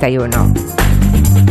31. 0.00 0.54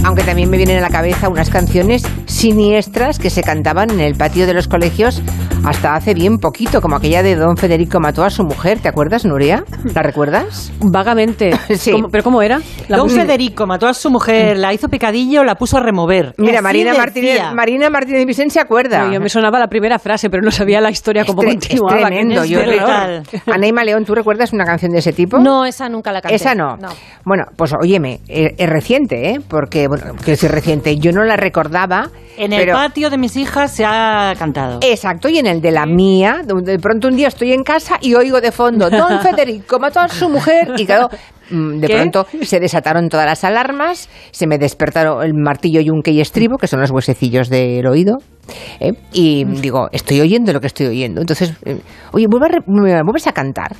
Aunque 0.03 0.23
también 0.23 0.49
me 0.49 0.57
vienen 0.57 0.77
a 0.77 0.81
la 0.81 0.89
cabeza 0.89 1.29
unas 1.29 1.49
canciones 1.49 2.03
siniestras 2.25 3.19
que 3.19 3.29
se 3.29 3.43
cantaban 3.43 3.91
en 3.91 3.99
el 3.99 4.15
patio 4.15 4.47
de 4.47 4.53
los 4.53 4.67
colegios 4.67 5.21
hasta 5.65 5.95
hace 5.95 6.13
bien 6.13 6.37
poquito, 6.37 6.81
como 6.81 6.95
aquella 6.95 7.21
de 7.23 7.35
Don 7.35 7.57
Federico 7.57 7.99
mató 7.99 8.23
a 8.23 8.29
su 8.29 8.43
mujer. 8.43 8.79
¿Te 8.79 8.87
acuerdas, 8.89 9.25
Nuria? 9.25 9.63
¿La 9.93 10.01
recuerdas? 10.03 10.71
Vagamente. 10.79 11.51
Sí. 11.79 11.91
¿Cómo- 11.91 12.09
¿Pero 12.09 12.23
cómo 12.23 12.41
era? 12.41 12.59
La 12.87 12.97
Don. 12.97 13.09
Federico 13.09 13.65
mató 13.67 13.87
a 13.87 13.93
su 13.93 14.09
mujer, 14.09 14.57
la 14.57 14.73
hizo 14.73 14.87
picadillo, 14.89 15.43
la 15.43 15.55
puso 15.55 15.77
a 15.77 15.81
remover. 15.81 16.33
Mira, 16.37 16.61
Marina. 16.61 16.93
Martínez, 16.93 17.39
Marina 17.53 17.89
Martínez 17.89 18.25
Vicente 18.25 18.53
se 18.55 18.59
acuerda. 18.59 19.05
No, 19.05 19.13
yo 19.13 19.19
me 19.21 19.29
sonaba 19.29 19.59
la 19.59 19.67
primera 19.67 19.99
frase, 19.99 20.29
pero 20.29 20.41
no 20.43 20.51
sabía 20.51 20.81
la 20.81 20.89
historia 20.89 21.23
como 21.25 21.41
tre- 21.43 21.51
continuaba. 21.51 21.99
es 21.99 22.05
tremendo, 22.05 22.45
yo. 22.45 22.59
Anaima 23.53 23.83
León, 23.83 24.05
¿tú 24.05 24.15
recuerdas 24.15 24.51
una 24.53 24.65
canción 24.65 24.91
de 24.91 24.99
ese 24.99 25.13
tipo? 25.13 25.37
No, 25.39 25.65
esa 25.65 25.87
nunca 25.89 26.11
la 26.11 26.21
canté. 26.21 26.35
Esa 26.35 26.55
no. 26.55 26.77
Bueno, 27.25 27.45
pues 27.55 27.73
óyeme, 27.79 28.19
es, 28.27 28.51
es 28.57 28.69
reciente, 28.69 29.29
¿eh? 29.31 29.39
Porque, 29.47 29.87
bueno, 29.87 30.13
que 30.23 30.33
es 30.33 30.43
reciente. 30.51 30.97
Yo 30.97 31.11
no 31.11 31.23
la 31.23 31.37
recordaba. 31.37 32.09
En 32.37 32.53
el 32.53 32.69
patio 32.71 33.09
de 33.09 33.17
mis 33.17 33.35
hijas 33.35 33.71
se 33.71 33.83
ha 33.85 34.33
cantado. 34.37 34.79
Exacto, 34.81 35.27
y 35.29 35.37
en 35.37 35.45
el 35.49 35.61
de 35.61 35.71
la 35.71 35.85
mía, 35.85 36.41
donde 36.45 36.73
de 36.73 36.79
pronto 36.79 37.07
un 37.07 37.15
día 37.15 37.27
estoy 37.27 37.53
en 37.53 37.63
casa 37.63 37.97
y 38.01 38.13
oigo 38.13 38.41
de 38.41 38.51
fondo, 38.51 38.89
Don 38.89 39.19
Federico 39.23 39.79
mató 39.79 39.99
a 39.99 40.07
su 40.07 40.29
mujer, 40.29 40.73
y 40.77 40.85
claro, 40.85 41.09
mm, 41.49 41.79
de 41.79 41.87
¿Qué? 41.87 41.95
pronto 41.95 42.27
se 42.41 42.59
desataron 42.59 43.09
todas 43.09 43.25
las 43.25 43.43
alarmas, 43.43 44.09
se 44.31 44.47
me 44.47 44.57
despertaron 44.57 45.23
el 45.23 45.33
martillo, 45.33 45.81
yunque 45.81 46.11
y 46.11 46.21
estribo, 46.21 46.57
que 46.57 46.67
son 46.67 46.79
los 46.79 46.91
huesecillos 46.91 47.49
del 47.49 47.85
oído, 47.87 48.17
¿eh? 48.79 48.93
y 49.11 49.45
digo, 49.45 49.89
estoy 49.91 50.21
oyendo 50.21 50.53
lo 50.53 50.61
que 50.61 50.67
estoy 50.67 50.87
oyendo. 50.87 51.21
Entonces, 51.21 51.53
eh, 51.65 51.79
oye, 52.11 52.25
vuelve 52.29 52.57
a 52.57 53.03
vuelves 53.03 53.27
a 53.27 53.31
cantar. 53.31 53.75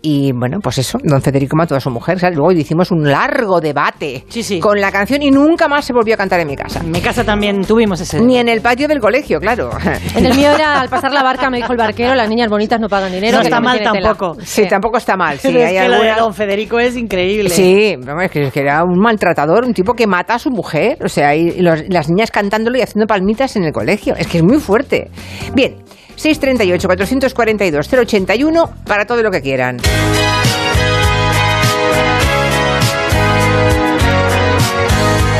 Y 0.00 0.30
bueno, 0.32 0.58
pues 0.62 0.78
eso, 0.78 0.98
don 1.02 1.20
Federico 1.20 1.56
mató 1.56 1.74
a 1.74 1.80
su 1.80 1.90
mujer. 1.90 2.20
¿sabes? 2.20 2.36
Luego 2.36 2.52
hicimos 2.52 2.90
un 2.92 3.10
largo 3.10 3.60
debate 3.60 4.24
Sí, 4.28 4.42
sí. 4.42 4.60
con 4.60 4.80
la 4.80 4.92
canción 4.92 5.22
y 5.22 5.30
nunca 5.30 5.66
más 5.68 5.84
se 5.84 5.92
volvió 5.92 6.14
a 6.14 6.16
cantar 6.16 6.38
en 6.40 6.46
mi 6.46 6.54
casa. 6.56 6.80
En 6.80 6.90
mi 6.92 7.00
casa 7.00 7.24
también 7.24 7.62
tuvimos 7.64 8.00
ese. 8.00 8.20
Ni 8.20 8.38
en 8.38 8.48
el 8.48 8.60
patio 8.60 8.86
del 8.86 9.00
colegio, 9.00 9.40
claro. 9.40 9.70
En 10.14 10.24
el 10.26 10.34
mío 10.36 10.50
era 10.52 10.80
al 10.82 10.88
pasar 10.88 11.12
la 11.12 11.22
barca, 11.22 11.50
me 11.50 11.56
dijo 11.58 11.72
el 11.72 11.78
barquero, 11.78 12.14
las 12.14 12.28
niñas 12.28 12.48
bonitas 12.48 12.80
no 12.80 12.88
pagan 12.88 13.10
dinero. 13.12 13.38
No 13.38 13.42
que 13.42 13.48
está 13.48 13.60
mal 13.60 13.78
tiene 13.78 13.92
tela". 13.92 14.08
tampoco. 14.14 14.40
Sí, 14.44 14.66
tampoco 14.68 14.98
está 14.98 15.16
mal. 15.16 15.38
Sí, 15.38 15.48
es 15.56 15.64
hay 15.64 15.74
que 15.74 16.04
de 16.04 16.14
Don 16.16 16.32
Federico 16.34 16.78
es 16.78 16.96
increíble. 16.96 17.50
Sí, 17.50 17.96
es 18.22 18.30
que, 18.30 18.42
es 18.46 18.52
que 18.52 18.60
era 18.60 18.84
un 18.84 18.98
maltratador, 19.00 19.64
un 19.64 19.74
tipo 19.74 19.94
que 19.94 20.06
mata 20.06 20.34
a 20.34 20.38
su 20.38 20.50
mujer, 20.50 20.98
o 21.04 21.08
sea, 21.08 21.34
y 21.34 21.60
los- 21.60 21.82
las 21.88 22.08
niñas 22.08 22.30
cantándolo 22.30 22.78
y 22.78 22.82
haciendo 22.82 23.06
palmitas 23.06 23.56
en 23.56 23.64
el 23.64 23.72
colegio. 23.72 24.14
Es 24.16 24.26
que 24.28 24.38
es 24.38 24.44
muy 24.44 24.58
fuerte. 24.58 25.10
Bien, 25.54 25.76
638-442-081 26.18 28.70
para 28.84 29.06
todo 29.06 29.22
lo 29.22 29.30
que 29.30 29.40
quieran. 29.40 29.78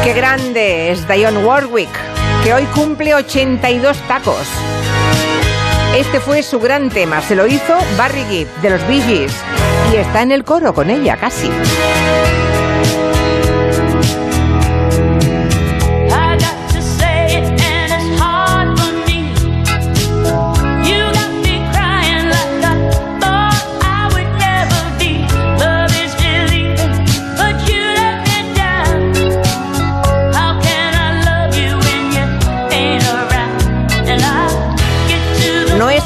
Qué 0.04 0.12
grande 0.14 0.90
es 0.90 1.06
Dionne 1.06 1.44
Warwick, 1.44 1.90
que 2.42 2.54
hoy 2.54 2.64
cumple 2.74 3.14
82 3.14 3.98
tacos. 4.08 4.48
Este 5.96 6.20
fue 6.20 6.42
su 6.42 6.60
gran 6.60 6.90
tema, 6.90 7.20
se 7.20 7.34
lo 7.34 7.46
hizo 7.46 7.76
Barry 7.96 8.24
Gibb 8.30 8.48
de 8.62 8.70
los 8.70 8.86
Bee 8.86 9.02
Gees 9.02 9.32
y 9.92 9.96
está 9.96 10.22
en 10.22 10.32
el 10.32 10.44
coro 10.44 10.72
con 10.72 10.90
ella 10.90 11.16
casi. 11.16 11.50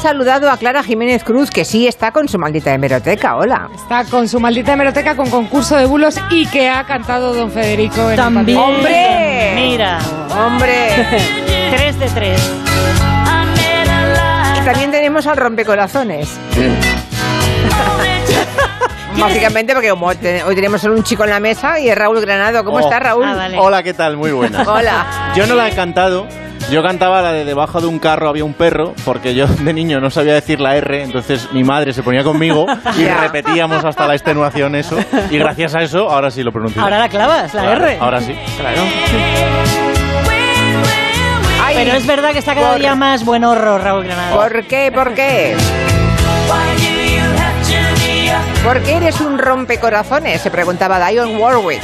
Saludado 0.03 0.51
a 0.51 0.57
Clara 0.57 0.83
Jiménez 0.83 1.23
Cruz, 1.23 1.49
que 1.49 1.63
sí 1.63 1.87
está 1.87 2.11
con 2.11 2.27
su 2.27 2.37
maldita 2.37 2.73
hemeroteca. 2.73 3.37
Hola. 3.37 3.69
Está 3.73 4.03
con 4.03 4.27
su 4.27 4.37
maldita 4.37 4.73
hemeroteca 4.73 5.15
con 5.15 5.29
concurso 5.29 5.77
de 5.77 5.85
bulos 5.85 6.19
y 6.29 6.45
que 6.47 6.69
ha 6.69 6.83
cantado 6.83 7.33
Don 7.33 7.49
Federico 7.49 8.01
en 8.07 8.11
el 8.11 8.17
También. 8.17 8.57
patio. 8.57 8.75
¡Hombre! 8.75 9.51
Mira. 9.55 9.99
¡Hombre! 10.45 11.07
3 11.77 11.99
de 11.99 12.07
3. 12.09 12.41
I 12.41 12.43
made 13.55 13.89
a 13.89 14.57
Y 14.61 14.65
también 14.65 14.91
tenemos 14.91 15.25
al 15.25 15.37
rompecorazones. 15.37 16.37
Básicamente 19.17 19.73
porque 19.73 19.89
como 19.89 20.13
te- 20.15 20.43
hoy 20.43 20.53
tenemos 20.55 20.81
solo 20.81 20.95
un 20.95 21.03
chico 21.03 21.23
en 21.23 21.29
la 21.29 21.39
mesa 21.39 21.79
y 21.79 21.87
es 21.87 21.97
Raúl 21.97 22.19
Granado. 22.19 22.65
¿Cómo 22.65 22.77
Oh. 22.77 22.81
está 22.81 22.99
Raúl? 22.99 23.23
Ah, 23.25 23.35
vale. 23.35 23.57
Hola, 23.57 23.81
¿qué 23.83 23.93
tal? 23.93 24.17
Muy 24.17 24.31
buena. 24.33 24.63
Hola. 24.67 25.31
Yo 25.35 25.47
no 25.47 25.55
la 25.55 25.69
he 25.69 25.71
cantado. 25.73 26.27
Yo 26.73 26.81
cantaba 26.81 27.21
la 27.21 27.31
de 27.31 27.45
debajo 27.45 27.79
de 27.81 27.85
un 27.87 27.99
carro 27.99 28.29
había 28.29 28.43
un 28.43 28.53
perro, 28.55 28.95
porque 29.05 29.35
yo 29.35 29.45
de 29.45 29.73
niño 29.73 29.99
no 30.01 30.09
sabía 30.09 30.33
decir 30.33 30.59
la 30.59 30.75
R, 30.75 31.03
entonces 31.03 31.47
mi 31.51 31.63
madre 31.63 31.93
se 31.93 32.01
ponía 32.01 32.23
conmigo 32.23 32.65
y 32.97 33.05
repetíamos 33.05 33.85
hasta 33.85 34.07
la 34.07 34.15
extenuación 34.15 34.73
eso. 34.75 34.97
Y 35.29 35.37
gracias 35.37 35.75
a 35.75 35.83
eso, 35.83 36.09
ahora 36.09 36.31
sí 36.31 36.41
lo 36.41 36.51
pronuncio. 36.51 36.81
Ahora 36.81 36.97
la 36.97 37.09
clavas, 37.09 37.53
la 37.53 37.61
Claro, 37.61 37.85
R. 37.85 37.97
Ahora 38.01 38.21
sí. 38.21 38.35
Claro. 38.59 38.81
Ay, 41.63 41.75
Pero 41.77 41.91
es 41.95 42.07
verdad 42.07 42.31
que 42.31 42.39
está 42.39 42.55
cada 42.55 42.71
por- 42.71 42.79
día 42.79 42.95
más 42.95 43.23
buen 43.23 43.43
horror, 43.43 43.81
Raúl 43.81 44.05
Granada. 44.05 44.35
¿Por 44.35 44.63
qué? 44.65 44.91
¿Por 44.91 45.13
qué? 45.13 45.55
¿Por 48.63 48.81
qué 48.81 48.95
eres 48.95 49.21
un 49.21 49.37
rompecorazones? 49.37 50.41
Se 50.41 50.49
preguntaba 50.49 51.07
Dionne 51.07 51.35
Warwick. 51.37 51.81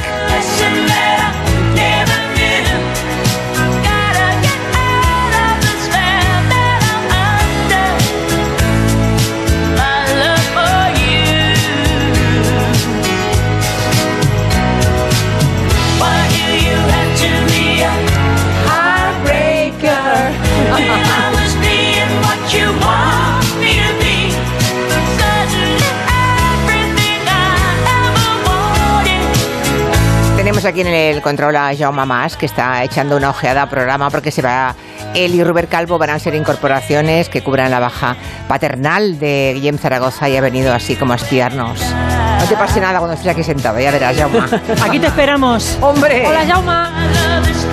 Tenemos 30.60 30.78
aquí 30.78 30.86
en 30.86 30.94
el 30.94 31.22
control 31.22 31.56
a 31.56 31.74
Jaume 31.74 32.04
Mas, 32.04 32.36
que 32.36 32.44
está 32.44 32.84
echando 32.84 33.16
una 33.16 33.30
ojeada 33.30 33.62
al 33.62 33.70
programa 33.70 34.10
porque 34.10 34.30
se 34.30 34.42
va. 34.42 34.74
Él 35.14 35.34
y 35.34 35.42
Rubén 35.42 35.68
Calvo 35.68 35.96
van 35.96 36.10
a 36.10 36.18
ser 36.18 36.34
incorporaciones 36.34 37.30
que 37.30 37.42
cubran 37.42 37.70
la 37.70 37.80
baja 37.80 38.14
paternal 38.46 39.18
de 39.18 39.52
Guillem 39.54 39.78
Zaragoza 39.78 40.28
y 40.28 40.36
ha 40.36 40.42
venido 40.42 40.74
así 40.74 40.96
como 40.96 41.14
a 41.14 41.16
espiarnos. 41.16 41.80
No 41.80 42.44
te 42.46 42.56
pase 42.56 42.78
nada 42.78 42.98
cuando 42.98 43.14
estés 43.14 43.32
aquí 43.32 43.42
sentado, 43.42 43.80
ya 43.80 43.90
verás, 43.90 44.14
Jaume. 44.14 44.40
Aquí 44.84 44.98
te 44.98 45.06
esperamos. 45.06 45.78
¡Hombre! 45.80 46.26
Hola, 46.26 46.42
universe. 46.42 47.66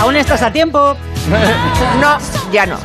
Aún 0.00 0.16
estás 0.16 0.42
a 0.42 0.50
tiempo. 0.50 0.96
No, 2.00 2.18
ya 2.52 2.66
no. 2.66 2.76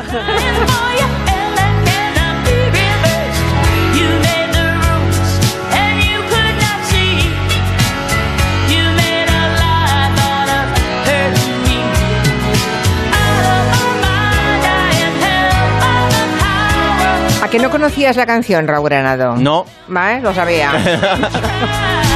Que 17.52 17.60
no 17.60 17.70
conocías 17.70 18.16
la 18.16 18.26
canción, 18.26 18.68
Raúl 18.68 18.90
Granado? 18.90 19.36
No. 19.36 19.66
¿Vale? 19.88 20.22
Lo 20.22 20.34
sabía. 20.34 20.72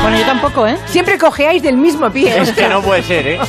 Bueno, 0.01 0.19
yo 0.19 0.25
tampoco, 0.27 0.67
¿eh? 0.67 0.77
Siempre 0.85 1.17
cojeáis 1.17 1.63
del 1.63 1.77
mismo 1.77 2.11
pie. 2.11 2.39
Es 2.39 2.51
que 2.51 2.67
no 2.67 2.79
puede 2.83 3.01
ser, 3.01 3.27
¿eh? 3.27 3.39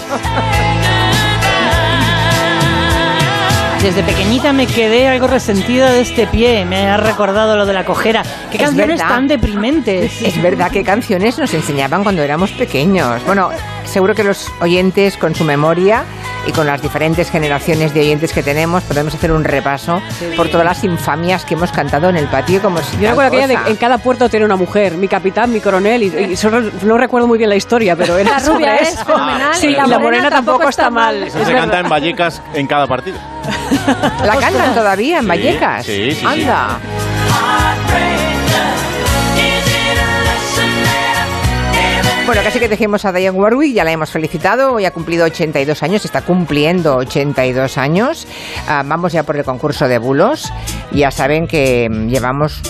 Desde 3.82 4.02
pequeñita 4.02 4.52
me 4.54 4.66
quedé 4.66 5.06
algo 5.06 5.26
resentida 5.26 5.90
de 5.92 6.00
este 6.00 6.26
pie. 6.26 6.64
Me 6.64 6.88
ha 6.88 6.96
recordado 6.96 7.56
lo 7.56 7.66
de 7.66 7.74
la 7.74 7.84
cojera. 7.84 8.22
¿Qué 8.50 8.56
Es 8.56 8.62
canciones 8.62 8.98
verdad. 9.00 9.14
tan 9.14 9.28
deprimentes? 9.28 10.22
Es 10.22 10.40
verdad 10.40 10.70
que 10.70 10.82
canciones 10.82 11.38
nos 11.38 11.52
enseñaban 11.52 12.02
cuando 12.02 12.22
éramos 12.22 12.50
pequeños. 12.52 13.22
Bueno, 13.26 13.50
seguro 13.86 14.14
que 14.14 14.24
los 14.24 14.50
oyentes 14.60 15.16
con 15.16 15.34
su 15.34 15.44
memoria 15.44 16.04
y 16.46 16.52
con 16.52 16.66
las 16.66 16.80
diferentes 16.82 17.30
generaciones 17.30 17.92
de 17.94 18.00
oyentes 18.00 18.32
que 18.32 18.42
tenemos 18.42 18.82
podemos 18.84 19.14
hacer 19.14 19.32
un 19.32 19.42
repaso 19.44 20.00
por 20.36 20.48
todas 20.48 20.64
las 20.64 20.84
infamias 20.84 21.44
que 21.44 21.54
hemos 21.54 21.72
cantado 21.72 22.08
en 22.08 22.16
el 22.16 22.26
patio 22.28 22.60
como 22.62 22.78
si 22.78 22.98
Yo 22.98 23.10
acuerdo 23.10 23.36
aquella 23.36 23.46
de 23.64 23.70
en 23.70 23.76
cada 23.76 23.98
puerto 23.98 24.28
tiene 24.28 24.44
una 24.44 24.56
mujer, 24.56 24.94
mi 24.96 25.08
capitán, 25.08 25.52
mi 25.52 25.60
coronel, 25.60 26.02
y, 26.02 26.06
y 26.32 26.36
solo- 26.36 26.70
no 26.82 26.98
recuerdo 26.98 27.26
muy 27.26 27.38
bien 27.38 27.50
la 27.50 27.56
historia, 27.56 27.96
pero 27.96 28.16
era 28.18 28.30
La 28.32 28.38
rubia 28.38 28.76
es 28.76 28.94
eso. 28.94 29.04
fenomenal 29.04 29.54
Sí, 29.54 29.68
y 29.68 29.72
la 29.72 29.86
la, 29.86 29.98
morena 29.98 30.30
tampoco 30.30 30.68
está 30.68 30.90
mal. 30.90 31.16
Eso 31.24 31.38
es 31.38 31.46
se 31.46 31.52
verdad. 31.52 31.60
canta 31.62 31.80
en 31.80 31.88
Vallecas 31.88 32.42
en 32.54 32.66
cada 32.66 32.86
partido. 32.86 33.18
La 34.24 34.36
cantan 34.36 34.74
todavía 34.74 35.18
en 35.18 35.28
Vallecas. 35.28 35.84
sí, 35.86 36.10
sí, 36.12 36.20
sí. 36.20 36.26
Anda. 36.26 36.78
Is 37.88 38.05
Bueno, 42.26 42.42
casi 42.42 42.58
que 42.58 42.68
dejemos 42.68 43.04
a 43.04 43.12
Diane 43.12 43.38
Warwick, 43.38 43.72
ya 43.72 43.84
la 43.84 43.92
hemos 43.92 44.10
felicitado, 44.10 44.72
hoy 44.74 44.84
ha 44.84 44.90
cumplido 44.90 45.24
82 45.26 45.80
años, 45.84 46.04
está 46.04 46.22
cumpliendo 46.22 46.96
82 46.96 47.78
años. 47.78 48.26
Ah, 48.66 48.82
vamos 48.84 49.12
ya 49.12 49.22
por 49.22 49.36
el 49.36 49.44
concurso 49.44 49.86
de 49.86 49.98
bulos. 49.98 50.52
Ya 50.90 51.12
saben 51.12 51.46
que 51.46 51.88
mm, 51.88 52.08
llevamos... 52.08 52.60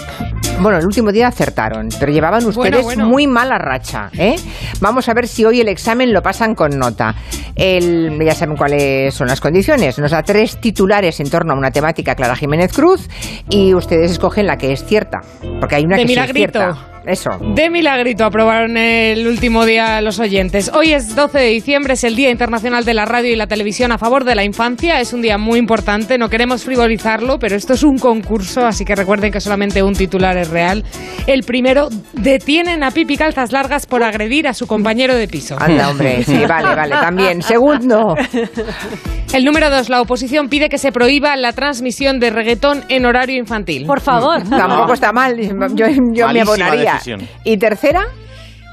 Bueno, 0.61 0.79
el 0.79 0.85
último 0.87 1.11
día 1.11 1.29
acertaron, 1.29 1.89
pero 1.99 2.13
llevaban 2.13 2.45
ustedes 2.45 2.83
bueno. 2.83 3.07
muy 3.07 3.27
mala 3.27 3.57
racha. 3.59 4.11
¿eh? 4.19 4.37
Vamos 4.81 5.09
a 5.09 5.15
ver 5.15 5.27
si 5.27 5.45
hoy 5.45 5.61
el 5.61 5.69
examen 5.69 6.13
lo 6.13 6.23
pasan 6.23 6.55
con 6.55 6.79
nota. 6.79 7.15
El- 7.55 8.19
ya 8.25 8.35
saben 8.35 8.57
cuáles 8.57 9.15
son 9.15 9.29
las 9.29 9.41
condiciones. 9.41 9.99
Nos 9.99 10.11
da 10.11 10.23
tres 10.23 10.61
titulares 10.61 11.19
en 11.21 11.31
torno 11.31 11.55
a 11.55 11.57
una 11.57 11.71
temática 11.71 12.15
Clara 12.15 12.37
Jiménez 12.37 12.73
Cruz 12.75 13.09
y 13.49 13.73
ustedes 13.75 14.11
escogen 14.13 14.47
la 14.47 14.57
que 14.59 14.73
es 14.73 14.85
cierta, 14.85 15.21
porque 15.61 15.77
hay 15.77 15.85
una 15.85 15.97
De 15.97 16.03
que 16.03 16.09
sí 16.09 16.19
es 16.19 16.33
cierta. 16.33 16.75
Eso. 17.07 17.31
De 17.55 17.71
milagrito 17.71 18.25
aprobaron 18.25 18.77
el 18.77 19.29
último 19.29 19.65
día 19.65 20.01
los 20.01 20.19
oyentes. 20.19 20.73
Hoy 20.75 20.93
es 20.93 21.15
12 21.15 21.39
de 21.39 21.47
diciembre, 21.47 21.95
es 21.95 22.03
el 22.03 22.17
Día 22.17 22.31
Internacional 22.31 22.85
de 22.85 22.95
la 22.95 23.05
Radio 23.05 23.33
y 23.33 23.37
la 23.37 23.47
Televisión 23.47 23.93
a 23.93 23.99
favor 23.99 24.25
de 24.25 24.35
la 24.35 24.43
infancia. 24.43 25.01
Es 25.01 25.13
un 25.13 25.23
día 25.23 25.39
muy 25.39 25.61
importante, 25.61 26.19
no 26.19 26.29
queremos 26.29 26.65
frivolizarlo, 26.65 27.39
pero 27.39 27.55
esto 27.55 27.75
es 27.75 27.85
un 27.85 27.99
concurso, 27.99 28.67
así 28.67 28.85
que 28.85 28.97
recuerden 28.97 29.31
que 29.31 29.41
solamente 29.41 29.85
un 29.85 29.95
titular 29.95 30.37
es 30.37 30.51
real. 30.51 30.85
El 31.29 31.45
primero, 31.45 31.91
detienen 32.13 32.83
a 32.83 32.91
Pipi 32.91 33.17
Calzas 33.17 33.53
Largas 33.53 33.87
por 33.87 34.03
agredir 34.03 34.49
a 34.49 34.55
su 34.55 34.67
compañero 34.67 35.15
de 35.15 35.29
piso. 35.29 35.57
Anda, 35.61 35.91
hombre, 35.91 36.25
sí, 36.25 36.45
vale, 36.49 36.75
vale, 36.75 36.91
también. 36.91 37.41
Segundo, 37.41 38.17
El 39.33 39.45
número 39.45 39.69
dos, 39.71 39.89
la 39.89 40.01
oposición 40.01 40.49
pide 40.49 40.69
que 40.69 40.79
se 40.79 40.93
prohíba 40.93 41.37
la 41.37 41.53
transmisión 41.53 42.21
de 42.21 42.31
reggaetón 42.31 42.85
en 42.89 43.05
horario 43.05 43.37
infantil. 43.37 43.85
Por 43.87 44.01
favor. 44.01 44.43
tampoco 44.49 44.95
está 44.95 45.13
mal, 45.13 45.37
yo, 45.75 45.87
yo 46.13 46.29
me 46.29 46.41
abonaría. 46.41 46.96
Decisión. 46.97 47.29
Y 47.45 47.57
tercera, 47.57 48.07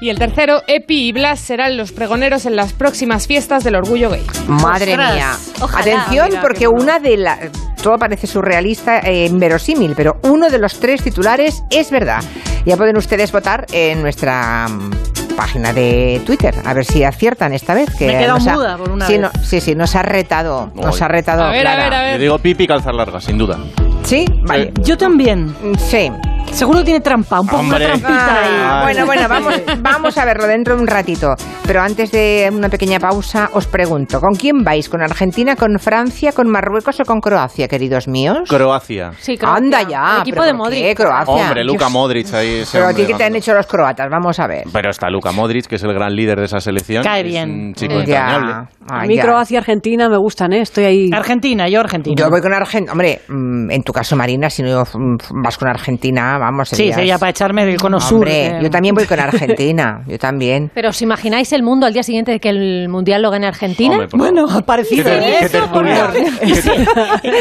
Y 0.00 0.10
el 0.10 0.18
tercero, 0.18 0.60
Epi 0.66 1.08
y 1.08 1.12
Blas 1.12 1.38
serán 1.40 1.76
los 1.78 1.92
pregoneros 1.92 2.44
en 2.46 2.56
las 2.56 2.72
próximas 2.74 3.26
fiestas 3.26 3.64
del 3.64 3.76
orgullo 3.76 4.10
gay. 4.10 4.26
madre 4.48 4.90
Ostras, 4.92 5.14
mía. 5.14 5.32
ojalá, 5.62 5.80
Atención, 5.80 6.28
mira, 6.30 6.40
porque 6.42 6.66
una 6.68 6.98
de 6.98 7.16
las... 7.16 7.38
Todo 7.82 7.96
parece 7.96 8.26
surrealista, 8.26 8.98
eh, 8.98 9.26
inverosímil, 9.26 9.94
pero 9.96 10.16
uno 10.24 10.50
de 10.50 10.58
los 10.58 10.78
tres 10.80 11.02
titulares 11.02 11.62
es 11.70 11.90
verdad. 11.90 12.22
Ya 12.66 12.76
pueden 12.76 12.96
ustedes 12.98 13.30
votar 13.30 13.66
en 13.72 14.02
nuestra 14.02 14.66
mm, 14.68 14.90
página 15.36 15.72
de 15.72 16.20
Twitter, 16.26 16.54
a 16.64 16.74
ver 16.74 16.84
si 16.84 17.04
aciertan 17.04 17.52
esta 17.54 17.72
vez. 17.72 17.88
Que 17.96 18.06
Me 18.08 18.14
he 18.14 18.18
quedado 18.18 18.38
nos 18.38 18.46
ha- 18.48 18.54
muda 18.54 18.76
por 18.76 18.90
una 18.90 19.06
sí, 19.06 19.12
vez. 19.12 19.22
no- 19.22 19.30
sí, 19.44 19.60
sí, 19.60 19.74
nos 19.74 19.94
ha 19.94 20.02
retado, 20.02 20.70
nos 20.74 20.96
Ay. 20.96 21.02
ha 21.04 21.08
retado 21.08 21.44
A 21.44 21.50
ver, 21.50 21.66
a 21.66 21.76
ver, 21.76 21.94
a 21.94 22.02
ver. 22.02 22.12
Yo 22.14 22.18
digo 22.22 22.38
pipi 22.38 22.66
calzar 22.66 22.94
larga, 22.94 23.20
sin 23.20 23.38
duda. 23.38 23.58
¿Sí? 24.02 24.24
Vale. 24.46 24.72
Yo 24.82 24.96
también. 24.98 25.54
Sí. 25.78 26.10
Seguro 26.52 26.78
que 26.78 26.84
tiene 26.84 27.00
trampa, 27.00 27.40
un 27.40 27.48
poco 27.48 27.62
una 27.64 27.78
trampita 27.78 28.40
ahí. 28.42 28.48
Ah, 28.56 28.78
Ay. 28.78 28.94
bueno, 28.94 29.06
bueno, 29.06 29.28
vamos, 29.28 29.54
vamos 29.80 30.18
a 30.18 30.24
verlo 30.24 30.46
dentro 30.46 30.76
de 30.76 30.82
un 30.82 30.86
ratito. 30.86 31.34
Pero 31.66 31.80
antes 31.82 32.12
de 32.12 32.48
una 32.52 32.68
pequeña 32.68 33.00
pausa, 33.00 33.50
os 33.54 33.66
pregunto, 33.66 34.20
¿con 34.20 34.34
quién 34.36 34.62
vais? 34.62 34.88
¿Con 34.88 35.02
Argentina, 35.02 35.56
con 35.56 35.78
Francia, 35.80 36.30
con 36.32 36.48
Marruecos 36.48 37.00
o 37.00 37.04
con 37.04 37.20
Croacia, 37.20 37.66
queridos 37.66 38.06
míos? 38.06 38.48
Croacia. 38.48 39.12
Sí, 39.18 39.36
Croacia. 39.36 39.56
Anda 39.64 39.82
ya. 39.82 40.14
El 40.16 40.20
equipo 40.22 40.34
¿pero 40.36 40.46
de 40.46 40.52
Modric. 40.54 40.82
qué, 40.84 40.94
Croacia? 40.94 41.34
Hombre, 41.34 41.64
Luka 41.64 41.86
Dios. 41.86 41.92
Modric 41.92 42.34
ahí. 42.34 42.58
ese 42.60 42.78
Pero 42.78 42.86
hombre 42.88 43.02
aquí, 43.02 43.12
¿qué 43.12 43.18
te 43.18 43.24
han 43.24 43.34
hecho 43.34 43.52
los 43.54 43.66
croatas? 43.66 44.06
Vamos 44.08 44.38
a 44.38 44.46
ver. 44.46 44.64
Pero 44.72 44.90
está 44.90 45.10
Luka 45.10 45.32
Modric, 45.32 45.66
que 45.66 45.74
es 45.74 45.82
el 45.82 45.92
gran 45.92 46.14
líder 46.14 46.38
de 46.38 46.44
esa 46.44 46.60
selección. 46.60 47.02
Cae 47.02 47.22
Es 47.22 47.26
bien. 47.26 47.50
un 47.50 47.74
chico 47.74 47.94
Ya. 47.94 48.00
entrañable. 48.00 48.52
A 48.88 49.02
mí 49.06 49.16
ya. 49.16 49.22
Croacia 49.22 49.54
y 49.56 49.58
Argentina 49.58 50.08
me 50.08 50.18
gustan, 50.18 50.52
¿eh? 50.52 50.60
Estoy 50.60 50.84
ahí. 50.84 51.10
Argentina, 51.12 51.68
yo 51.68 51.80
Argentina. 51.80 52.14
Yo 52.16 52.30
voy 52.30 52.40
con 52.40 52.52
Argentina. 52.52 52.92
Hombre, 52.92 53.22
mm, 53.26 53.70
en 53.72 53.82
tu 53.82 53.92
caso, 53.92 54.14
Marina, 54.14 54.48
si 54.50 54.62
no 54.62 54.82
mm, 54.82 55.42
vas 55.42 55.58
con 55.58 55.68
Argentina, 55.68 56.33
vamos. 56.38 56.68
Sí, 56.68 56.92
sería 56.92 57.18
para 57.18 57.30
echarme 57.30 57.64
del 57.64 57.76
cono 57.76 58.00
sur. 58.00 58.18
Hombre, 58.18 58.46
eh. 58.46 58.58
yo 58.62 58.70
también 58.70 58.94
voy 58.94 59.06
con 59.06 59.20
Argentina. 59.20 60.02
Yo 60.06 60.18
también. 60.18 60.70
Pero 60.74 60.90
¿os 60.90 61.02
imagináis 61.02 61.52
el 61.52 61.62
mundo 61.62 61.86
al 61.86 61.92
día 61.92 62.02
siguiente 62.02 62.32
de 62.32 62.40
que 62.40 62.48
el 62.50 62.88
Mundial 62.88 63.22
lo 63.22 63.30
gane 63.30 63.46
Argentina? 63.46 63.94
Hombre, 63.94 64.08
Bueno, 64.12 64.46
parecido. 64.66 65.04
¿Qué 65.04 65.18
¿eh? 65.18 65.36
qué 65.40 65.48
tertulia? 65.48 66.10
¿Y 66.42 66.54
si, 66.54 66.70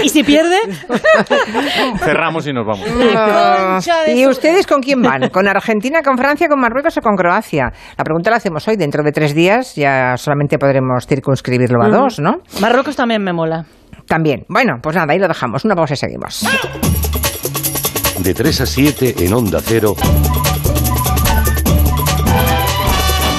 ¿Y 0.03 0.09
si 0.09 0.23
pierde? 0.23 0.55
Cerramos 1.99 2.47
y 2.47 2.53
nos 2.53 2.65
vamos. 2.65 2.87
Ah, 3.15 3.79
¿Y 4.07 4.25
ustedes 4.27 4.65
con 4.67 4.81
quién 4.81 5.01
van? 5.01 5.29
¿Con 5.29 5.47
Argentina, 5.47 6.01
con 6.01 6.17
Francia, 6.17 6.47
con 6.47 6.59
Marruecos 6.59 6.97
o 6.97 7.01
con 7.01 7.15
Croacia? 7.15 7.71
La 7.97 8.03
pregunta 8.03 8.29
la 8.29 8.37
hacemos 8.37 8.67
hoy. 8.67 8.75
Dentro 8.77 9.03
de 9.03 9.11
tres 9.11 9.33
días 9.35 9.75
ya 9.75 10.15
solamente 10.17 10.57
podremos 10.57 11.05
circunscribirlo 11.07 11.83
a 11.83 11.89
dos, 11.89 12.19
¿no? 12.19 12.37
Marruecos 12.61 12.95
también 12.95 13.23
me 13.23 13.33
mola. 13.33 13.65
También. 14.07 14.45
Bueno, 14.49 14.73
pues 14.81 14.95
nada, 14.95 15.13
ahí 15.13 15.19
lo 15.19 15.27
dejamos. 15.27 15.63
Una 15.65 15.75
pausa 15.75 15.93
y 15.93 15.97
seguimos. 15.97 16.45
De 18.19 18.33
3 18.33 18.61
a 18.61 18.65
7 18.65 19.15
en 19.19 19.33
Onda 19.33 19.59
Cero. 19.61 19.95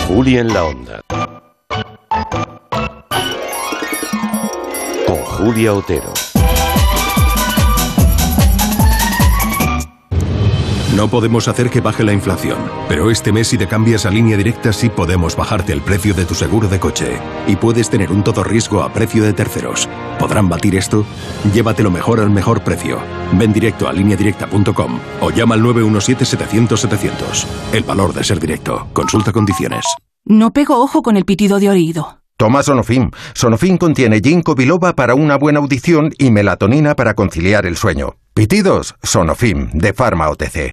Juli 0.09 0.39
en 0.39 0.53
la 0.53 0.65
Onda. 0.65 1.01
Con 5.07 5.17
Julia 5.17 5.73
Otero. 5.73 6.24
No 10.97 11.09
podemos 11.09 11.49
hacer 11.49 11.71
que 11.71 11.81
baje 11.81 12.05
la 12.05 12.13
inflación, 12.13 12.57
pero 12.89 13.11
este 13.11 13.33
mes 13.33 13.49
si 13.49 13.59
te 13.59 13.67
cambias 13.67 14.07
a 14.07 14.11
línea 14.11 14.37
directa 14.37 14.73
sí 14.73 14.89
podemos 14.89 15.35
bajarte 15.35 15.73
el 15.73 15.81
precio 15.81 16.15
de 16.15 16.25
tu 16.25 16.37
seguro 16.37 16.69
de 16.69 16.79
coche. 16.79 17.19
Y 17.49 17.57
puedes 17.57 17.91
tener 17.91 18.13
un 18.13 18.23
todo 18.23 18.45
riesgo 18.45 18.81
a 18.81 18.93
precio 18.93 19.25
de 19.25 19.33
terceros. 19.33 19.89
¿Podrán 20.21 20.49
batir 20.49 20.77
esto? 20.77 21.05
Llévatelo 21.53 21.91
mejor 21.91 22.21
al 22.21 22.31
mejor 22.31 22.63
precio. 22.63 22.99
Ven 23.33 23.53
directo 23.53 23.89
a 23.89 23.93
lineadirecta.com 23.93 25.01
o 25.21 25.31
llama 25.33 25.57
al 25.57 25.63
917-700-700. 25.63 27.47
El 27.73 27.83
valor 27.83 28.15
de 28.15 28.23
ser 28.23 28.39
directo. 28.39 28.87
Consulta 28.93 29.33
condiciones. 29.33 29.85
No 30.25 30.53
pego 30.53 30.81
ojo 30.81 31.03
con 31.03 31.17
el 31.17 31.25
pitido 31.25 31.59
de 31.59 31.71
oído. 31.71 32.21
Toma 32.37 32.63
Sonofim. 32.63 33.11
Sonofim 33.35 33.79
contiene 33.79 34.21
ginkgo 34.21 34.55
biloba 34.55 34.95
para 34.95 35.17
una 35.17 35.37
buena 35.39 35.59
audición 35.59 36.13
y 36.19 36.31
melatonina 36.31 36.95
para 36.95 37.15
conciliar 37.15 37.67
el 37.67 37.77
sueño. 37.77 38.17
Pitidos, 38.35 38.97
Sonofim, 39.03 39.71
de 39.73 39.93
Pharma 39.93 40.29
OTC. 40.29 40.73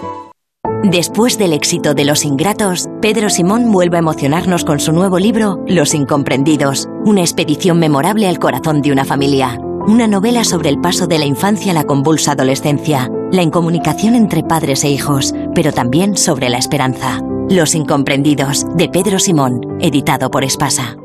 Después 0.83 1.37
del 1.37 1.53
éxito 1.53 1.93
de 1.93 2.05
Los 2.05 2.25
Ingratos, 2.25 2.89
Pedro 3.01 3.29
Simón 3.29 3.71
vuelve 3.71 3.97
a 3.97 3.99
emocionarnos 3.99 4.65
con 4.65 4.79
su 4.79 4.91
nuevo 4.91 5.19
libro 5.19 5.63
Los 5.67 5.93
Incomprendidos, 5.93 6.89
una 7.05 7.21
expedición 7.21 7.77
memorable 7.77 8.27
al 8.27 8.39
corazón 8.39 8.81
de 8.81 8.91
una 8.91 9.05
familia. 9.05 9.59
Una 9.87 10.07
novela 10.07 10.43
sobre 10.43 10.69
el 10.69 10.81
paso 10.81 11.05
de 11.05 11.19
la 11.19 11.25
infancia 11.25 11.71
a 11.71 11.75
la 11.75 11.83
convulsa 11.83 12.31
adolescencia, 12.31 13.11
la 13.31 13.43
incomunicación 13.43 14.15
entre 14.15 14.41
padres 14.41 14.83
e 14.83 14.89
hijos, 14.89 15.35
pero 15.53 15.71
también 15.71 16.17
sobre 16.17 16.49
la 16.49 16.57
esperanza. 16.57 17.19
Los 17.47 17.75
Incomprendidos, 17.75 18.65
de 18.75 18.89
Pedro 18.89 19.19
Simón, 19.19 19.61
editado 19.81 20.31
por 20.31 20.43
Espasa. 20.43 20.97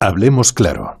Hablemos 0.00 0.52
claro. 0.52 1.00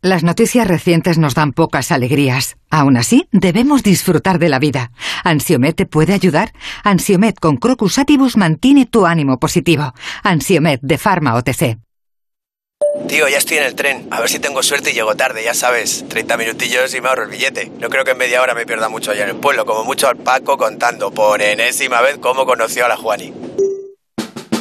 Las 0.00 0.22
noticias 0.22 0.68
recientes 0.68 1.18
nos 1.18 1.34
dan 1.34 1.52
pocas 1.52 1.90
alegrías. 1.90 2.56
Aún 2.70 2.96
así, 2.96 3.26
debemos 3.32 3.82
disfrutar 3.82 4.38
de 4.38 4.48
la 4.48 4.60
vida. 4.60 4.92
¿Ansiomet 5.24 5.74
te 5.74 5.86
puede 5.86 6.12
ayudar? 6.12 6.52
Ansiomet 6.84 7.40
con 7.40 7.56
Crocus 7.56 7.98
Atibus 7.98 8.36
mantiene 8.36 8.86
tu 8.86 9.06
ánimo 9.06 9.40
positivo. 9.40 9.92
Ansiomet 10.22 10.80
de 10.82 10.98
Pharma 10.98 11.34
OTC. 11.34 11.78
Tío, 13.08 13.28
ya 13.28 13.38
estoy 13.38 13.56
en 13.56 13.64
el 13.64 13.74
tren. 13.74 14.06
A 14.12 14.20
ver 14.20 14.28
si 14.28 14.38
tengo 14.38 14.62
suerte 14.62 14.92
y 14.92 14.94
llego 14.94 15.16
tarde, 15.16 15.42
ya 15.42 15.52
sabes. 15.52 16.04
30 16.08 16.36
minutillos 16.36 16.94
y 16.94 17.00
me 17.00 17.08
ahorro 17.08 17.24
el 17.24 17.30
billete. 17.30 17.72
No 17.80 17.88
creo 17.88 18.04
que 18.04 18.12
en 18.12 18.18
media 18.18 18.40
hora 18.40 18.54
me 18.54 18.66
pierda 18.66 18.88
mucho 18.88 19.10
allá 19.10 19.24
en 19.24 19.30
el 19.30 19.36
pueblo. 19.36 19.66
Como 19.66 19.82
mucho 19.82 20.06
al 20.06 20.16
Paco 20.16 20.56
contando 20.56 21.10
por 21.10 21.42
enésima 21.42 22.00
vez 22.02 22.18
cómo 22.18 22.46
conoció 22.46 22.84
a 22.84 22.88
la 22.88 22.96
Juani. 22.96 23.32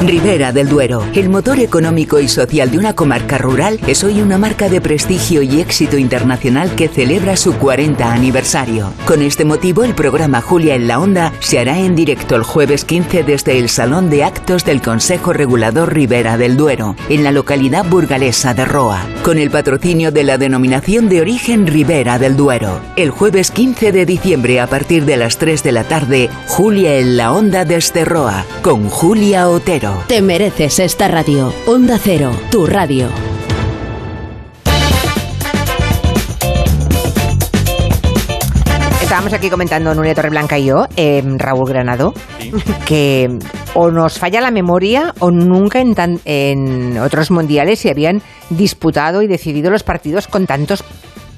Ribera 0.00 0.50
del 0.50 0.68
Duero, 0.68 1.04
el 1.14 1.28
motor 1.28 1.60
económico 1.60 2.20
y 2.20 2.28
social 2.28 2.70
de 2.70 2.78
una 2.78 2.94
comarca 2.94 3.36
rural, 3.36 3.78
es 3.86 4.02
hoy 4.02 4.22
una 4.22 4.38
marca 4.38 4.70
de 4.70 4.80
prestigio 4.80 5.42
y 5.42 5.60
éxito 5.60 5.98
internacional 5.98 6.74
que 6.74 6.88
celebra 6.88 7.36
su 7.36 7.52
40 7.54 8.10
aniversario. 8.10 8.94
Con 9.04 9.20
este 9.20 9.44
motivo, 9.44 9.84
el 9.84 9.94
programa 9.94 10.40
Julia 10.40 10.74
en 10.74 10.88
la 10.88 10.98
Onda 10.98 11.34
se 11.40 11.58
hará 11.58 11.78
en 11.78 11.94
directo 11.94 12.34
el 12.34 12.44
jueves 12.44 12.86
15 12.86 13.24
desde 13.24 13.58
el 13.58 13.68
Salón 13.68 14.08
de 14.08 14.24
Actos 14.24 14.64
del 14.64 14.80
Consejo 14.80 15.34
Regulador 15.34 15.92
Ribera 15.92 16.38
del 16.38 16.56
Duero, 16.56 16.96
en 17.10 17.22
la 17.22 17.30
localidad 17.30 17.84
burgalesa 17.84 18.54
de 18.54 18.64
Roa, 18.64 19.06
con 19.22 19.36
el 19.36 19.50
patrocinio 19.50 20.10
de 20.12 20.24
la 20.24 20.38
denominación 20.38 21.10
de 21.10 21.20
origen 21.20 21.66
Ribera 21.66 22.18
del 22.18 22.36
Duero. 22.36 22.80
El 22.96 23.10
jueves 23.10 23.50
15 23.50 23.92
de 23.92 24.06
diciembre 24.06 24.60
a 24.60 24.66
partir 24.66 25.04
de 25.04 25.18
las 25.18 25.36
3 25.36 25.62
de 25.62 25.72
la 25.72 25.84
tarde, 25.84 26.30
Julia 26.46 26.96
en 26.96 27.18
la 27.18 27.32
Onda 27.32 27.66
desde 27.66 28.06
Roa, 28.06 28.46
con 28.62 28.88
Julia 28.88 29.48
Otero. 29.48 29.89
Te 30.08 30.22
mereces 30.22 30.78
esta 30.78 31.08
radio. 31.08 31.52
Onda 31.66 31.98
Cero, 32.02 32.30
tu 32.50 32.66
radio. 32.66 33.08
Estábamos 39.02 39.32
aquí 39.32 39.50
comentando 39.50 39.92
Nuria 39.94 40.14
Torreblanca 40.14 40.56
y 40.58 40.66
yo, 40.66 40.86
eh, 40.96 41.22
Raúl 41.36 41.68
Granado, 41.68 42.14
que 42.86 43.28
o 43.74 43.90
nos 43.90 44.18
falla 44.18 44.40
la 44.40 44.50
memoria 44.52 45.14
o 45.18 45.30
nunca 45.32 45.80
en, 45.80 45.94
tan- 45.96 46.20
en 46.24 46.96
otros 46.98 47.30
mundiales 47.32 47.80
se 47.80 47.90
habían 47.90 48.22
disputado 48.50 49.22
y 49.22 49.26
decidido 49.26 49.70
los 49.70 49.82
partidos 49.82 50.28
con 50.28 50.46
tantos 50.46 50.84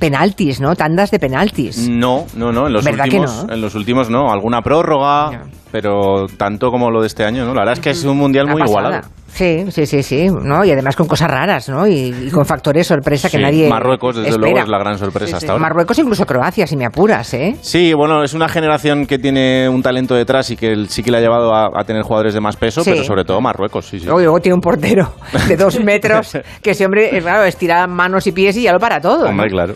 penaltis, 0.02 0.60
¿no? 0.60 0.74
Tandas 0.74 1.12
de 1.12 1.20
penaltis. 1.20 1.88
No, 1.88 2.26
no, 2.34 2.50
no. 2.50 2.66
En 2.66 2.72
los 2.72 2.84
¿Verdad 2.84 3.04
que 3.04 3.18
últimos, 3.20 3.46
no? 3.46 3.54
en 3.54 3.60
los 3.60 3.74
últimos 3.76 4.10
no. 4.10 4.32
Alguna 4.32 4.60
prórroga, 4.62 5.44
pero 5.70 6.26
tanto 6.36 6.70
como 6.72 6.90
lo 6.90 7.00
de 7.00 7.06
este 7.06 7.24
año, 7.24 7.44
¿no? 7.44 7.54
La 7.54 7.60
verdad 7.60 7.74
es 7.74 7.80
que 7.80 7.90
es 7.90 8.02
un 8.04 8.18
mundial 8.18 8.46
Una 8.46 8.52
muy 8.54 8.62
pasada. 8.62 8.80
igualado. 8.80 9.08
Sí, 9.32 9.64
sí, 9.70 9.86
sí, 9.86 10.02
sí, 10.02 10.28
¿no? 10.28 10.62
Y 10.62 10.70
además 10.72 10.94
con 10.94 11.06
cosas 11.06 11.30
raras, 11.30 11.66
¿no? 11.70 11.86
Y, 11.86 12.14
y 12.26 12.30
con 12.30 12.44
factores 12.44 12.86
sorpresa 12.86 13.30
que 13.30 13.38
Sí, 13.38 13.42
nadie 13.42 13.66
Marruecos, 13.66 14.16
desde 14.16 14.28
espera. 14.28 14.46
luego, 14.50 14.64
es 14.64 14.68
la 14.68 14.78
gran 14.78 14.98
sorpresa 14.98 15.38
hasta 15.38 15.52
ahora. 15.52 15.62
Marruecos, 15.62 15.98
incluso 16.00 16.26
Croacia, 16.26 16.66
si 16.66 16.76
me 16.76 16.84
apuras, 16.84 17.32
¿eh? 17.32 17.56
Sí, 17.62 17.94
bueno, 17.94 18.22
es 18.22 18.34
una 18.34 18.46
generación 18.48 19.06
que 19.06 19.18
tiene 19.18 19.70
un 19.70 19.82
talento 19.82 20.14
detrás 20.14 20.50
y 20.50 20.56
que 20.56 20.84
sí 20.88 21.02
que 21.02 21.10
le 21.10 21.16
ha 21.16 21.20
llevado 21.22 21.54
a, 21.54 21.70
a 21.74 21.84
tener 21.84 22.02
jugadores 22.02 22.34
de 22.34 22.40
más 22.42 22.56
peso, 22.56 22.84
Sí. 22.84 22.90
pero 22.90 23.04
sobre 23.04 23.24
todo 23.24 23.40
Marruecos, 23.40 23.86
sí, 23.86 24.00
sí. 24.00 24.04
Luego, 24.04 24.20
luego 24.20 24.40
tiene 24.40 24.54
un 24.54 24.60
portero 24.60 25.14
de 25.48 25.56
dos 25.56 25.80
metros 25.82 26.36
que 26.62 26.72
ese 26.72 26.84
hombre, 26.84 27.16
eh, 27.16 27.22
claro, 27.22 27.44
estira 27.44 27.86
manos 27.86 28.26
y 28.26 28.32
pies 28.32 28.54
y 28.58 28.64
ya 28.64 28.72
lo 28.74 28.80
para 28.80 29.00
todo. 29.00 29.24
¿no? 29.24 29.30
Hombre, 29.30 29.48
claro. 29.48 29.74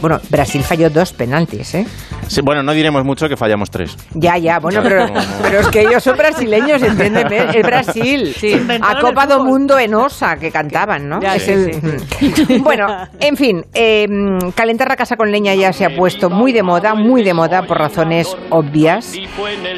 Bueno, 0.00 0.18
Brasil 0.30 0.62
falló 0.64 0.90
dos 0.90 1.12
penaltis, 1.12 1.74
¿eh? 1.76 1.86
Sí, 2.26 2.40
bueno, 2.42 2.62
no 2.62 2.72
diremos 2.72 3.04
mucho 3.04 3.28
que 3.28 3.36
fallamos 3.36 3.70
tres. 3.70 3.96
Ya, 4.14 4.36
ya, 4.36 4.58
bueno, 4.58 4.80
pero, 4.82 5.06
no, 5.06 5.14
no. 5.14 5.20
pero 5.42 5.60
es 5.60 5.68
que 5.68 5.82
ellos 5.82 6.02
son 6.02 6.16
brasileños, 6.16 6.82
entiéndeme, 6.82 7.50
es 7.54 7.62
Brasil. 7.62 8.34
A 8.80 8.98
Copa 9.00 9.26
do 9.26 9.34
fútbol. 9.38 9.46
Mundo 9.48 9.78
en 9.78 9.94
Osa, 9.94 10.36
que 10.36 10.50
cantaban, 10.50 11.08
¿no? 11.08 11.20
Ya, 11.20 11.36
Es 11.36 11.44
sí, 11.44 11.52
el- 11.52 12.60
Bueno, 12.62 12.86
en 13.20 13.36
fin, 13.36 13.64
eh, 13.74 14.08
calentar 14.56 14.88
la 14.88 14.96
casa 14.96 15.16
con 15.16 15.30
leña 15.30 15.54
ya 15.54 15.72
se 15.72 15.84
ha 15.84 15.94
puesto 15.94 16.30
muy 16.30 16.52
de 16.52 16.62
moda, 16.64 16.94
muy 16.94 17.22
de 17.22 17.34
moda 17.34 17.62
por 17.62 17.78
razones 17.78 18.36
obvias. 18.50 19.14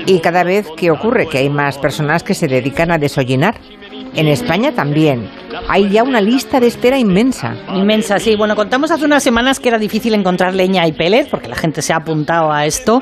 Y 0.06 0.20
cada 0.20 0.42
vez 0.44 0.66
que 0.76 0.90
ocurre 0.90 1.26
que 1.28 1.38
hay 1.38 1.50
más 1.50 1.76
personas 1.78 2.22
que 2.22 2.34
se 2.34 2.48
dedican 2.48 2.90
a 2.90 2.98
desollinar. 2.98 3.56
En 4.16 4.28
España 4.28 4.72
también. 4.72 5.28
Hay 5.68 5.88
ya 5.90 6.02
una 6.02 6.20
lista 6.20 6.60
de 6.60 6.66
espera 6.66 6.98
inmensa. 6.98 7.54
Inmensa, 7.74 8.18
sí. 8.18 8.36
Bueno, 8.36 8.54
contamos 8.56 8.90
hace 8.90 9.04
unas 9.04 9.22
semanas 9.22 9.58
que 9.60 9.68
era 9.68 9.78
difícil 9.78 10.14
encontrar 10.14 10.54
leña 10.54 10.86
y 10.86 10.92
pellet, 10.92 11.28
porque 11.30 11.48
la 11.48 11.56
gente 11.56 11.80
se 11.82 11.92
ha 11.92 11.96
apuntado 11.96 12.52
a 12.52 12.64
esto, 12.66 13.00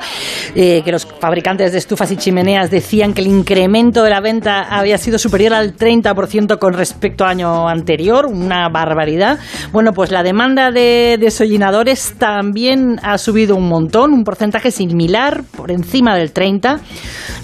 eh, 0.55 0.83
que 0.85 0.93
los 0.93 1.07
fabricantes 1.07 1.73
de 1.73 1.79
estufas 1.79 2.11
y 2.13 2.17
chimeneas 2.17 2.71
decían 2.71 3.13
que 3.15 3.23
el 3.23 3.27
incremento 3.29 4.03
de 4.05 4.11
la 4.11 4.21
venta 4.21 4.63
había 4.63 4.97
sido 4.99 5.19
superior 5.19 5.55
al 5.55 5.77
30% 5.77 6.59
con 6.59 6.73
respecto 6.75 7.25
al 7.25 7.31
año 7.31 7.69
anterior, 7.69 8.27
una 8.27 8.69
barbaridad. 8.69 9.39
Bueno, 9.73 9.93
pues 9.93 10.11
la 10.11 10.23
demanda 10.23 10.71
de 10.71 11.17
desollinadores 11.21 12.15
también 12.19 12.99
ha 13.03 13.19
subido 13.19 13.57
un 13.57 13.69
montón, 13.69 14.13
un 14.13 14.25
porcentaje 14.25 14.71
similar, 14.71 15.43
por 15.57 15.71
encima 15.71 16.17
del 16.17 16.33
30%. 16.33 16.81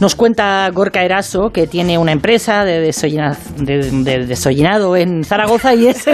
Nos 0.01 0.15
cuenta 0.15 0.69
Gorka 0.71 1.03
Eraso, 1.03 1.51
que 1.51 1.67
tiene 1.67 1.99
una 1.99 2.13
empresa 2.13 2.65
de, 2.65 2.81
desollina- 2.81 3.37
de- 3.59 3.91
de 3.91 4.27
desollinado 4.27 4.97
en 4.97 5.25
Zaragoza 5.25 5.75
y 5.75 5.89
es 5.89 6.07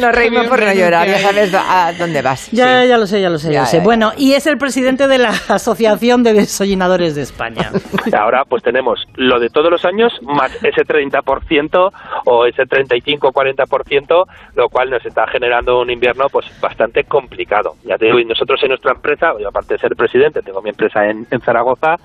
Nos 0.00 0.12
reímos 0.14 0.46
por 0.46 0.62
no 0.62 0.72
llorar, 0.72 1.06
ya 1.06 1.18
sabes 1.18 1.54
a 1.54 1.92
dónde 1.98 2.22
vas. 2.22 2.50
Ya, 2.50 2.82
Sí. 2.82 2.88
ya 2.88 2.98
lo 2.98 3.06
sé, 3.06 3.20
ya 3.20 3.30
lo 3.30 3.38
sé, 3.38 3.48
ya 3.48 3.52
Ya, 3.54 3.60
lo 3.60 3.66
sé. 3.66 3.76
ya, 3.76 3.78
ya. 3.78 3.84
Bueno, 3.84 4.12
y 4.16 4.32
es 4.34 4.46
el 4.46 4.58
presidente 4.58 5.06
de 5.08 5.18
la 5.18 5.30
Asociación 5.48 6.22
de 6.22 6.32
Desollinadores 6.34 7.14
de 7.14 7.22
España. 7.22 7.70
Ahora 8.16 8.44
pues 8.48 8.62
tenemos 8.62 9.04
lo 9.16 9.38
de 9.40 9.48
todos 9.50 9.70
los 9.70 9.84
años 9.84 10.12
más 10.22 10.50
ese 10.62 10.84
30% 10.84 11.92
o 12.24 12.46
ese 12.46 12.62
35-40%, 12.66 14.26
lo 14.54 14.68
cual 14.68 14.90
nos 14.90 15.04
está 15.04 15.26
generando 15.26 15.80
un 15.80 15.90
invierno 15.90 16.26
pues 16.30 16.46
bastante 16.60 17.04
complicado. 17.04 17.74
Ya 17.84 17.96
te 17.98 18.06
digo, 18.06 18.18
y 18.18 18.24
nosotros 18.24 18.60
en 18.62 18.68
nuestra 18.70 18.92
empresa, 18.92 19.32
yo 19.40 19.48
aparte 19.48 19.74
de 19.74 19.80
ser 19.80 19.94
presidente, 19.96 20.42
tengo 20.42 20.62
mi 20.62 20.70
empresa 20.70 21.06
en, 21.08 21.26
en 21.30 21.40
Zaragoza 21.40 21.96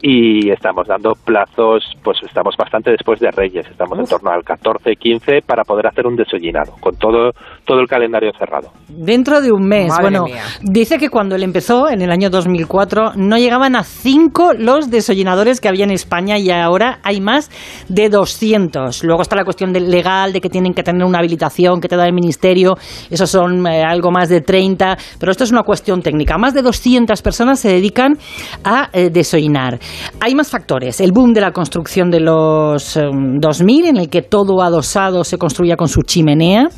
y 0.00 0.50
estamos 0.50 0.86
dando 0.86 1.12
plazos, 1.14 1.84
pues 2.02 2.18
estamos 2.26 2.54
bastante 2.56 2.90
después 2.90 3.20
de 3.20 3.30
Reyes, 3.30 3.66
estamos 3.70 3.98
en 3.98 4.06
torno 4.06 4.30
al 4.30 4.42
14-15 4.42 5.42
para 5.44 5.64
poder 5.64 5.86
hacer 5.86 6.06
un 6.06 6.16
desollinado, 6.16 6.74
con 6.80 6.96
todo, 6.96 7.32
todo 7.64 7.80
el 7.80 7.86
calendario 7.86 8.32
cerrado. 8.38 8.70
Dentro 8.88 9.40
de 9.40 9.52
un 9.52 9.66
mes. 9.66 9.88
Madre 9.88 10.02
bueno, 10.02 10.24
mía. 10.24 10.42
dice 10.62 10.98
que 10.98 11.08
cuando 11.08 11.34
él 11.36 11.42
empezó, 11.42 11.88
en 11.88 12.02
el 12.02 12.10
año 12.10 12.30
2004, 12.30 13.12
no 13.16 13.38
llegaban 13.38 13.76
a 13.76 13.82
cinco 13.82 14.52
los 14.52 14.90
desollinadores 14.90 15.60
que 15.60 15.68
había 15.68 15.84
en 15.84 15.90
España 15.90 16.38
y 16.38 16.50
ahora 16.50 16.98
hay 17.02 17.20
más 17.20 17.50
de 17.88 18.08
200. 18.08 19.04
Luego 19.04 19.22
está 19.22 19.36
la 19.36 19.44
cuestión 19.44 19.72
del 19.72 19.90
legal, 19.90 20.32
de 20.32 20.40
que 20.40 20.48
tienen 20.48 20.74
que 20.74 20.82
tener 20.82 21.04
una 21.04 21.18
habilitación 21.18 21.80
que 21.80 21.88
te 21.88 21.96
da 21.96 22.06
el 22.06 22.12
ministerio. 22.12 22.74
Esos 23.10 23.30
son 23.30 23.66
eh, 23.66 23.82
algo 23.82 24.10
más 24.10 24.28
de 24.28 24.40
30. 24.40 24.96
Pero 25.18 25.32
esto 25.32 25.44
es 25.44 25.52
una 25.52 25.62
cuestión 25.62 26.02
técnica. 26.02 26.38
Más 26.38 26.54
de 26.54 26.62
200 26.62 27.20
personas 27.22 27.60
se 27.60 27.68
dedican 27.68 28.18
a 28.64 28.88
eh, 28.92 29.10
desollinar. 29.10 29.78
Hay 30.20 30.34
más 30.34 30.50
factores. 30.50 31.00
El 31.00 31.12
boom 31.12 31.32
de 31.32 31.40
la 31.40 31.52
construcción 31.52 32.10
de 32.10 32.20
los 32.20 32.96
eh, 32.96 33.02
2000, 33.40 33.86
en 33.86 33.96
el 33.96 34.08
que 34.08 34.22
todo 34.22 34.62
adosado 34.62 35.24
se 35.24 35.38
construía 35.38 35.76
con 35.76 35.88
su 35.88 36.02
chimenea, 36.02 36.68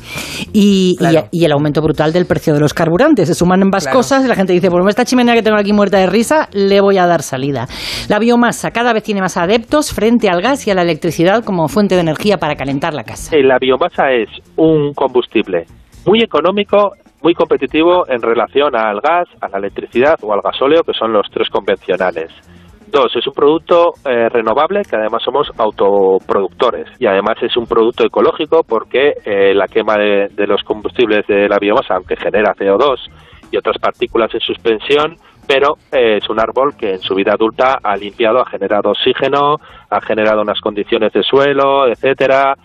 y, 0.53 0.95
y- 0.99 1.39
y 1.41 1.45
el 1.45 1.51
aumento 1.51 1.81
brutal 1.81 2.11
del 2.13 2.25
precio 2.25 2.53
de 2.53 2.59
los 2.59 2.73
carburantes. 2.73 3.27
Se 3.27 3.35
suman 3.35 3.61
ambas 3.63 3.83
Claro. 3.83 3.97
cosas 3.99 4.25
y 4.25 4.27
la 4.27 4.35
gente 4.35 4.53
dice, 4.53 4.69
por 4.69 4.87
esta 4.89 5.05
chimenea 5.05 5.33
que 5.35 5.41
tengo 5.43 5.57
aquí 5.57 5.73
muerta 5.73 5.97
de 5.97 6.07
risa, 6.07 6.47
le 6.53 6.81
voy 6.81 6.97
a 6.97 7.05
dar 7.05 7.21
salida. 7.21 7.67
La 8.09 8.19
biomasa 8.19 8.71
cada 8.71 8.93
vez 8.93 9.03
tiene 9.03 9.21
más 9.21 9.37
adeptos 9.37 9.93
frente 9.93 10.29
al 10.29 10.41
gas 10.41 10.67
y 10.67 10.71
a 10.71 10.75
la 10.75 10.81
electricidad 10.81 11.43
como 11.43 11.67
fuente 11.67 11.95
de 11.95 12.01
energía 12.01 12.37
para 12.37 12.55
calentar 12.55 12.93
la 12.93 13.03
casa. 13.03 13.35
Eh, 13.35 13.43
La 13.43 13.57
biomasa 13.59 14.11
es 14.11 14.29
un 14.57 14.93
combustible 14.93 15.65
muy 16.05 16.21
económico, 16.21 16.91
muy 17.21 17.33
competitivo 17.33 18.05
en 18.09 18.21
relación 18.21 18.75
al 18.75 19.01
gas, 19.01 19.27
a 19.41 19.49
la 19.49 19.57
electricidad 19.57 20.15
o 20.21 20.33
al 20.33 20.41
gasóleo, 20.41 20.83
que 20.83 20.93
son 20.93 21.11
los 21.13 21.27
tres 21.31 21.49
convencionales. 21.49 22.29
Dos, 22.91 23.15
es 23.15 23.27
un 23.27 23.33
producto 23.33 23.93
eh, 24.03 24.29
renovable 24.29 24.81
que 24.81 24.95
además 24.95 25.21
somos 25.23 25.47
autoproductores 25.57 26.87
y 26.97 27.05
además 27.05 27.37
es 27.43 27.55
un 27.55 27.67
producto 27.67 28.03
ecológico 28.03 28.63
porque 28.63 29.13
eh, 29.23 29.53
la 29.53 29.67
quema 29.67 29.95
de, 29.95 30.47
los 30.47 30.63
combustibles 30.63 31.27
de 31.27 31.47
la 31.47 31.59
biomasa, 31.59 31.95
aunque 31.95 32.15
genera 32.15 32.55
CO2 32.55 32.97
y 33.51 33.57
otras 33.57 33.77
partículas 33.77 34.33
en 34.33 34.39
suspensión, 34.39 35.17
pero 35.47 35.75
eh, 35.91 36.17
es 36.17 36.27
un 36.31 36.39
árbol 36.39 36.75
que 36.75 36.93
en 36.93 36.99
su 36.99 37.13
vida 37.13 37.33
adulta 37.33 37.77
ha 37.83 37.95
limpiado, 37.95 38.39
ha 38.39 38.49
generado 38.49 38.89
oxígeno, 38.89 39.57
ha 39.91 40.01
generado 40.01 40.41
unas 40.41 40.59
condiciones 40.59 41.13
de 41.13 41.21
suelo, 41.21 41.87
etcétera, 41.87 42.55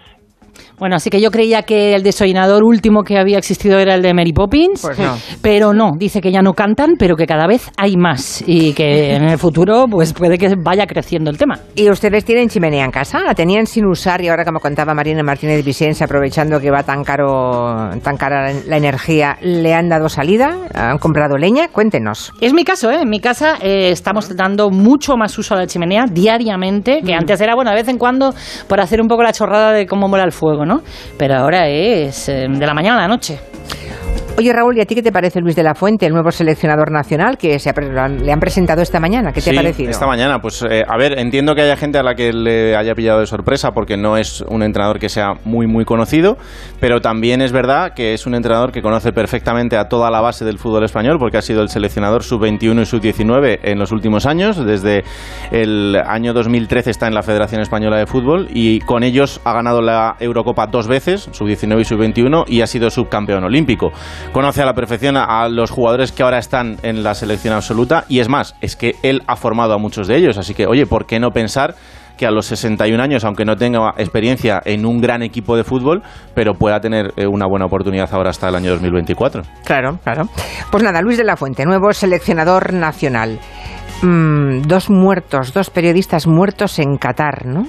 Bueno, 0.78 0.96
así 0.96 1.10
que 1.10 1.20
yo 1.20 1.30
creía 1.30 1.62
que 1.62 1.94
el 1.94 2.02
desollinador 2.02 2.64
último 2.64 3.02
que 3.02 3.18
había 3.18 3.38
existido 3.38 3.78
era 3.78 3.94
el 3.94 4.02
de 4.02 4.12
Mary 4.12 4.32
Poppins, 4.32 4.82
Pues 4.82 4.98
no. 4.98 5.16
pero 5.42 5.72
no, 5.72 5.92
dice 5.96 6.20
que 6.20 6.32
ya 6.32 6.42
no 6.42 6.52
cantan, 6.52 6.94
pero 6.98 7.16
que 7.16 7.26
cada 7.26 7.46
vez 7.46 7.70
hay 7.76 7.96
más 7.96 8.42
y 8.46 8.72
que 8.74 9.14
en 9.14 9.24
el 9.24 9.38
futuro 9.38 9.86
pues 9.88 10.12
puede 10.12 10.38
que 10.38 10.54
vaya 10.56 10.86
creciendo 10.86 11.30
el 11.30 11.38
tema. 11.38 11.58
¿Y 11.74 11.88
ustedes 11.90 12.24
tienen 12.24 12.48
chimenea 12.48 12.84
en 12.84 12.90
casa? 12.90 13.20
¿La 13.22 13.34
tenían 13.34 13.66
sin 13.66 13.86
usar 13.86 14.20
y 14.20 14.28
ahora, 14.28 14.44
como 14.44 14.60
contaba 14.60 14.94
Marina 14.94 15.22
Martínez 15.22 15.64
Vicens, 15.64 16.02
aprovechando 16.02 16.60
que 16.60 16.70
va 16.70 16.82
tan 16.82 17.04
caro, 17.04 17.90
tan 18.02 18.16
cara 18.16 18.52
la 18.66 18.76
energía, 18.76 19.36
le 19.40 19.74
han 19.74 19.88
dado 19.88 20.08
salida? 20.08 20.56
¿Han 20.74 20.98
comprado 20.98 21.36
leña? 21.36 21.68
Cuéntenos. 21.68 22.32
Es 22.40 22.52
mi 22.52 22.64
caso, 22.64 22.90
¿eh? 22.90 23.00
En 23.02 23.08
mi 23.08 23.20
casa 23.20 23.56
eh, 23.60 23.90
estamos 23.90 24.34
dando 24.36 24.70
mucho 24.70 25.16
más 25.16 25.38
uso 25.38 25.54
a 25.54 25.58
la 25.58 25.66
chimenea 25.66 26.06
diariamente, 26.10 27.00
que 27.04 27.14
antes 27.14 27.40
era, 27.40 27.54
bueno, 27.54 27.70
de 27.70 27.76
vez 27.76 27.88
en 27.88 27.98
cuando 27.98 28.34
por 28.68 28.80
hacer 28.80 29.00
un 29.00 29.08
poco 29.08 29.22
la 29.22 29.32
chorrada 29.32 29.72
de 29.72 29.86
cómo 29.86 30.08
mola 30.08 30.24
el 30.24 30.32
fuego, 30.32 30.63
Pero 31.16 31.36
ahora 31.36 31.68
es 31.68 32.28
eh, 32.28 32.46
de 32.48 32.66
la 32.66 32.74
mañana 32.74 32.98
a 32.98 33.02
la 33.02 33.08
noche. 33.08 33.38
Oye, 34.36 34.52
Raúl, 34.52 34.76
¿y 34.76 34.80
a 34.80 34.84
ti 34.84 34.96
qué 34.96 35.02
te 35.02 35.12
parece 35.12 35.40
Luis 35.40 35.54
de 35.54 35.62
la 35.62 35.76
Fuente, 35.76 36.06
el 36.06 36.12
nuevo 36.12 36.32
seleccionador 36.32 36.90
nacional 36.90 37.38
que 37.38 37.56
se 37.60 37.70
ha 37.70 37.72
le 37.72 38.32
han 38.32 38.40
presentado 38.40 38.82
esta 38.82 38.98
mañana? 38.98 39.30
¿Qué 39.30 39.40
te 39.40 39.42
Sí, 39.42 39.50
ha 39.50 39.54
parecido? 39.54 39.90
Esta 39.90 40.08
mañana, 40.08 40.40
pues 40.40 40.60
eh, 40.68 40.82
a 40.88 40.96
ver, 40.98 41.20
entiendo 41.20 41.54
que 41.54 41.62
haya 41.62 41.76
gente 41.76 41.98
a 41.98 42.02
la 42.02 42.16
que 42.16 42.32
le 42.32 42.74
haya 42.74 42.96
pillado 42.96 43.20
de 43.20 43.26
sorpresa 43.26 43.70
porque 43.70 43.96
no 43.96 44.16
es 44.16 44.44
un 44.48 44.64
entrenador 44.64 44.98
que 44.98 45.08
sea 45.08 45.34
muy, 45.44 45.68
muy 45.68 45.84
conocido, 45.84 46.36
pero 46.80 47.00
también 47.00 47.42
es 47.42 47.52
verdad 47.52 47.92
que 47.94 48.12
es 48.12 48.26
un 48.26 48.34
entrenador 48.34 48.72
que 48.72 48.82
conoce 48.82 49.12
perfectamente 49.12 49.76
a 49.76 49.84
toda 49.84 50.10
la 50.10 50.20
base 50.20 50.44
del 50.44 50.58
fútbol 50.58 50.82
español 50.82 51.18
porque 51.20 51.36
ha 51.36 51.42
sido 51.42 51.62
el 51.62 51.68
seleccionador 51.68 52.24
sub-21 52.24 52.82
y 52.82 52.86
sub-19 52.86 53.60
en 53.62 53.78
los 53.78 53.92
últimos 53.92 54.26
años. 54.26 54.56
Desde 54.66 55.04
el 55.52 55.94
año 56.04 56.32
2013 56.32 56.90
está 56.90 57.06
en 57.06 57.14
la 57.14 57.22
Federación 57.22 57.60
Española 57.60 57.98
de 57.98 58.06
Fútbol 58.06 58.48
y 58.52 58.80
con 58.80 59.04
ellos 59.04 59.40
ha 59.44 59.52
ganado 59.52 59.80
la 59.80 60.16
Eurocopa 60.18 60.66
dos 60.66 60.88
veces, 60.88 61.28
sub-19 61.30 61.82
y 61.82 61.84
sub-21, 61.84 62.44
y 62.48 62.62
ha 62.62 62.66
sido 62.66 62.90
subcampeón 62.90 63.44
olímpico. 63.44 63.92
Conoce 64.32 64.62
a 64.62 64.66
la 64.66 64.74
perfección 64.74 65.16
a, 65.16 65.48
los 65.48 65.70
jugadores 65.70 66.12
que 66.12 66.22
ahora 66.22 66.38
están 66.38 66.76
en 66.82 67.02
la 67.02 67.14
selección 67.14 67.54
absoluta 67.54 68.04
y 68.08 68.18
es 68.18 68.28
más, 68.28 68.56
es 68.60 68.76
que 68.76 68.96
él 69.02 69.22
ha 69.26 69.36
formado 69.36 69.74
a 69.74 69.78
muchos 69.78 70.08
de 70.08 70.16
ellos, 70.16 70.38
así 70.38 70.54
que 70.54 70.66
oye, 70.66 70.86
¿por 70.86 71.06
qué 71.06 71.20
no 71.20 71.30
pensar 71.30 71.74
que 72.16 72.26
a 72.26 72.30
los 72.30 72.46
61 72.46 73.02
años, 73.02 73.24
aunque 73.24 73.44
no 73.44 73.56
tenga 73.56 73.90
experiencia 73.96 74.60
en 74.64 74.86
un 74.86 75.00
gran 75.00 75.22
equipo 75.22 75.56
de 75.56 75.64
fútbol, 75.64 76.02
pero 76.34 76.54
pueda 76.54 76.80
tener 76.80 77.12
eh, 77.16 77.26
una 77.26 77.46
buena 77.46 77.66
oportunidad 77.66 78.08
ahora 78.12 78.30
hasta 78.30 78.48
el 78.48 78.54
año 78.54 78.70
2024? 78.70 79.42
Claro, 79.64 79.98
claro. 80.02 80.24
Pues 80.70 80.82
nada, 80.82 81.00
Luis 81.02 81.18
de 81.18 81.24
la 81.24 81.36
Fuente, 81.36 81.64
nuevo 81.64 81.92
seleccionador 81.92 82.72
nacional. 82.72 83.40
Mm, 84.02 84.62
dos 84.62 84.90
muertos, 84.90 85.52
dos 85.52 85.70
periodistas 85.70 86.26
muertos 86.26 86.78
en 86.78 86.96
Qatar, 86.96 87.46
¿no? 87.46 87.66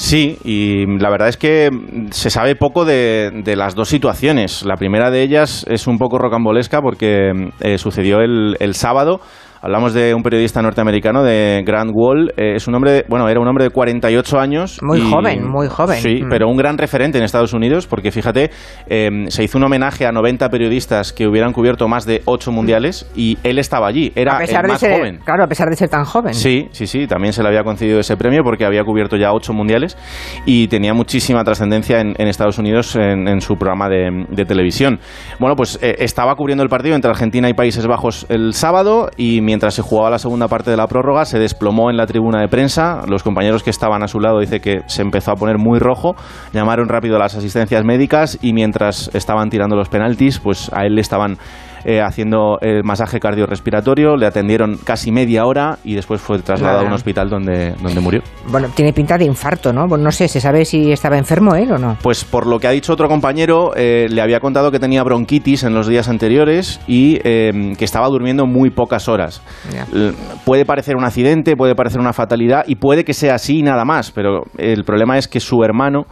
Sí, 0.00 0.38
y 0.44 0.86
la 1.00 1.10
verdad 1.10 1.26
es 1.26 1.36
que 1.36 1.70
se 2.12 2.30
sabe 2.30 2.54
poco 2.54 2.84
de, 2.84 3.42
de 3.44 3.56
las 3.56 3.74
dos 3.74 3.88
situaciones. 3.88 4.64
La 4.64 4.76
primera 4.76 5.10
de 5.10 5.22
ellas 5.22 5.66
es 5.68 5.88
un 5.88 5.98
poco 5.98 6.18
rocambolesca 6.18 6.80
porque 6.80 7.50
eh, 7.58 7.78
sucedió 7.78 8.20
el, 8.20 8.56
el 8.60 8.74
sábado. 8.74 9.20
Hablamos 9.60 9.92
de 9.92 10.14
un 10.14 10.22
periodista 10.22 10.62
norteamericano, 10.62 11.22
de 11.24 11.62
Grant 11.66 11.90
Wall. 11.92 12.32
Eh, 12.36 12.54
es 12.56 12.68
un 12.68 12.74
hombre, 12.76 13.04
bueno, 13.08 13.28
era 13.28 13.40
un 13.40 13.48
hombre 13.48 13.64
de 13.64 13.70
48 13.70 14.38
años. 14.38 14.78
Muy 14.82 14.98
y- 15.00 15.10
joven, 15.10 15.48
muy 15.48 15.66
joven. 15.68 15.96
Sí, 16.00 16.22
Mm. 16.22 16.28
pero 16.30 16.48
un 16.48 16.56
gran 16.56 16.78
referente 16.78 17.18
en 17.18 17.24
Estados 17.24 17.52
Unidos, 17.52 17.86
porque 17.86 18.12
fíjate, 18.12 18.50
eh, 18.88 19.10
se 19.28 19.42
hizo 19.44 19.58
un 19.58 19.64
homenaje 19.64 20.06
a 20.06 20.12
90 20.12 20.48
periodistas 20.48 21.12
que 21.12 21.26
hubieran 21.26 21.52
cubierto 21.52 21.88
más 21.88 22.06
de 22.06 22.22
8 22.24 22.52
mundiales 22.52 23.10
y 23.16 23.36
él 23.42 23.58
estaba 23.58 23.88
allí. 23.88 24.12
Era 24.14 24.36
a 24.36 24.38
pesar 24.38 24.60
el 24.60 24.62
de 24.62 24.68
más 24.72 24.80
ser, 24.80 24.92
joven. 24.96 25.18
claro, 25.24 25.44
a 25.44 25.48
pesar 25.48 25.68
de 25.68 25.76
ser 25.76 25.88
tan 25.88 26.04
joven. 26.04 26.34
Sí, 26.34 26.68
sí, 26.72 26.86
sí, 26.86 27.06
también 27.06 27.32
se 27.32 27.42
le 27.42 27.48
había 27.48 27.64
concedido 27.64 27.98
ese 27.98 28.16
premio 28.16 28.42
porque 28.44 28.64
había 28.64 28.84
cubierto 28.84 29.16
ya 29.16 29.32
ocho 29.32 29.52
mundiales 29.52 29.96
y 30.46 30.68
tenía 30.68 30.94
muchísima 30.94 31.42
trascendencia 31.42 32.00
en, 32.00 32.14
en 32.18 32.28
Estados 32.28 32.58
Unidos 32.58 32.94
en, 32.94 33.26
en 33.26 33.40
su 33.40 33.56
programa 33.56 33.88
de, 33.88 34.24
de 34.30 34.44
televisión. 34.44 35.00
Bueno, 35.40 35.56
pues 35.56 35.78
eh, 35.82 35.96
estaba 35.98 36.34
cubriendo 36.36 36.62
el 36.62 36.68
partido 36.68 36.94
entre 36.94 37.10
Argentina 37.10 37.48
y 37.48 37.54
Países 37.54 37.86
Bajos 37.86 38.26
el 38.28 38.54
sábado 38.54 39.10
y 39.16 39.40
mientras 39.48 39.72
se 39.72 39.80
jugaba 39.80 40.10
la 40.10 40.18
segunda 40.18 40.46
parte 40.46 40.70
de 40.70 40.76
la 40.76 40.86
prórroga 40.86 41.24
se 41.24 41.38
desplomó 41.38 41.88
en 41.88 41.96
la 41.96 42.04
tribuna 42.04 42.42
de 42.42 42.48
prensa. 42.48 43.00
Los 43.08 43.22
compañeros 43.22 43.62
que 43.62 43.70
estaban 43.70 44.02
a 44.02 44.06
su 44.06 44.20
lado 44.20 44.40
dice 44.40 44.60
que 44.60 44.82
se 44.88 45.00
empezó 45.00 45.30
a 45.30 45.36
poner 45.36 45.56
muy 45.56 45.78
rojo, 45.78 46.16
llamaron 46.52 46.86
rápido 46.90 47.16
a 47.16 47.18
las 47.18 47.34
asistencias 47.34 47.82
médicas 47.82 48.38
y 48.42 48.52
mientras 48.52 49.10
estaban 49.14 49.48
tirando 49.48 49.74
los 49.74 49.88
penaltis, 49.88 50.38
pues 50.38 50.70
a 50.74 50.84
él 50.84 50.96
le 50.96 51.00
estaban 51.00 51.38
eh, 51.88 52.02
haciendo 52.02 52.58
el 52.60 52.84
masaje 52.84 53.18
cardiorrespiratorio, 53.18 54.14
le 54.14 54.26
atendieron 54.26 54.76
casi 54.76 55.10
media 55.10 55.46
hora 55.46 55.78
y 55.84 55.94
después 55.94 56.20
fue 56.20 56.38
trasladado 56.40 56.80
a 56.80 56.86
un 56.86 56.92
hospital 56.92 57.30
donde, 57.30 57.72
donde 57.82 57.98
murió. 58.02 58.20
Bueno, 58.46 58.68
tiene 58.74 58.92
pinta 58.92 59.16
de 59.16 59.24
infarto, 59.24 59.72
¿no? 59.72 59.88
Bueno, 59.88 60.04
no 60.04 60.12
sé, 60.12 60.28
¿se 60.28 60.38
sabe 60.38 60.66
si 60.66 60.92
estaba 60.92 61.16
enfermo 61.16 61.54
él 61.54 61.72
o 61.72 61.78
no? 61.78 61.96
Pues 62.02 62.24
por 62.24 62.46
lo 62.46 62.58
que 62.58 62.66
ha 62.66 62.72
dicho 62.72 62.92
otro 62.92 63.08
compañero, 63.08 63.70
eh, 63.74 64.06
le 64.10 64.20
había 64.20 64.38
contado 64.38 64.70
que 64.70 64.78
tenía 64.78 65.02
bronquitis 65.02 65.64
en 65.64 65.72
los 65.72 65.88
días 65.88 66.10
anteriores 66.10 66.78
y 66.86 67.20
eh, 67.24 67.72
que 67.78 67.86
estaba 67.86 68.06
durmiendo 68.08 68.44
muy 68.44 68.68
pocas 68.68 69.08
horas. 69.08 69.40
Puede 70.44 70.66
parecer 70.66 70.94
un 70.94 71.04
accidente, 71.04 71.56
puede 71.56 71.74
parecer 71.74 72.00
una 72.02 72.12
fatalidad 72.12 72.64
y 72.66 72.74
puede 72.74 73.02
que 73.02 73.14
sea 73.14 73.36
así 73.36 73.60
y 73.60 73.62
nada 73.62 73.86
más, 73.86 74.10
pero 74.10 74.42
el 74.58 74.84
problema 74.84 75.16
es 75.16 75.26
que 75.26 75.40
su 75.40 75.64
hermano... 75.64 76.04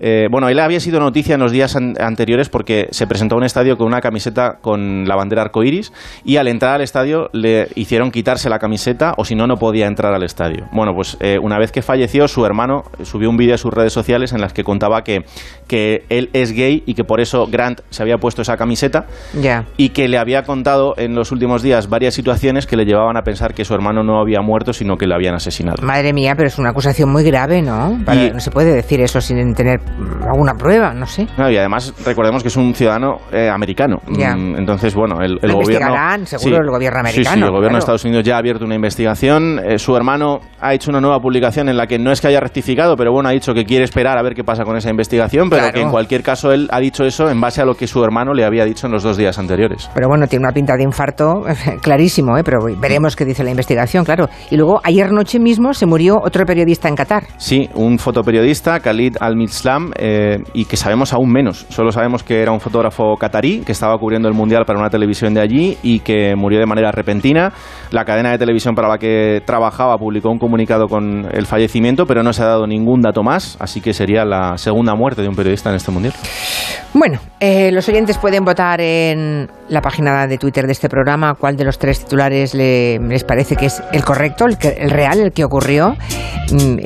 eh, 0.00 0.28
bueno, 0.30 0.48
él 0.48 0.58
había 0.58 0.80
sido 0.80 0.98
noticia 0.98 1.34
en 1.34 1.40
los 1.40 1.52
días 1.52 1.76
an- 1.76 1.94
anteriores 2.00 2.48
porque 2.48 2.88
se 2.90 3.06
presentó 3.06 3.34
a 3.34 3.38
un 3.38 3.44
estadio 3.44 3.76
con 3.76 3.86
una 3.86 4.00
camiseta 4.00 4.58
con 4.60 5.06
la 5.06 5.14
bandera 5.14 5.42
arcoiris 5.42 5.92
y 6.24 6.36
al 6.38 6.48
entrar 6.48 6.76
al 6.76 6.80
estadio 6.80 7.28
le 7.32 7.68
hicieron 7.74 8.10
quitarse 8.10 8.48
la 8.48 8.58
camiseta 8.58 9.14
o 9.18 9.24
si 9.24 9.34
no, 9.34 9.46
no 9.46 9.56
podía 9.58 9.86
entrar 9.86 10.14
al 10.14 10.22
estadio. 10.22 10.66
Bueno, 10.72 10.94
pues 10.94 11.16
eh, 11.20 11.38
una 11.40 11.58
vez 11.58 11.70
que 11.70 11.82
falleció, 11.82 12.26
su 12.28 12.44
hermano 12.46 12.84
subió 13.02 13.28
un 13.28 13.36
vídeo 13.36 13.54
a 13.54 13.58
sus 13.58 13.72
redes 13.72 13.92
sociales 13.92 14.32
en 14.32 14.40
las 14.40 14.52
que 14.52 14.64
contaba 14.64 15.04
que, 15.04 15.24
que 15.66 16.04
él 16.08 16.30
es 16.32 16.52
gay 16.52 16.82
y 16.86 16.94
que 16.94 17.04
por 17.04 17.20
eso 17.20 17.46
Grant 17.46 17.80
se 17.90 18.02
había 18.02 18.18
puesto 18.18 18.42
esa 18.42 18.56
camiseta 18.56 19.06
Ya. 19.38 19.66
y 19.76 19.90
que 19.90 20.08
le 20.08 20.18
había 20.18 20.44
contado 20.44 20.94
en 20.96 21.14
los 21.14 21.30
últimos 21.32 21.62
días 21.62 21.88
varias 21.88 22.14
situaciones 22.14 22.66
que 22.66 22.76
le 22.76 22.84
llevaban 22.86 23.16
a 23.16 23.22
pensar 23.22 23.54
que 23.54 23.64
su 23.64 23.74
hermano 23.74 24.02
no 24.02 24.20
había 24.20 24.40
muerto, 24.40 24.72
sino 24.72 24.96
que 24.96 25.06
le 25.06 25.14
habían 25.14 25.34
asesinado. 25.34 25.82
Madre 25.82 26.12
mía, 26.12 26.34
pero 26.36 26.48
es 26.48 26.58
una 26.58 26.70
acusación 26.70 27.10
muy 27.10 27.22
grave, 27.24 27.60
¿no? 27.62 27.98
Para- 28.04 28.24
Y- 28.24 28.30
No 28.30 28.40
se 28.40 28.50
puede 28.50 28.72
decir 28.72 29.00
eso 29.00 29.20
sin 29.20 29.54
tener 29.54 29.80
alguna 30.26 30.54
prueba, 30.54 30.92
no 30.94 31.06
sé. 31.06 31.26
No, 31.36 31.50
y 31.50 31.56
además 31.56 31.92
recordemos 32.04 32.42
que 32.42 32.48
es 32.48 32.56
un 32.56 32.74
ciudadano 32.74 33.18
eh, 33.32 33.48
americano. 33.48 33.98
Mm, 34.06 34.56
Entonces, 34.56 34.94
bueno, 34.94 35.16
el, 35.20 35.32
el 35.42 35.52
gobierno... 35.52 35.56
investigarán, 35.88 36.26
seguro, 36.26 36.56
el 36.62 36.70
gobierno 36.70 37.00
Sí, 37.00 37.12
sí, 37.12 37.18
americano, 37.20 37.46
el 37.46 37.52
gobierno 37.52 37.60
claro. 37.60 37.74
de 37.74 37.78
Estados 37.78 38.04
Unidos 38.04 38.24
ya 38.24 38.36
ha 38.36 38.38
abierto 38.38 38.64
una 38.64 38.74
investigación. 38.74 39.60
Eh, 39.64 39.78
su 39.78 39.94
hermano 39.96 40.40
ha 40.60 40.74
hecho 40.74 40.90
una 40.90 41.00
nueva 41.00 41.18
publicación 41.20 41.68
en 41.68 41.76
la 41.76 41.86
que 41.86 41.98
no 41.98 42.10
es 42.12 42.20
que 42.20 42.28
haya 42.28 42.40
rectificado, 42.40 42.96
pero 42.96 43.12
bueno, 43.12 43.28
ha 43.28 43.32
dicho 43.32 43.52
que 43.54 43.64
quiere 43.64 43.84
esperar 43.84 44.18
a 44.18 44.22
ver 44.22 44.34
qué 44.34 44.44
pasa 44.44 44.64
con 44.64 44.76
esa 44.76 44.90
investigación, 44.90 45.48
pero 45.50 45.62
Claro. 45.62 45.74
que 45.74 45.80
en 45.82 45.90
cualquier 45.90 46.22
caso 46.22 46.52
él 46.52 46.68
ha 46.70 46.80
dicho 46.80 47.04
eso 47.04 47.28
en 47.30 47.40
base 47.40 47.60
a 47.60 47.64
lo 47.64 47.74
que 47.74 47.86
su 47.86 48.02
hermano 48.04 48.32
le 48.34 48.44
había 48.44 48.64
dicho 48.64 48.86
en 48.86 48.92
los 48.92 49.02
dos 49.02 49.16
días 49.16 49.38
anteriores. 49.38 49.90
Pero 49.94 50.08
bueno, 50.08 50.26
tiene 50.26 50.44
una 50.44 50.52
pinta 50.52 50.76
de 50.76 50.82
infarto 50.84 51.42
clarísimo, 51.82 52.36
¿eh? 52.36 52.42
Pero 52.44 52.58
veremos 52.78 53.16
qué 53.16 53.24
dice 53.24 53.44
la 53.44 53.50
investigación, 53.50 54.04
claro. 54.04 54.28
Y 54.50 54.56
luego, 54.56 54.80
ayer 54.84 55.12
noche 55.12 55.38
mismo 55.38 55.72
se 55.74 55.86
murió 55.86 56.16
otro 56.22 56.44
periodista 56.44 56.88
en 56.88 56.94
Qatar. 56.96 57.24
Sí, 57.36 57.68
un 57.74 57.98
fotoperiodista, 57.98 58.80
Khalid 58.80 59.16
Al-Mislam, 59.20 59.79
eh, 59.96 60.38
y 60.54 60.64
que 60.64 60.76
sabemos 60.76 61.12
aún 61.12 61.30
menos. 61.32 61.66
Solo 61.70 61.92
sabemos 61.92 62.22
que 62.22 62.42
era 62.42 62.52
un 62.52 62.60
fotógrafo 62.60 63.16
catarí 63.16 63.60
que 63.60 63.72
estaba 63.72 63.96
cubriendo 63.98 64.28
el 64.28 64.34
Mundial 64.34 64.64
para 64.66 64.78
una 64.78 64.90
televisión 64.90 65.34
de 65.34 65.40
allí 65.40 65.76
y 65.82 66.00
que 66.00 66.34
murió 66.36 66.58
de 66.60 66.66
manera 66.66 66.90
repentina. 66.92 67.52
La 67.90 68.04
cadena 68.04 68.30
de 68.30 68.38
televisión 68.38 68.74
para 68.74 68.88
la 68.88 68.98
que 68.98 69.40
trabajaba 69.44 69.96
publicó 69.98 70.30
un 70.30 70.38
comunicado 70.38 70.86
con 70.88 71.26
el 71.32 71.46
fallecimiento, 71.46 72.06
pero 72.06 72.22
no 72.22 72.32
se 72.32 72.42
ha 72.42 72.46
dado 72.46 72.66
ningún 72.66 73.00
dato 73.00 73.22
más, 73.22 73.56
así 73.60 73.80
que 73.80 73.92
sería 73.92 74.24
la 74.24 74.56
segunda 74.58 74.94
muerte 74.94 75.22
de 75.22 75.28
un 75.28 75.34
periodista 75.36 75.70
en 75.70 75.76
este 75.76 75.90
Mundial. 75.90 76.14
Bueno, 76.92 77.20
eh, 77.38 77.70
los 77.72 77.88
oyentes 77.88 78.18
pueden 78.18 78.44
votar 78.44 78.80
en 78.80 79.48
la 79.68 79.80
página 79.80 80.26
de 80.26 80.38
Twitter 80.38 80.66
de 80.66 80.72
este 80.72 80.88
programa 80.88 81.34
cuál 81.34 81.56
de 81.56 81.64
los 81.64 81.78
tres 81.78 82.00
titulares 82.00 82.54
le- 82.54 82.98
les 82.98 83.22
parece 83.24 83.54
que 83.56 83.66
es 83.66 83.80
el 83.92 84.04
correcto, 84.04 84.46
el, 84.46 84.58
que- 84.58 84.76
el 84.80 84.90
real, 84.90 85.20
el 85.20 85.32
que 85.32 85.44
ocurrió. 85.44 85.96
Mm, 86.52 86.76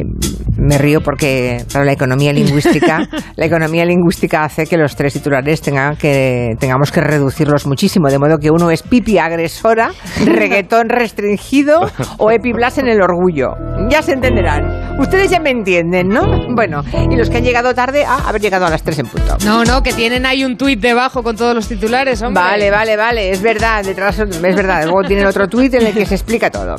Me 0.57 0.79
río 0.79 1.01
porque 1.01 1.63
claro, 1.71 1.85
la 1.85 1.93
economía 1.93 2.33
lingüística, 2.33 2.84
la 2.87 3.47
economía 3.47 3.85
lingüística 3.85 4.45
hace 4.45 4.67
que 4.67 4.77
los 4.77 4.95
tres 4.97 5.13
titulares 5.13 5.61
tengan 5.61 5.97
que 5.97 6.51
tengamos 6.59 6.91
que 6.91 7.01
reducirlos 7.01 7.67
muchísimo, 7.67 8.09
de 8.09 8.19
modo 8.19 8.39
que 8.39 8.51
uno 8.51 8.71
es 8.71 8.83
pipi 8.83 9.19
agresora, 9.19 9.91
reggaetón 10.25 10.89
restringido 10.89 11.91
o 12.19 12.31
epiblas 12.31 12.79
en 12.79 12.89
el 12.89 13.01
orgullo. 13.03 13.55
Ya 13.89 14.03
se 14.03 14.13
entenderán. 14.13 14.99
Ustedes 14.99 15.31
ya 15.31 15.41
me 15.41 15.51
entienden, 15.51 16.09
¿no? 16.09 16.23
Bueno, 16.55 16.83
y 17.11 17.17
los 17.17 17.29
que 17.31 17.39
han 17.39 17.45
llegado 17.45 17.75
tarde 17.75 18.05
a 18.05 18.29
haber 18.29 18.41
llegado 18.41 18.67
a 18.67 18.71
las 18.71 18.83
tres 18.83 18.99
en 18.99 19.07
punto. 19.07 19.37
No, 19.45 19.65
no, 19.65 19.83
que 19.83 19.93
tienen 19.93 20.25
ahí 20.27 20.45
un 20.45 20.57
tuit 20.57 20.81
debajo 20.81 21.23
con 21.23 21.37
todos 21.37 21.55
los 21.55 21.69
titulares, 21.69 22.23
hombre. 22.23 22.43
Vale, 22.43 22.71
vale, 22.71 22.97
vale, 22.97 23.31
es 23.31 23.43
verdad, 23.43 23.85
detrás 23.85 24.19
es 24.19 24.41
verdad. 24.41 24.85
Luego 24.85 25.03
tienen 25.03 25.27
otro 25.27 25.49
tuit 25.49 25.75
en 25.75 25.87
el 25.87 25.95
que 25.95 26.07
se 26.07 26.15
explica 26.15 26.51
todo. 26.51 26.77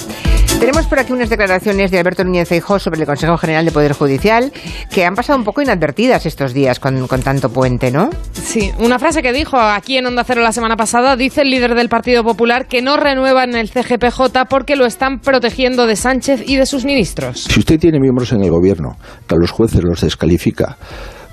Tenemos 0.59 0.87
por 0.87 0.99
aquí 0.99 1.11
unas 1.11 1.29
declaraciones 1.29 1.91
de 1.91 1.99
Alberto 1.99 2.23
Núñez 2.23 2.47
Feijóo 2.47 2.79
sobre 2.79 3.01
el 3.01 3.05
Consejo 3.05 3.37
General 3.37 3.65
de 3.65 3.71
Poder 3.71 3.91
Judicial 3.91 4.53
que 4.89 5.05
han 5.05 5.13
pasado 5.13 5.37
un 5.37 5.43
poco 5.43 5.61
inadvertidas 5.61 5.94
estos 5.97 6.53
días 6.53 6.79
con, 6.79 7.07
con 7.07 7.21
tanto 7.21 7.49
puente, 7.49 7.89
¿no? 7.89 8.09
Sí, 8.33 8.71
una 8.79 8.99
frase 8.99 9.21
que 9.21 9.31
dijo 9.31 9.57
aquí 9.57 9.97
en 9.97 10.05
Onda 10.05 10.23
Cero 10.23 10.41
la 10.41 10.51
semana 10.51 10.75
pasada, 10.75 11.15
dice 11.15 11.41
el 11.41 11.49
líder 11.49 11.73
del 11.73 11.89
Partido 11.89 12.23
Popular 12.23 12.67
que 12.67 12.81
no 12.81 12.97
renuevan 12.97 13.55
el 13.55 13.69
CGPJ 13.69 14.45
porque 14.49 14.75
lo 14.75 14.85
están 14.85 15.19
protegiendo 15.19 15.87
de 15.87 15.95
Sánchez 15.95 16.43
y 16.45 16.57
de 16.57 16.65
sus 16.65 16.85
ministros. 16.85 17.45
Si 17.45 17.59
usted 17.59 17.79
tiene 17.79 17.99
miembros 17.99 18.33
en 18.33 18.43
el 18.43 18.51
gobierno 18.51 18.97
que 19.27 19.35
a 19.35 19.37
los 19.37 19.51
jueces 19.51 19.83
los 19.83 20.01
descalifica 20.01 20.77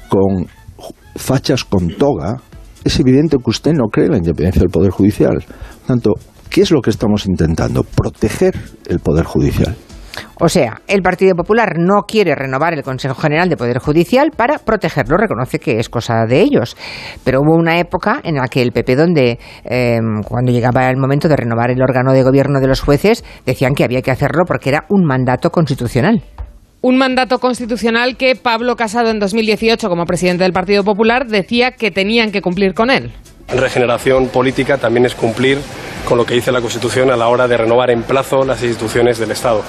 con 0.09 0.46
fachas 1.16 1.64
con 1.64 1.88
toga, 1.96 2.37
es 2.85 2.98
evidente 3.01 3.37
que 3.38 3.51
usted 3.51 3.72
no 3.72 3.88
cree 3.90 4.07
en 4.07 4.12
la 4.12 4.18
independencia 4.18 4.61
del 4.61 4.70
Poder 4.70 4.90
Judicial. 4.90 5.44
Por 5.44 5.87
tanto, 5.87 6.12
¿qué 6.48 6.62
es 6.62 6.70
lo 6.70 6.81
que 6.81 6.90
estamos 6.90 7.27
intentando? 7.27 7.83
Proteger 7.83 8.55
el 8.88 9.01
Poder 9.01 9.25
Judicial. 9.25 9.77
O 10.40 10.48
sea, 10.48 10.81
el 10.88 11.03
Partido 11.03 11.35
Popular 11.35 11.75
no 11.79 12.03
quiere 12.07 12.35
renovar 12.35 12.75
el 12.75 12.83
Consejo 12.83 13.14
General 13.14 13.48
de 13.48 13.57
Poder 13.57 13.79
Judicial 13.79 14.31
para 14.37 14.59
protegerlo, 14.59 15.16
reconoce 15.16 15.59
que 15.59 15.79
es 15.79 15.88
cosa 15.88 16.25
de 16.27 16.40
ellos. 16.40 16.77
Pero 17.25 17.40
hubo 17.40 17.57
una 17.57 17.79
época 17.79 18.20
en 18.25 18.37
la 18.37 18.48
que 18.48 18.62
el 18.62 18.72
PP, 18.72 18.96
donde 18.96 19.38
eh, 19.64 19.98
cuando 20.27 20.53
llegaba 20.53 20.88
el 20.88 20.96
momento 20.96 21.29
de 21.29 21.37
renovar 21.37 21.70
el 21.70 21.83
órgano 21.83 22.12
de 22.12 22.22
gobierno 22.22 22.61
de 22.61 22.66
los 22.66 22.81
jueces, 22.81 23.25
decían 23.46 23.75
que 23.75 23.85
había 23.85 24.03
que 24.03 24.11
hacerlo 24.11 24.44
porque 24.46 24.70
era 24.70 24.85
un 24.90 25.05
mandato 25.05 25.51
constitucional. 25.51 26.22
Un 26.81 26.98
mandato 26.98 27.38
constitucional 27.38 28.16
que 28.16 28.35
Pablo 28.35 28.75
Casado 28.75 29.11
en 29.11 29.20
2018, 29.20 29.88
como 29.88 30.05
presidente 30.05 30.42
del 30.42 30.53
Partido 30.53 30.83
Popular, 30.83 31.29
decía 31.29 31.70
que 31.72 31.92
tenían 31.92 32.33
que 32.33 32.42
cumplir 32.42 32.75
con 32.75 32.90
él. 32.90 33.12
Regeneración 33.48 34.29
política 34.29 34.79
también 34.79 35.07
es 35.07 35.14
cumplir 35.14 35.59
con 36.05 36.18
lo 36.18 36.25
que 36.25 36.35
dice 36.35 36.51
la 36.51 36.61
Constitución 36.61 37.11
a 37.11 37.16
la 37.16 37.29
hora 37.29 37.46
de 37.46 37.57
renovar 37.57 37.90
en 37.90 38.03
plazo 38.03 38.44
las 38.44 38.62
instituciones 38.62 39.18
del 39.18 39.31
Estado. 39.31 39.62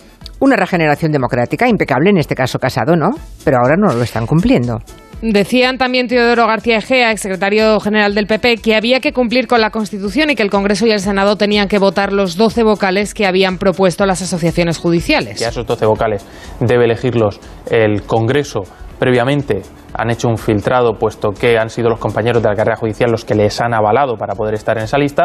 Una 0.44 0.58
regeneración 0.58 1.14
democrática 1.14 1.70
impecable, 1.70 2.10
en 2.10 2.18
este 2.18 2.36
caso 2.36 2.60
Casado, 2.60 2.98
¿no? 2.98 3.12
Pero 3.46 3.60
ahora 3.60 3.78
no 3.78 3.94
lo 3.94 4.04
están 4.04 4.28
cumpliendo. 4.28 4.80
Decían 5.22 5.78
también 5.78 6.10
Teodoro 6.10 6.46
García 6.48 6.80
Egea, 6.80 7.14
exsecretario 7.14 7.80
general 7.80 8.14
del 8.14 8.28
PP, 8.28 8.58
que 8.58 8.76
había 8.76 9.00
que 9.00 9.14
cumplir 9.14 9.48
con 9.48 9.62
la 9.62 9.70
Constitución 9.70 10.32
y 10.32 10.36
que 10.36 10.44
el 10.44 10.50
Congreso 10.50 10.86
y 10.86 10.92
el 10.92 11.00
Senado 11.00 11.38
tenían 11.38 11.70
que 11.70 11.80
votar 11.80 12.12
los 12.12 12.36
12 12.36 12.64
vocales 12.64 13.14
que 13.14 13.26
habían 13.26 13.58
propuesto 13.58 14.06
las 14.06 14.22
asociaciones 14.22 14.80
judiciales. 14.80 15.40
Ya 15.40 15.48
esos 15.48 15.66
12 15.66 15.86
vocales 15.86 16.26
debe 16.60 16.84
elegirlos 16.84 17.40
el 17.72 18.02
Congreso 18.02 18.64
previamente 19.00 19.62
han 19.94 20.10
hecho 20.10 20.28
un 20.28 20.38
filtrado, 20.38 20.98
puesto 21.00 21.30
que 21.30 21.58
han 21.58 21.70
sido 21.70 21.88
los 21.88 22.00
compañeros 22.00 22.44
de 22.44 22.50
la 22.50 22.56
carrera 22.56 22.76
judicial 22.76 23.10
los 23.10 23.24
que 23.24 23.34
les 23.34 23.62
han 23.62 23.74
avalado 23.74 24.18
para 24.18 24.36
poder 24.36 24.56
estar 24.56 24.78
en 24.78 24.84
esa 24.84 24.98
lista. 24.98 25.24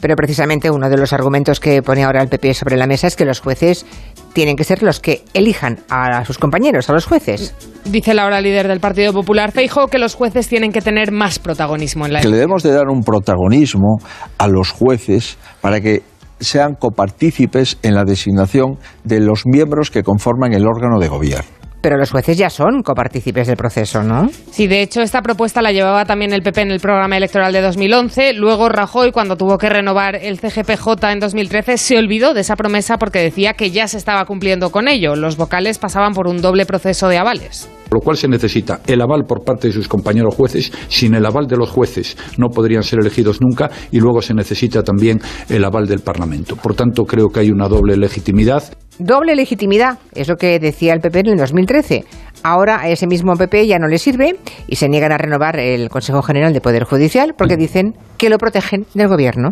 Pero 0.00 0.16
precisamente 0.16 0.70
uno 0.70 0.88
de 0.88 0.96
los 0.96 1.12
argumentos 1.12 1.60
que 1.60 1.82
pone 1.82 2.04
ahora 2.04 2.22
el 2.22 2.28
PP 2.28 2.54
sobre 2.54 2.76
la 2.76 2.86
mesa 2.86 3.06
es 3.06 3.16
que 3.16 3.24
los 3.24 3.40
jueces 3.40 3.86
tienen 4.32 4.56
que 4.56 4.64
ser 4.64 4.82
los 4.82 5.00
que 5.00 5.24
elijan 5.32 5.78
a 5.88 6.24
sus 6.24 6.38
compañeros, 6.38 6.90
a 6.90 6.92
los 6.92 7.06
jueces. 7.06 7.54
Dice 7.84 8.14
la 8.14 8.24
ahora 8.24 8.40
líder 8.40 8.68
del 8.68 8.80
Partido 8.80 9.12
Popular, 9.12 9.52
Feijo, 9.52 9.88
que 9.88 9.98
los 9.98 10.14
jueces 10.14 10.48
tienen 10.48 10.72
que 10.72 10.80
tener 10.80 11.12
más 11.12 11.38
protagonismo 11.38 12.06
en 12.06 12.14
la 12.14 12.20
Que 12.20 12.28
le 12.28 12.36
debemos 12.36 12.62
de 12.62 12.72
dar 12.72 12.88
un 12.88 13.02
protagonismo 13.02 13.98
a 14.38 14.48
los 14.48 14.70
jueces 14.70 15.38
para 15.60 15.80
que 15.80 16.02
sean 16.40 16.74
copartícipes 16.74 17.78
en 17.82 17.94
la 17.94 18.04
designación 18.04 18.78
de 19.04 19.20
los 19.20 19.46
miembros 19.46 19.90
que 19.90 20.02
conforman 20.02 20.52
el 20.52 20.66
órgano 20.66 20.98
de 20.98 21.08
gobierno. 21.08 21.53
Pero 21.84 21.98
los 21.98 22.10
jueces 22.10 22.38
ya 22.38 22.48
son 22.48 22.82
copartícipes 22.82 23.46
del 23.46 23.58
proceso, 23.58 24.02
¿no? 24.02 24.30
Sí, 24.50 24.66
de 24.66 24.80
hecho, 24.80 25.02
esta 25.02 25.20
propuesta 25.20 25.60
la 25.60 25.70
llevaba 25.70 26.06
también 26.06 26.32
el 26.32 26.40
PP 26.40 26.62
en 26.62 26.70
el 26.70 26.80
programa 26.80 27.18
electoral 27.18 27.52
de 27.52 27.60
2011. 27.60 28.32
Luego 28.32 28.70
Rajoy, 28.70 29.12
cuando 29.12 29.36
tuvo 29.36 29.58
que 29.58 29.68
renovar 29.68 30.16
el 30.16 30.38
CGPJ 30.40 31.10
en 31.12 31.20
2013, 31.20 31.76
se 31.76 31.98
olvidó 31.98 32.32
de 32.32 32.40
esa 32.40 32.56
promesa 32.56 32.96
porque 32.96 33.18
decía 33.18 33.52
que 33.52 33.70
ya 33.70 33.86
se 33.86 33.98
estaba 33.98 34.24
cumpliendo 34.24 34.72
con 34.72 34.88
ello. 34.88 35.14
Los 35.14 35.36
vocales 35.36 35.76
pasaban 35.76 36.14
por 36.14 36.26
un 36.26 36.40
doble 36.40 36.64
proceso 36.64 37.06
de 37.08 37.18
avales. 37.18 37.68
Por 37.84 38.00
lo 38.00 38.00
cual 38.00 38.16
se 38.16 38.28
necesita 38.28 38.80
el 38.86 39.02
aval 39.02 39.24
por 39.28 39.44
parte 39.44 39.68
de 39.68 39.74
sus 39.74 39.86
compañeros 39.86 40.34
jueces. 40.34 40.72
Sin 40.88 41.14
el 41.14 41.26
aval 41.26 41.46
de 41.46 41.56
los 41.56 41.68
jueces 41.68 42.16
no 42.38 42.48
podrían 42.48 42.82
ser 42.82 43.00
elegidos 43.00 43.40
nunca 43.42 43.70
y 43.92 44.00
luego 44.00 44.22
se 44.22 44.32
necesita 44.32 44.82
también 44.82 45.20
el 45.50 45.64
aval 45.64 45.86
del 45.86 46.00
Parlamento. 46.00 46.56
Por 46.56 46.74
tanto, 46.74 47.04
creo 47.04 47.28
que 47.28 47.40
hay 47.40 47.50
una 47.50 47.68
doble 47.68 47.96
legitimidad. 47.96 48.64
Doble 48.98 49.34
legitimidad, 49.34 49.98
es 50.14 50.28
lo 50.28 50.36
que 50.36 50.58
decía 50.60 50.92
el 50.92 51.00
PP 51.00 51.20
en 51.20 51.26
el 51.28 51.36
2013. 51.38 52.04
Ahora 52.42 52.80
a 52.80 52.88
ese 52.88 53.06
mismo 53.06 53.34
PP 53.34 53.66
ya 53.66 53.78
no 53.78 53.88
le 53.88 53.98
sirve 53.98 54.36
y 54.68 54.76
se 54.76 54.88
niegan 54.88 55.12
a 55.12 55.18
renovar 55.18 55.58
el 55.58 55.88
Consejo 55.88 56.22
General 56.22 56.52
de 56.52 56.60
Poder 56.60 56.84
Judicial 56.84 57.34
porque 57.36 57.56
dicen 57.56 57.94
que 58.18 58.28
lo 58.28 58.38
protegen 58.38 58.86
del 58.94 59.08
gobierno. 59.08 59.50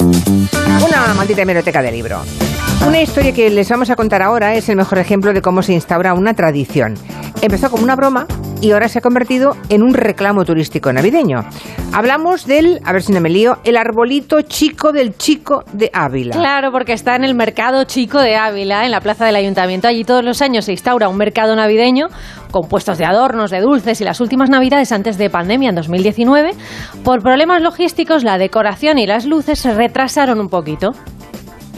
Una 0.00 1.14
maldita 1.14 1.42
hemeroteca 1.42 1.82
de 1.82 1.92
libro. 1.92 2.22
Una 2.86 3.02
historia 3.02 3.32
que 3.32 3.50
les 3.50 3.68
vamos 3.68 3.90
a 3.90 3.96
contar 3.96 4.22
ahora 4.22 4.54
es 4.54 4.68
el 4.68 4.76
mejor 4.76 4.98
ejemplo 4.98 5.32
de 5.32 5.42
cómo 5.42 5.62
se 5.62 5.72
instaura 5.72 6.14
una 6.14 6.34
tradición. 6.34 6.94
Empezó 7.42 7.70
como 7.70 7.82
una 7.82 7.96
broma 7.96 8.26
y 8.60 8.70
ahora 8.70 8.88
se 8.88 8.98
ha 8.98 9.02
convertido 9.02 9.56
en 9.68 9.82
un 9.82 9.94
reclamo 9.94 10.44
turístico 10.44 10.92
navideño. 10.92 11.44
Hablamos 11.92 12.46
del, 12.46 12.80
a 12.84 12.92
ver 12.92 13.02
si 13.02 13.12
no 13.12 13.20
me 13.20 13.30
lío, 13.30 13.58
el 13.64 13.76
arbolito 13.76 14.42
chico 14.42 14.92
del 14.92 15.16
chico 15.16 15.64
de 15.72 15.90
Ávila. 15.92 16.34
Claro, 16.34 16.70
porque 16.72 16.92
está 16.92 17.16
en 17.16 17.24
el 17.24 17.34
mercado 17.34 17.84
chico 17.84 18.20
de 18.20 18.36
Ávila, 18.36 18.84
en 18.84 18.90
la 18.90 19.00
plaza 19.00 19.26
del 19.26 19.36
ayuntamiento. 19.36 19.88
Allí 19.88 20.04
todos 20.04 20.24
los 20.24 20.40
años 20.40 20.64
se 20.64 20.72
instaura 20.72 21.08
un 21.08 21.16
mercado 21.16 21.54
navideño 21.56 22.08
con 22.50 22.68
puestos 22.68 22.96
de 22.96 23.04
adornos, 23.04 23.50
de 23.50 23.60
dulces 23.60 24.00
y 24.00 24.04
las 24.04 24.20
últimas 24.20 24.50
navidades 24.50 24.92
antes 24.92 25.18
de 25.18 25.30
pandemia 25.30 25.70
en 25.70 25.74
2019, 25.74 26.52
por 27.04 27.22
problemas 27.22 27.60
logísticos 27.60 28.24
la 28.24 28.38
decoración 28.38 28.98
y 28.98 29.06
las 29.06 29.26
luces 29.26 29.58
se 29.58 29.72
retrasaron 29.72 30.40
un 30.40 30.48
poquito. 30.48 30.92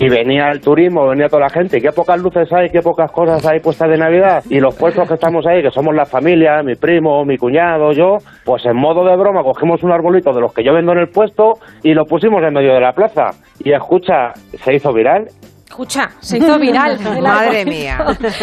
Y 0.01 0.09
venía 0.09 0.49
el 0.49 0.63
turismo, 0.63 1.07
venía 1.07 1.29
toda 1.29 1.43
la 1.43 1.51
gente. 1.51 1.79
Qué 1.79 1.91
pocas 1.93 2.19
luces 2.19 2.51
hay, 2.55 2.71
qué 2.71 2.81
pocas 2.81 3.13
cosas 3.13 3.47
hay 3.47 3.61
puestas 3.61 3.91
de 3.91 3.99
Navidad. 3.99 4.43
Y 4.49 4.59
los 4.59 4.75
puestos 4.75 5.07
que 5.07 5.13
estamos 5.13 5.47
ahí, 5.47 5.63
que 5.63 5.71
somos 5.71 5.95
la 5.95 6.07
familia, 6.07 6.63
mi 6.63 6.75
primo, 6.75 7.23
mi 7.27 7.37
cuñado, 7.37 7.93
yo, 7.93 8.17
pues 8.47 8.65
en 8.65 8.77
modo 8.77 9.05
de 9.05 9.15
broma 9.15 9.43
cogimos 9.43 9.83
un 9.83 9.93
arbolito 9.93 10.33
de 10.33 10.41
los 10.41 10.55
que 10.55 10.65
yo 10.65 10.73
vendo 10.73 10.93
en 10.93 11.01
el 11.01 11.09
puesto 11.11 11.53
y 11.83 11.93
lo 11.93 12.07
pusimos 12.07 12.43
en 12.43 12.55
medio 12.55 12.73
de 12.73 12.81
la 12.81 12.93
plaza. 12.93 13.27
Y 13.63 13.73
escucha, 13.73 14.33
se 14.65 14.75
hizo 14.75 14.91
viral 14.95 15.27
Escucha, 15.71 16.09
se 16.19 16.39
hizo 16.39 16.59
viral. 16.59 16.99
el 17.17 17.23
Madre 17.23 17.65
mía. 17.65 17.99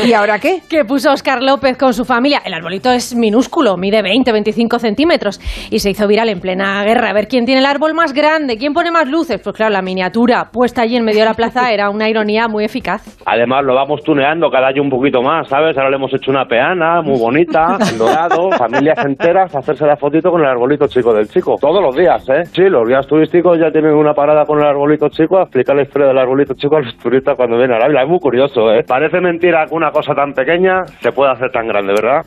¿Y 0.06 0.14
ahora 0.14 0.40
qué? 0.40 0.62
Que 0.70 0.86
puso 0.86 1.12
Oscar 1.12 1.44
López 1.44 1.78
con 1.78 1.94
su 1.94 2.06
familia. 2.06 2.40
El 2.46 2.54
arbolito 2.54 2.90
es 2.90 3.14
minúsculo, 3.14 3.76
mide 3.76 4.02
20, 4.02 4.32
25 4.32 4.80
centímetros. 4.80 5.42
Y 5.70 5.80
se 5.80 5.90
hizo 5.90 6.08
viral 6.08 6.30
en 6.30 6.40
plena 6.40 6.82
guerra. 6.86 7.10
A 7.10 7.14
ver 7.14 7.28
quién 7.28 7.44
tiene 7.44 7.60
el 7.60 7.66
árbol 7.66 7.94
más 7.94 8.14
grande, 8.14 8.56
quién 8.56 8.72
pone 8.74 8.92
más 8.92 9.10
luces. 9.10 9.42
Pues 9.44 9.58
claro, 9.58 9.74
la 9.74 9.82
miniatura 9.82 10.46
puesta 10.54 10.84
allí 10.84 10.96
en 10.96 11.04
medio 11.04 11.20
de 11.20 11.26
la 11.26 11.34
plaza 11.34 11.70
era 11.74 11.90
una 11.90 12.10
ironía 12.10 12.48
muy 12.48 12.64
eficaz. 12.64 13.18
Además, 13.26 13.66
lo 13.66 13.76
vamos 13.76 14.02
tuneando 14.04 14.50
cada 14.50 14.70
año 14.70 14.82
un 14.82 14.90
poquito 14.90 15.22
más, 15.22 15.50
¿sabes? 15.50 15.78
Ahora 15.78 15.90
le 15.90 15.98
hemos 15.98 16.14
hecho 16.14 16.32
una 16.32 16.46
peana 16.46 17.02
muy 17.02 17.20
bonita, 17.20 17.78
en 17.92 17.98
dorado, 17.98 18.52
familias 18.58 19.04
enteras, 19.06 19.54
a 19.54 19.60
hacerse 19.60 19.86
la 19.86 19.98
fotito 19.98 20.32
con 20.32 20.40
el 20.40 20.48
arbolito 20.48 20.88
chico 20.88 21.14
del 21.14 21.28
chico. 21.28 21.56
Todos 21.60 21.84
los 21.84 21.94
días, 21.94 22.24
¿eh? 22.30 22.46
Sí, 22.46 22.64
los 22.70 22.88
días 22.88 23.06
turísticos 23.06 23.60
ya 23.60 23.70
tienen 23.70 23.94
una 23.94 24.14
parada 24.14 24.46
con 24.46 24.60
el 24.60 24.66
arbolito 24.66 25.10
chico 25.10 25.40
a 25.40 25.42
explicar 25.42 25.76
la 25.76 25.82
historia 25.82 26.08
del 26.08 26.18
arbolito 26.18 26.54
chico 26.54 26.78
a 26.78 26.80
los 26.80 26.94
turistas 27.28 27.36
cuando 27.36 27.58
vienen 27.58 27.82
a 27.82 27.86
Ávila. 27.86 28.04
Es 28.04 28.10
muy 28.10 28.20
curioso, 28.20 28.72
¿eh? 28.72 28.84
Parece 28.88 29.20
mentira 29.20 29.66
que 29.68 29.76
una 29.76 29.92
cosa 29.92 30.14
tan 30.14 30.34
pequeña 30.34 30.86
se 31.02 31.12
pueda 31.12 31.32
hacer 31.32 31.52
tan 31.52 31.68
grande, 31.68 31.94
¿verdad? 31.94 32.22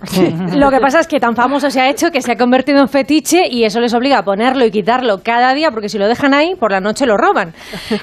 Lo 0.56 0.70
que 0.70 0.78
pasa 0.80 1.00
es 1.00 1.06
que 1.06 1.20
tan 1.20 1.34
famoso 1.34 1.70
se 1.70 1.80
ha 1.80 1.88
hecho 1.88 2.10
que 2.10 2.20
se 2.20 2.32
ha 2.32 2.36
convertido 2.36 2.80
en 2.80 2.88
fetiche 2.88 3.42
y 3.50 3.64
eso 3.64 3.80
les 3.80 3.94
obliga 3.94 4.18
a 4.18 4.22
ponerlo 4.22 4.64
y 4.64 4.70
quitarlo 4.70 5.18
cada 5.24 5.54
día 5.54 5.70
porque 5.70 5.88
si 5.88 5.98
lo 5.98 6.06
dejan 6.08 6.34
ahí, 6.34 6.54
por 6.58 6.72
la 6.72 6.80
noche 6.80 7.06
lo 7.06 7.16
roban. 7.16 7.52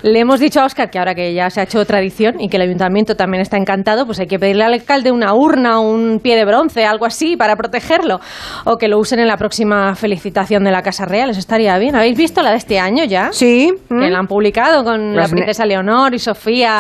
Le 0.04 0.20
hemos 0.20 0.40
dicho 0.40 0.62
a 0.62 0.66
Oscar 0.66 0.90
que 0.90 1.00
ahora 1.00 1.14
que 1.16 1.34
ya 1.34 1.50
se 1.50 1.62
ha 1.62 1.64
hecho 1.64 1.84
tradición 1.86 2.40
y 2.40 2.50
que 2.50 2.58
el 2.58 2.64
ayuntamiento 2.64 3.16
también 3.16 3.42
está 3.42 3.58
encantado, 3.58 4.06
pues 4.06 4.20
hay 4.20 4.28
que 4.28 4.40
pedirle 4.40 4.64
al 4.64 4.74
alcalde 4.74 5.12
una 5.12 5.34
urna, 5.34 5.80
un 5.80 6.20
pie 6.22 6.36
de 6.36 6.46
bronce, 6.46 6.86
algo 6.86 7.06
así 7.06 7.36
para 7.36 7.56
protegerlo. 7.56 8.20
O 8.66 8.78
que 8.78 8.88
lo 8.88 9.00
usen 9.00 9.20
en 9.20 9.28
la 9.28 9.38
próxima 9.38 9.96
felicitación 9.96 10.64
de 10.64 10.72
la 10.72 10.82
Casa 10.82 11.06
Real, 11.06 11.30
eso 11.30 11.40
estaría 11.40 11.78
bien. 11.78 11.96
¿Habéis 11.96 12.18
visto 12.18 12.42
la 12.42 12.52
de 12.52 12.58
este 12.58 12.80
año 12.80 13.04
ya? 13.06 13.32
Sí. 13.32 13.72
Que 13.90 14.10
la 14.10 14.20
han 14.20 14.28
publicado 14.28 14.84
con 14.84 15.16
Las 15.16 15.30
la 15.30 15.36
princesa 15.36 15.66
Leonor 15.66 16.14
y 16.14 16.20
Sofía, 16.20 16.77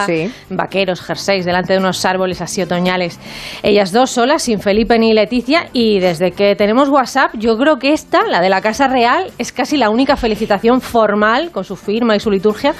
Vaqueros, 0.49 1.01
jerseys, 1.01 1.45
delante 1.45 1.73
de 1.73 1.79
unos 1.79 2.03
árboles 2.05 2.41
así 2.41 2.61
otoñales. 2.61 3.19
Ellas 3.63 3.91
dos 3.91 4.11
solas, 4.11 4.43
sin 4.43 4.59
Felipe 4.59 4.99
ni 4.99 5.13
Leticia, 5.13 5.69
y 5.73 5.99
desde 5.99 6.31
que 6.31 6.55
tenemos 6.55 6.89
WhatsApp, 6.89 7.31
yo 7.35 7.57
creo 7.57 7.79
que 7.79 7.93
esta, 7.93 8.23
la 8.27 8.41
de 8.41 8.49
la 8.49 8.61
Casa 8.61 8.87
Real, 8.87 9.31
es 9.37 9.51
casi 9.51 9.77
la 9.77 9.89
única 9.89 10.15
felicitación 10.17 10.81
formal, 10.81 11.51
con 11.51 11.63
su 11.63 11.75
firma 11.75 12.15
y 12.15 12.19
su 12.19 12.31
liturgia, 12.31 12.73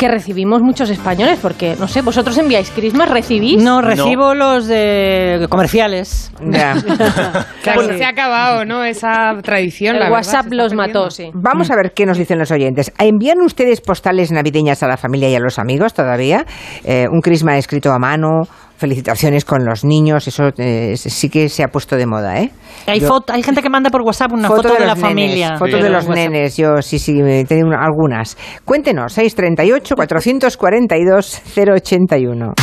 que 0.00 0.08
recibimos 0.08 0.62
muchos 0.62 0.88
españoles, 0.88 1.38
porque, 1.42 1.76
no 1.78 1.86
sé, 1.86 2.00
vosotros 2.00 2.38
enviáis 2.38 2.70
Christmas, 2.70 3.10
recibís. 3.10 3.62
No, 3.62 3.82
recibo 3.82 4.32
los 4.32 4.66
de 4.66 5.46
comerciales. 5.50 6.32
Ya. 6.40 6.74
Claro, 7.62 7.82
se 7.82 8.02
ha 8.02 8.08
acabado, 8.08 8.64
¿no? 8.64 8.82
Esa 8.82 9.36
tradición. 9.42 9.96
El 9.96 10.00
la 10.00 10.10
WhatsApp 10.10 10.46
los 10.50 10.72
mató, 10.72 11.10
sí. 11.10 11.30
Vamos 11.34 11.70
a 11.70 11.76
ver 11.76 11.92
qué 11.94 12.06
nos 12.06 12.16
dicen 12.16 12.38
los 12.38 12.50
oyentes. 12.50 12.90
¿Envían 12.98 13.42
ustedes 13.42 13.82
postales 13.82 14.32
navideñas 14.32 14.82
a 14.82 14.88
la 14.88 14.96
familia 14.96 15.28
y 15.28 15.34
a 15.34 15.40
los 15.40 15.58
amigos 15.58 15.92
todavía? 15.92 16.46
Eh, 16.84 17.04
un 17.12 17.20
crisma 17.20 17.58
escrito 17.58 17.92
a 17.92 17.98
mano, 17.98 18.44
felicitaciones 18.80 19.44
con 19.44 19.64
los 19.64 19.84
niños, 19.84 20.26
eso 20.26 20.44
eh, 20.56 20.96
sí 20.96 21.28
que 21.28 21.50
se 21.50 21.62
ha 21.62 21.68
puesto 21.68 21.96
de 21.96 22.06
moda, 22.06 22.40
¿eh? 22.40 22.50
Hay, 22.86 22.98
Yo- 23.00 23.08
foto- 23.08 23.32
hay 23.34 23.42
gente 23.42 23.60
que 23.62 23.68
manda 23.68 23.90
por 23.90 24.00
WhatsApp 24.00 24.32
una 24.32 24.48
foto, 24.48 24.72
de, 24.72 24.80
la 24.80 24.86
los 24.86 24.96
nenes, 24.96 25.00
familia. 25.00 25.56
Foto 25.58 25.76
de 25.76 25.90
los 25.90 26.08
nenes, 26.08 26.56
yo 26.56 26.80
sí, 26.80 26.98
sí, 26.98 27.12
tengo 27.46 27.68
una- 27.68 27.84
algunas. 27.84 28.38
Cuéntenos, 28.64 29.12
638 29.12 29.94
442 29.94 31.42
081. 31.54 32.54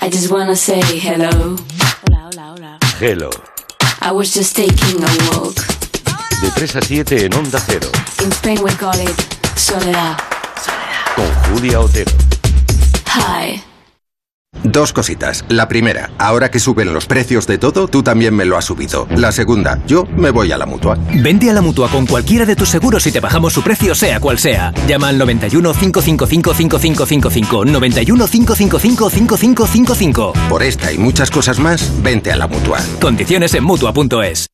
I 0.00 0.06
just 0.10 0.30
wanna 0.30 0.56
say 0.56 0.80
hello. 0.82 1.56
Hola, 2.08 2.28
hola, 2.32 2.52
hola. 2.52 2.78
Hello. 2.98 3.30
I 4.00 4.10
was 4.10 4.32
just 4.34 4.56
taking 4.56 5.02
a 5.04 5.36
walk. 5.38 5.54
De 6.42 6.50
3 6.50 6.76
a 6.76 6.80
7 6.82 7.26
en 7.26 7.34
Onda 7.34 7.60
Cero. 7.60 7.88
In 8.22 8.30
Spain 8.32 8.58
we 8.62 8.72
call 8.76 8.98
it 9.00 9.14
soledad. 9.56 10.16
Con 11.14 11.26
Julia 11.54 11.80
Otero. 11.80 12.10
Hi. 13.14 13.62
Dos 14.62 14.92
cositas. 14.92 15.44
La 15.48 15.68
primera, 15.68 16.10
ahora 16.18 16.50
que 16.50 16.58
suben 16.58 16.92
los 16.94 17.06
precios 17.06 17.46
de 17.46 17.58
todo, 17.58 17.88
tú 17.88 18.02
también 18.02 18.34
me 18.34 18.44
lo 18.44 18.56
has 18.56 18.64
subido. 18.64 19.06
La 19.16 19.32
segunda, 19.32 19.82
yo 19.86 20.06
me 20.16 20.30
voy 20.30 20.52
a 20.52 20.58
la 20.58 20.66
mutua. 20.66 20.96
Vente 21.14 21.50
a 21.50 21.52
la 21.52 21.60
mutua 21.60 21.88
con 21.88 22.06
cualquiera 22.06 22.46
de 22.46 22.56
tus 22.56 22.68
seguros 22.68 23.06
y 23.06 23.12
te 23.12 23.20
bajamos 23.20 23.52
su 23.52 23.62
precio, 23.62 23.94
sea 23.94 24.20
cual 24.20 24.38
sea. 24.38 24.72
Llama 24.86 25.08
al 25.08 25.18
91 25.18 25.72
555 25.72 26.54
5555. 26.54 27.64
91 27.64 28.26
555 28.26 29.10
5555. 29.10 30.32
Por 30.48 30.62
esta 30.62 30.92
y 30.92 30.98
muchas 30.98 31.30
cosas 31.30 31.58
más, 31.58 31.92
vente 32.02 32.32
a 32.32 32.36
la 32.36 32.46
mutua. 32.46 32.78
Condiciones 33.00 33.54
en 33.54 33.64
mutua.es. 33.64 34.46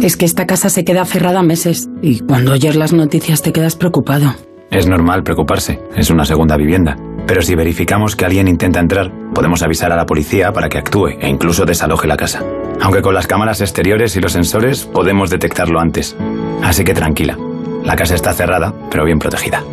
Es 0.00 0.16
que 0.16 0.24
esta 0.24 0.46
casa 0.46 0.68
se 0.68 0.84
queda 0.84 1.04
cerrada 1.04 1.42
meses 1.42 1.88
y 2.02 2.20
cuando 2.20 2.52
oyes 2.52 2.76
las 2.76 2.92
noticias 2.92 3.42
te 3.42 3.52
quedas 3.52 3.76
preocupado. 3.76 4.34
Es 4.70 4.86
normal 4.86 5.22
preocuparse, 5.22 5.80
es 5.96 6.10
una 6.10 6.24
segunda 6.24 6.56
vivienda. 6.56 6.96
Pero 7.26 7.42
si 7.42 7.54
verificamos 7.54 8.14
que 8.14 8.24
alguien 8.24 8.48
intenta 8.48 8.80
entrar, 8.80 9.10
podemos 9.34 9.62
avisar 9.62 9.92
a 9.92 9.96
la 9.96 10.06
policía 10.06 10.52
para 10.52 10.68
que 10.68 10.78
actúe 10.78 11.08
e 11.20 11.28
incluso 11.28 11.64
desaloje 11.64 12.06
la 12.06 12.16
casa. 12.16 12.42
Aunque 12.80 13.02
con 13.02 13.14
las 13.14 13.26
cámaras 13.26 13.60
exteriores 13.60 14.16
y 14.16 14.20
los 14.20 14.32
sensores 14.32 14.84
podemos 14.84 15.30
detectarlo 15.30 15.80
antes. 15.80 16.16
Así 16.62 16.84
que 16.84 16.94
tranquila. 16.94 17.36
La 17.84 17.96
casa 17.96 18.14
está 18.14 18.32
cerrada, 18.32 18.72
pero 18.90 19.04
bien 19.04 19.18
protegida. 19.18 19.64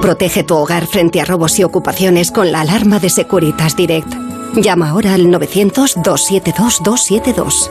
Protege 0.00 0.42
tu 0.42 0.56
hogar 0.56 0.86
frente 0.86 1.20
a 1.20 1.24
robos 1.24 1.58
y 1.58 1.64
ocupaciones 1.64 2.32
con 2.32 2.50
la 2.50 2.62
alarma 2.62 2.98
de 2.98 3.10
Securitas 3.10 3.76
Direct. 3.76 4.12
Llama 4.56 4.90
ahora 4.90 5.14
al 5.14 5.26
900-272-272. 5.26 7.70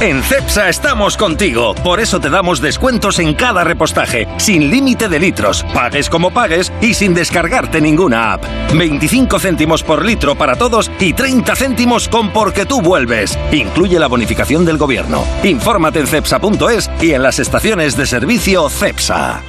En 0.00 0.22
CEPSA 0.22 0.68
estamos 0.68 1.16
contigo, 1.16 1.74
por 1.76 2.00
eso 2.00 2.20
te 2.20 2.28
damos 2.28 2.60
descuentos 2.60 3.20
en 3.20 3.32
cada 3.34 3.62
repostaje, 3.62 4.26
sin 4.38 4.68
límite 4.68 5.08
de 5.08 5.18
litros, 5.18 5.64
pagues 5.72 6.10
como 6.10 6.32
pagues 6.32 6.72
y 6.80 6.94
sin 6.94 7.14
descargarte 7.14 7.80
ninguna 7.80 8.34
app. 8.34 8.44
25 8.74 9.38
céntimos 9.38 9.82
por 9.82 10.04
litro 10.04 10.34
para 10.34 10.56
todos 10.56 10.90
y 10.98 11.12
30 11.12 11.54
céntimos 11.54 12.08
con 12.08 12.30
porque 12.30 12.66
tú 12.66 12.82
vuelves. 12.82 13.38
Incluye 13.52 13.98
la 13.98 14.08
bonificación 14.08 14.64
del 14.64 14.78
gobierno. 14.78 15.24
Infórmate 15.44 16.00
en 16.00 16.06
cepsa.es 16.08 16.90
y 17.00 17.12
en 17.12 17.22
las 17.22 17.38
estaciones 17.38 17.96
de 17.96 18.06
servicio 18.06 18.68
CEPSA. 18.68 19.42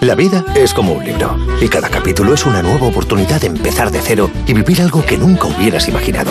La 0.00 0.14
vida 0.14 0.44
es 0.54 0.72
como 0.72 0.92
un 0.92 1.04
libro 1.04 1.36
y 1.60 1.68
cada 1.68 1.88
capítulo 1.88 2.34
es 2.34 2.44
una 2.46 2.62
nueva 2.62 2.86
oportunidad 2.86 3.40
de 3.40 3.48
empezar 3.48 3.90
de 3.90 4.00
cero 4.00 4.30
y 4.46 4.52
vivir 4.52 4.82
algo 4.82 5.04
que 5.04 5.16
nunca 5.16 5.46
hubieras 5.46 5.88
imaginado. 5.88 6.30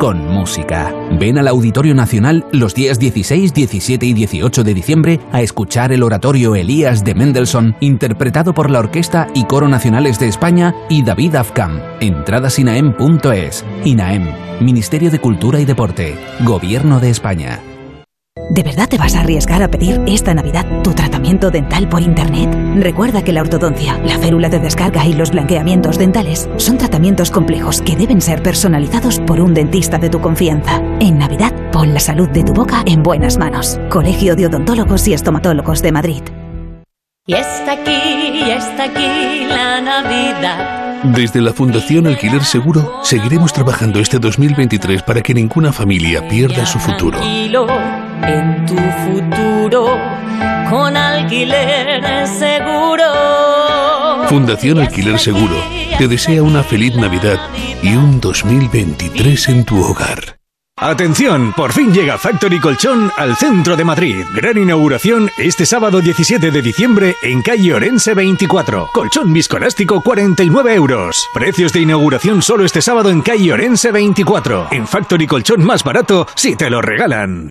con 0.00 0.26
música. 0.26 0.94
Ven 1.20 1.36
al 1.36 1.46
Auditorio 1.46 1.94
Nacional 1.94 2.46
los 2.52 2.74
días 2.74 2.98
16, 2.98 3.52
17 3.52 4.06
y 4.06 4.14
18 4.14 4.64
de 4.64 4.74
diciembre 4.74 5.20
a 5.30 5.42
escuchar 5.42 5.92
el 5.92 6.02
oratorio 6.02 6.56
Elías 6.56 7.04
de 7.04 7.14
Mendelssohn, 7.14 7.76
interpretado 7.80 8.54
por 8.54 8.70
la 8.70 8.78
Orquesta 8.78 9.28
y 9.34 9.44
Coro 9.44 9.68
Nacionales 9.68 10.18
de 10.18 10.28
España 10.28 10.74
y 10.88 11.02
David 11.02 11.34
Afkam. 11.34 11.80
Entradas 12.00 12.58
inaem.es. 12.58 13.62
INAEM, 13.84 14.26
Ministerio 14.60 15.10
de 15.10 15.20
Cultura 15.20 15.60
y 15.60 15.66
Deporte, 15.66 16.16
Gobierno 16.40 16.98
de 16.98 17.10
España. 17.10 17.60
¿De 18.50 18.64
verdad 18.64 18.88
te 18.88 18.98
vas 18.98 19.14
a 19.14 19.20
arriesgar 19.20 19.62
a 19.62 19.68
pedir 19.68 20.02
esta 20.08 20.34
Navidad 20.34 20.66
tu 20.82 20.92
tratamiento 20.92 21.52
dental 21.52 21.88
por 21.88 22.02
Internet? 22.02 22.52
Recuerda 22.78 23.22
que 23.22 23.32
la 23.32 23.42
ortodoncia, 23.42 23.96
la 23.98 24.18
férula 24.18 24.48
de 24.48 24.58
descarga 24.58 25.06
y 25.06 25.12
los 25.12 25.30
blanqueamientos 25.30 25.98
dentales 25.98 26.50
son 26.56 26.76
tratamientos 26.76 27.30
complejos 27.30 27.80
que 27.80 27.94
deben 27.94 28.20
ser 28.20 28.42
personalizados 28.42 29.20
por 29.20 29.40
un 29.40 29.54
dentista 29.54 29.98
de 29.98 30.10
tu 30.10 30.20
confianza. 30.20 30.82
En 30.98 31.18
Navidad, 31.18 31.54
pon 31.70 31.94
la 31.94 32.00
salud 32.00 32.28
de 32.30 32.42
tu 32.42 32.52
boca 32.52 32.82
en 32.86 33.04
buenas 33.04 33.38
manos. 33.38 33.78
Colegio 33.88 34.34
de 34.34 34.46
Odontólogos 34.46 35.06
y 35.06 35.12
Estomatólogos 35.12 35.80
de 35.80 35.92
Madrid. 35.92 36.22
Y 37.26 37.34
está 37.34 37.74
aquí, 37.74 38.42
y 38.44 38.50
está 38.50 38.84
aquí 38.84 39.46
la 39.48 39.80
Navidad. 39.80 41.04
Desde 41.04 41.40
la 41.40 41.52
Fundación 41.52 42.08
Alquiler 42.08 42.42
Seguro 42.44 42.98
seguiremos 43.04 43.52
trabajando 43.52 44.00
este 44.00 44.18
2023 44.18 45.02
para 45.02 45.22
que 45.22 45.34
ninguna 45.34 45.72
familia 45.72 46.26
pierda 46.26 46.66
su 46.66 46.80
futuro. 46.80 47.20
En 48.26 48.66
tu 48.66 48.76
futuro 48.76 49.98
con 50.68 50.96
alquiler 50.96 52.26
seguro. 52.26 53.04
Fundación 54.28 54.78
Alquiler 54.78 55.18
Seguro 55.18 55.56
te 55.98 56.06
desea 56.06 56.42
una 56.42 56.62
feliz 56.62 56.94
Navidad 56.94 57.38
y 57.82 57.96
un 57.96 58.20
2023 58.20 59.48
en 59.48 59.64
tu 59.64 59.82
hogar. 59.82 60.38
Atención, 60.76 61.52
por 61.52 61.72
fin 61.72 61.92
llega 61.92 62.16
Factory 62.16 62.58
Colchón 62.58 63.12
al 63.18 63.36
centro 63.36 63.76
de 63.76 63.84
Madrid. 63.84 64.24
Gran 64.34 64.56
inauguración 64.56 65.30
este 65.36 65.66
sábado 65.66 66.00
17 66.00 66.50
de 66.50 66.62
diciembre 66.62 67.16
en 67.22 67.42
calle 67.42 67.74
Orense 67.74 68.14
24. 68.14 68.88
Colchón 68.94 69.32
viscoelástico 69.32 70.00
49 70.00 70.74
euros. 70.74 71.28
Precios 71.34 71.72
de 71.74 71.80
inauguración 71.80 72.40
solo 72.40 72.64
este 72.64 72.80
sábado 72.80 73.10
en 73.10 73.20
calle 73.20 73.52
Orense 73.52 73.92
24. 73.92 74.68
En 74.70 74.86
Factory 74.86 75.26
Colchón 75.26 75.62
más 75.64 75.84
barato 75.84 76.26
si 76.34 76.56
te 76.56 76.70
lo 76.70 76.80
regalan. 76.80 77.50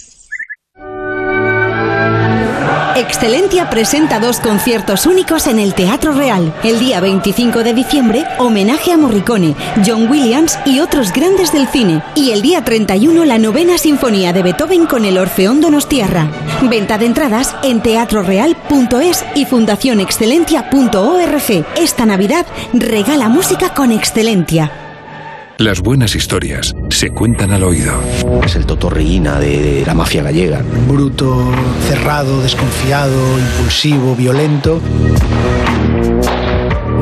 Excelentia 2.95 3.69
presenta 3.69 4.19
dos 4.19 4.39
conciertos 4.41 5.05
únicos 5.05 5.45
en 5.47 5.59
el 5.59 5.73
Teatro 5.73 6.11
Real. 6.13 6.53
El 6.63 6.79
día 6.79 6.99
25 6.99 7.63
de 7.63 7.73
diciembre, 7.73 8.25
homenaje 8.37 8.91
a 8.91 8.97
Morricone, 8.97 9.55
John 9.85 10.09
Williams 10.09 10.59
y 10.65 10.81
otros 10.81 11.13
grandes 11.13 11.53
del 11.53 11.67
cine. 11.67 12.03
Y 12.15 12.31
el 12.31 12.41
día 12.41 12.63
31, 12.63 13.23
la 13.23 13.37
novena 13.37 13.77
sinfonía 13.77 14.33
de 14.33 14.43
Beethoven 14.43 14.87
con 14.87 15.05
el 15.05 15.17
Orfeón 15.17 15.61
Donostiarra. 15.61 16.27
Venta 16.63 16.97
de 16.97 17.05
entradas 17.05 17.55
en 17.63 17.81
teatroreal.es 17.81 19.23
y 19.35 19.45
fundacionexcelentia.org. 19.45 21.65
Esta 21.77 22.05
Navidad 22.05 22.45
regala 22.73 23.29
música 23.29 23.73
con 23.73 23.93
Excelentia. 23.93 24.90
Las 25.61 25.81
buenas 25.81 26.15
historias 26.15 26.75
se 26.89 27.11
cuentan 27.11 27.51
al 27.51 27.63
oído. 27.63 27.93
Es 28.43 28.55
el 28.55 28.65
totorriina 28.65 29.39
de, 29.39 29.61
de 29.61 29.85
la 29.85 29.93
mafia 29.93 30.23
gallega. 30.23 30.63
Bruto, 30.87 31.51
cerrado, 31.87 32.41
desconfiado, 32.41 33.37
impulsivo, 33.37 34.15
violento. 34.15 34.81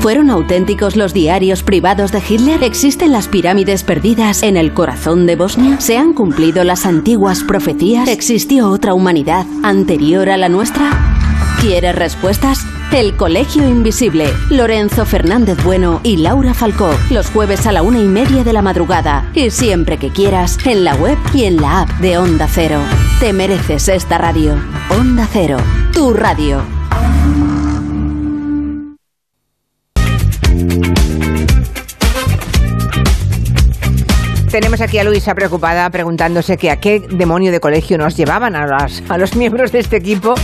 ¿Fueron 0.00 0.30
auténticos 0.30 0.96
los 0.96 1.12
diarios 1.12 1.62
privados 1.62 2.12
de 2.12 2.22
Hitler? 2.26 2.62
¿Existen 2.62 3.10
las 3.10 3.26
pirámides 3.26 3.82
perdidas 3.82 4.42
en 4.42 4.56
el 4.56 4.72
corazón 4.72 5.26
de 5.26 5.34
Bosnia? 5.34 5.80
¿Se 5.80 5.98
han 5.98 6.14
cumplido 6.14 6.62
las 6.62 6.86
antiguas 6.86 7.42
profecías? 7.42 8.08
¿Existió 8.08 8.70
otra 8.70 8.94
humanidad 8.94 9.44
anterior 9.64 10.30
a 10.30 10.36
la 10.36 10.48
nuestra? 10.48 10.90
¿Quieres 11.60 11.96
respuestas? 11.96 12.64
El 12.92 13.16
Colegio 13.16 13.68
Invisible. 13.68 14.32
Lorenzo 14.48 15.04
Fernández 15.04 15.62
Bueno 15.62 16.00
y 16.04 16.16
Laura 16.16 16.54
Falcó. 16.54 16.90
Los 17.10 17.28
jueves 17.30 17.66
a 17.66 17.72
la 17.72 17.82
una 17.82 17.98
y 17.98 18.06
media 18.06 18.44
de 18.44 18.52
la 18.52 18.62
madrugada. 18.62 19.28
Y 19.34 19.50
siempre 19.50 19.98
que 19.98 20.10
quieras, 20.10 20.58
en 20.64 20.84
la 20.84 20.94
web 20.94 21.18
y 21.34 21.44
en 21.44 21.56
la 21.56 21.82
app 21.82 21.90
de 21.98 22.16
Onda 22.16 22.48
Cero. 22.48 22.80
Te 23.18 23.32
mereces 23.32 23.88
esta 23.88 24.16
radio. 24.16 24.54
Onda 24.96 25.28
Cero. 25.30 25.58
Tu 25.92 26.14
radio. 26.14 26.77
Tenemos 34.50 34.80
aquí 34.80 34.98
a 34.98 35.04
Luisa 35.04 35.34
preocupada 35.34 35.90
preguntándose 35.90 36.56
a 36.70 36.80
qué 36.80 37.00
demonio 37.00 37.52
de 37.52 37.60
colegio 37.60 37.98
nos 37.98 38.16
llevaban 38.16 38.56
a, 38.56 38.66
las- 38.66 39.02
a 39.08 39.18
los 39.18 39.36
miembros 39.36 39.72
de 39.72 39.80
este 39.80 39.96
equipo, 39.96 40.34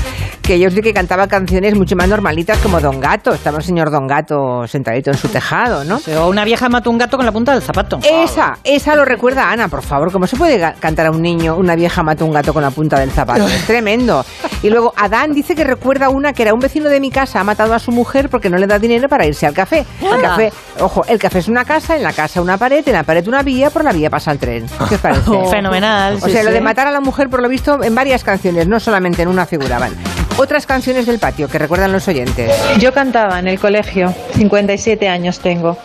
que 0.44 0.58
yo 0.58 0.70
sé 0.70 0.82
que 0.82 0.92
cantaba 0.92 1.26
canciones 1.26 1.74
mucho 1.74 1.96
más 1.96 2.06
normalitas 2.06 2.58
como 2.58 2.78
Don 2.78 3.00
Gato. 3.00 3.32
Estaba 3.32 3.58
el 3.58 3.64
señor 3.64 3.90
Don 3.90 4.06
Gato 4.06 4.66
sentadito 4.68 5.10
en 5.10 5.16
su 5.16 5.28
tejado, 5.28 5.84
¿no? 5.84 5.98
O 6.20 6.28
una 6.28 6.44
vieja 6.44 6.68
mata 6.68 6.90
un 6.90 6.98
gato 6.98 7.16
con 7.16 7.24
la 7.24 7.32
punta 7.32 7.52
del 7.52 7.62
zapato. 7.62 7.98
Esa, 8.02 8.58
esa 8.62 8.94
lo 8.94 9.06
recuerda 9.06 9.50
Ana, 9.50 9.68
por 9.68 9.82
favor. 9.82 10.12
¿Cómo 10.12 10.26
se 10.26 10.36
puede 10.36 10.74
cantar 10.80 11.06
a 11.06 11.10
un 11.10 11.22
niño 11.22 11.56
una 11.56 11.74
vieja 11.74 12.02
mata 12.02 12.24
un 12.24 12.32
gato 12.32 12.52
con 12.52 12.62
la 12.62 12.70
punta 12.70 12.98
del 13.00 13.10
zapato? 13.10 13.46
Es 13.48 13.64
tremendo. 13.66 14.22
Y 14.62 14.68
luego 14.68 14.92
Adán 14.96 15.32
dice 15.32 15.54
que 15.54 15.64
recuerda 15.64 16.10
una 16.10 16.34
que 16.34 16.42
era 16.42 16.52
un 16.52 16.60
vecino 16.60 16.90
de 16.90 17.00
mi 17.00 17.10
casa, 17.10 17.40
ha 17.40 17.44
matado 17.44 17.72
a 17.72 17.78
su 17.78 17.90
mujer 17.90 18.28
porque 18.28 18.50
no 18.50 18.58
le 18.58 18.66
da 18.66 18.78
dinero 18.78 19.08
para 19.08 19.24
irse 19.26 19.46
al 19.46 19.54
café. 19.54 19.86
El 20.02 20.12
Anda. 20.12 20.28
café, 20.28 20.52
ojo, 20.80 21.04
el 21.08 21.18
café 21.18 21.38
es 21.38 21.48
una 21.48 21.64
casa, 21.64 21.96
en 21.96 22.02
la 22.02 22.12
casa 22.12 22.42
una 22.42 22.58
pared, 22.58 22.86
en 22.86 22.92
la 22.92 23.02
pared 23.02 23.26
una 23.26 23.42
vía, 23.42 23.70
por 23.70 23.82
la 23.82 23.92
vía 23.92 24.10
pasa 24.10 24.30
el 24.32 24.38
tren. 24.38 24.66
¿Qué 24.88 24.96
os 24.96 25.00
parece? 25.00 25.22
Fenomenal, 25.50 26.16
O 26.20 26.26
sí, 26.26 26.32
sea, 26.32 26.42
lo 26.42 26.50
sí. 26.50 26.54
de 26.54 26.60
matar 26.60 26.86
a 26.86 26.90
la 26.92 27.00
mujer, 27.00 27.30
por 27.30 27.40
lo 27.40 27.48
visto, 27.48 27.82
en 27.82 27.94
varias 27.94 28.22
canciones, 28.24 28.68
no 28.68 28.78
solamente 28.78 29.22
en 29.22 29.28
una 29.28 29.46
figuraban. 29.46 29.92
Otras 30.36 30.66
canciones 30.66 31.06
del 31.06 31.20
patio 31.20 31.48
que 31.48 31.58
recuerdan 31.60 31.92
los 31.92 32.08
oyentes. 32.08 32.50
Yo 32.80 32.92
cantaba 32.92 33.38
en 33.38 33.46
el 33.46 33.60
colegio, 33.60 34.08
57 34.32 35.08
años 35.08 35.38
tengo. 35.38 35.76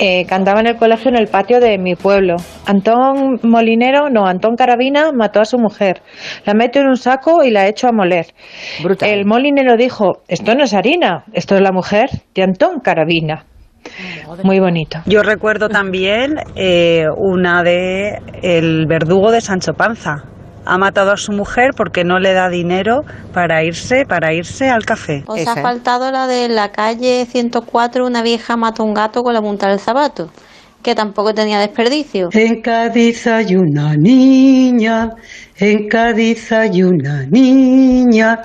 Eh, 0.00 0.26
cantaba 0.26 0.60
en 0.60 0.66
el 0.66 0.76
colegio 0.76 1.10
en 1.10 1.16
el 1.16 1.28
patio 1.28 1.60
de 1.60 1.78
mi 1.78 1.94
pueblo. 1.94 2.34
Antón 2.66 3.38
Molinero, 3.44 4.10
no, 4.10 4.26
Antón 4.26 4.56
Carabina 4.56 5.12
mató 5.12 5.40
a 5.40 5.44
su 5.44 5.58
mujer. 5.58 6.02
La 6.44 6.54
metió 6.54 6.82
en 6.82 6.88
un 6.88 6.96
saco 6.96 7.44
y 7.44 7.50
la 7.50 7.68
echó 7.68 7.86
a 7.86 7.92
moler. 7.92 8.26
El 9.00 9.26
molinero 9.26 9.76
dijo, 9.76 10.22
esto 10.26 10.56
no 10.56 10.64
es 10.64 10.74
harina, 10.74 11.24
esto 11.32 11.54
es 11.54 11.60
la 11.60 11.70
mujer 11.70 12.10
de 12.34 12.42
Antón 12.42 12.80
Carabina. 12.80 13.46
Muy 14.42 14.58
bonito. 14.58 14.98
Yo 15.06 15.22
recuerdo 15.22 15.68
también 15.68 16.34
eh, 16.56 17.04
una 17.16 17.62
de 17.62 18.18
el 18.42 18.86
verdugo 18.88 19.30
de 19.30 19.40
Sancho 19.40 19.74
Panza. 19.74 20.24
Ha 20.66 20.78
matado 20.78 21.12
a 21.12 21.16
su 21.16 21.32
mujer 21.32 21.70
porque 21.76 22.04
no 22.04 22.18
le 22.18 22.32
da 22.32 22.48
dinero 22.48 23.02
para 23.32 23.62
irse, 23.64 24.04
para 24.06 24.32
irse 24.32 24.70
al 24.70 24.84
café. 24.84 25.24
Os 25.26 25.46
ha 25.46 25.56
faltado 25.56 26.10
la 26.10 26.26
de 26.26 26.48
la 26.48 26.70
calle 26.70 27.26
104, 27.26 28.06
una 28.06 28.22
vieja 28.22 28.56
mata 28.56 28.82
un 28.82 28.94
gato 28.94 29.22
con 29.22 29.34
la 29.34 29.42
punta 29.42 29.68
del 29.68 29.78
zapato, 29.78 30.30
que 30.82 30.94
tampoco 30.94 31.34
tenía 31.34 31.58
desperdicio. 31.58 32.28
En 32.32 32.60
Cádiz 32.62 33.26
hay 33.26 33.56
una 33.56 33.94
niña, 33.94 35.10
en 35.56 35.88
Cádiz 35.88 36.52
hay 36.52 36.82
una 36.82 37.24
niña, 37.26 38.40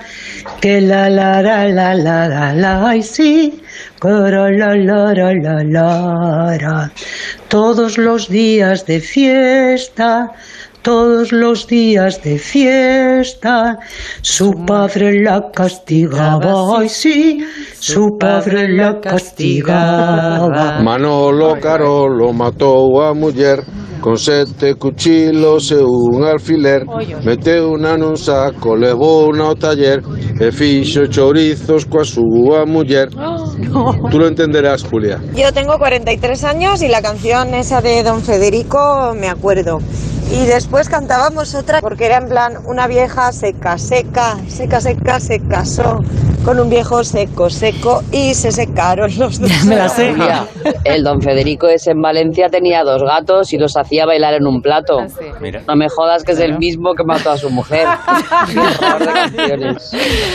que 0.60 0.80
la 0.80 1.08
la 1.10 1.42
la 1.42 1.68
la 1.68 1.94
la 1.94 2.28
la 2.28 2.54
la 2.54 2.96
y 2.96 3.02
sí, 3.02 3.62
coro 3.98 4.50
la 4.50 4.74
la 4.74 5.12
la 5.12 5.32
la 5.34 5.64
la 5.64 6.58
la. 6.60 6.90
Todos 7.48 7.98
los 7.98 8.28
días 8.28 8.86
de 8.86 9.00
fiesta, 9.00 10.30
todos 10.82 11.32
los 11.32 11.66
días 11.66 12.22
de 12.22 12.38
fiesta, 12.38 13.78
su 14.22 14.52
padre 14.66 15.22
la 15.22 15.50
castigaba, 15.52 16.84
y 16.84 16.88
sí, 16.88 17.44
su 17.78 18.16
padre 18.18 18.68
la 18.68 19.00
castigaba. 19.00 20.80
Manolo 20.82 21.56
Carolo 21.60 22.32
matou 22.32 23.02
a 23.02 23.14
muller 23.14 23.60
con 24.00 24.16
sete 24.16 24.74
cuchilos 24.74 25.70
e 25.72 25.82
un 25.82 26.24
alfiler 26.24 26.84
Meteu 27.24 27.72
una 27.72 27.96
nun 27.96 28.16
saco, 28.16 28.74
levou 28.74 29.28
una 29.28 29.44
ao 29.44 29.54
taller 29.54 30.02
E 30.40 30.50
fixo 30.50 31.06
chourizos 31.06 31.84
coa 31.84 32.02
súa 32.02 32.64
muller. 32.64 33.10
Tú 34.10 34.18
lo 34.18 34.26
entenderás, 34.26 34.82
Julia. 34.82 35.20
Yo 35.34 35.52
tengo 35.52 35.76
43 35.76 36.44
años 36.44 36.80
y 36.80 36.88
la 36.88 37.02
canción 37.02 37.52
esa 37.52 37.82
de 37.82 38.02
Don 38.02 38.22
Federico 38.22 39.12
me 39.14 39.28
acuerdo. 39.28 39.80
Y 40.32 40.46
después 40.46 40.88
cantábamos 40.88 41.54
otra 41.54 41.82
porque 41.82 42.06
era 42.06 42.16
en 42.16 42.28
plan 42.28 42.54
una 42.64 42.86
vieja 42.86 43.32
seca, 43.32 43.76
seca, 43.76 44.38
seca, 44.48 44.80
seca, 44.80 45.20
se 45.20 45.40
casó 45.40 45.98
con 46.44 46.58
un 46.58 46.70
viejo 46.70 47.04
seco, 47.04 47.50
seco 47.50 48.02
y 48.12 48.34
se 48.34 48.50
secaron 48.50 49.10
los 49.18 49.38
dos. 49.38 49.50
Julia, 49.62 50.46
el 50.84 51.04
don 51.04 51.20
Federico 51.20 51.68
ese 51.68 51.90
en 51.92 52.00
Valencia 52.00 52.48
tenía 52.48 52.82
dos 52.82 53.02
gatos 53.02 53.52
y 53.52 53.58
los 53.58 53.76
hacía 53.76 54.06
bailar 54.06 54.34
en 54.34 54.46
un 54.46 54.62
plato. 54.62 55.04
No 55.68 55.76
me 55.76 55.88
jodas 55.88 56.24
que 56.24 56.32
es 56.32 56.40
el 56.40 56.58
mismo 56.58 56.94
que 56.94 57.04
mató 57.04 57.30
a 57.30 57.36
su 57.38 57.50
mujer. 57.50 57.86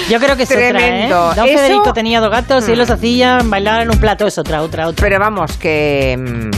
Yo 0.10 0.20
creo 0.20 0.36
que 0.36 0.44
es 0.44 0.50
Tremendo. 0.50 1.30
otra, 1.30 1.34
¿eh? 1.34 1.36
Don 1.36 1.48
Eso- 1.50 1.58
Federico 1.58 1.94
tenía 1.94 2.20
dos 2.20 2.30
gatos 2.32 2.68
y 2.70 2.74
Mm. 2.74 2.76
los 2.76 2.90
hacía 2.90 3.40
bailar 3.44 3.82
en 3.82 3.90
un 3.92 4.00
plato. 4.00 4.28
Es 4.28 4.38
otra, 4.38 4.62
otra, 4.62 4.88
otra. 4.88 5.04
Pero 5.04 5.20
vamos, 5.20 5.58
que. 5.58 6.16
mm, 6.18 6.52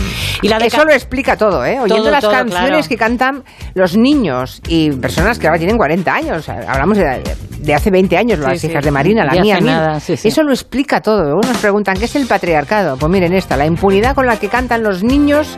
Y 0.43 0.49
la 0.49 0.60
de 0.60 0.67
eso 0.67 0.83
lo 0.86 0.91
explica 0.93 1.36
todo, 1.38 1.65
¿eh? 1.65 1.79
Oyendo 1.79 2.03
Todo, 2.03 2.12
las 2.12 2.21
todo, 2.21 2.31
canciones 2.31 2.69
claro. 2.69 2.88
que 2.89 2.97
cantan 2.97 3.43
los 3.73 3.97
niños 3.97 4.62
y 4.67 4.91
personas 4.91 5.39
que 5.39 5.47
ahora 5.47 5.57
tienen 5.57 5.77
40 5.77 6.13
años. 6.13 6.47
Hablamos 6.49 6.97
de, 6.97 7.23
de 7.60 7.73
hace 7.73 7.89
20 7.89 8.17
años, 8.17 8.39
las 8.39 8.60
Sí, 8.60 8.67
hijas 8.67 8.81
sí. 8.83 8.86
de 8.86 8.91
Marina, 8.91 9.25
la 9.25 9.31
Nada, 9.43 10.00
sí, 10.00 10.17
sí. 10.17 10.28
Eso 10.28 10.43
lo 10.43 10.52
explica 10.52 11.02
todo. 11.02 11.36
Nos 11.36 11.58
preguntan, 11.58 11.97
¿qué 11.97 12.06
es 12.06 12.15
el 12.15 12.28
patriarcado? 12.28 12.97
Pues 12.97 13.12
miren 13.12 13.34
esta, 13.34 13.58
la 13.58 13.65
impunidad 13.65 14.15
con 14.15 14.26
la 14.26 14.38
que 14.38 14.50
cantan 14.50 14.84
los 14.84 15.04
niños 15.04 15.56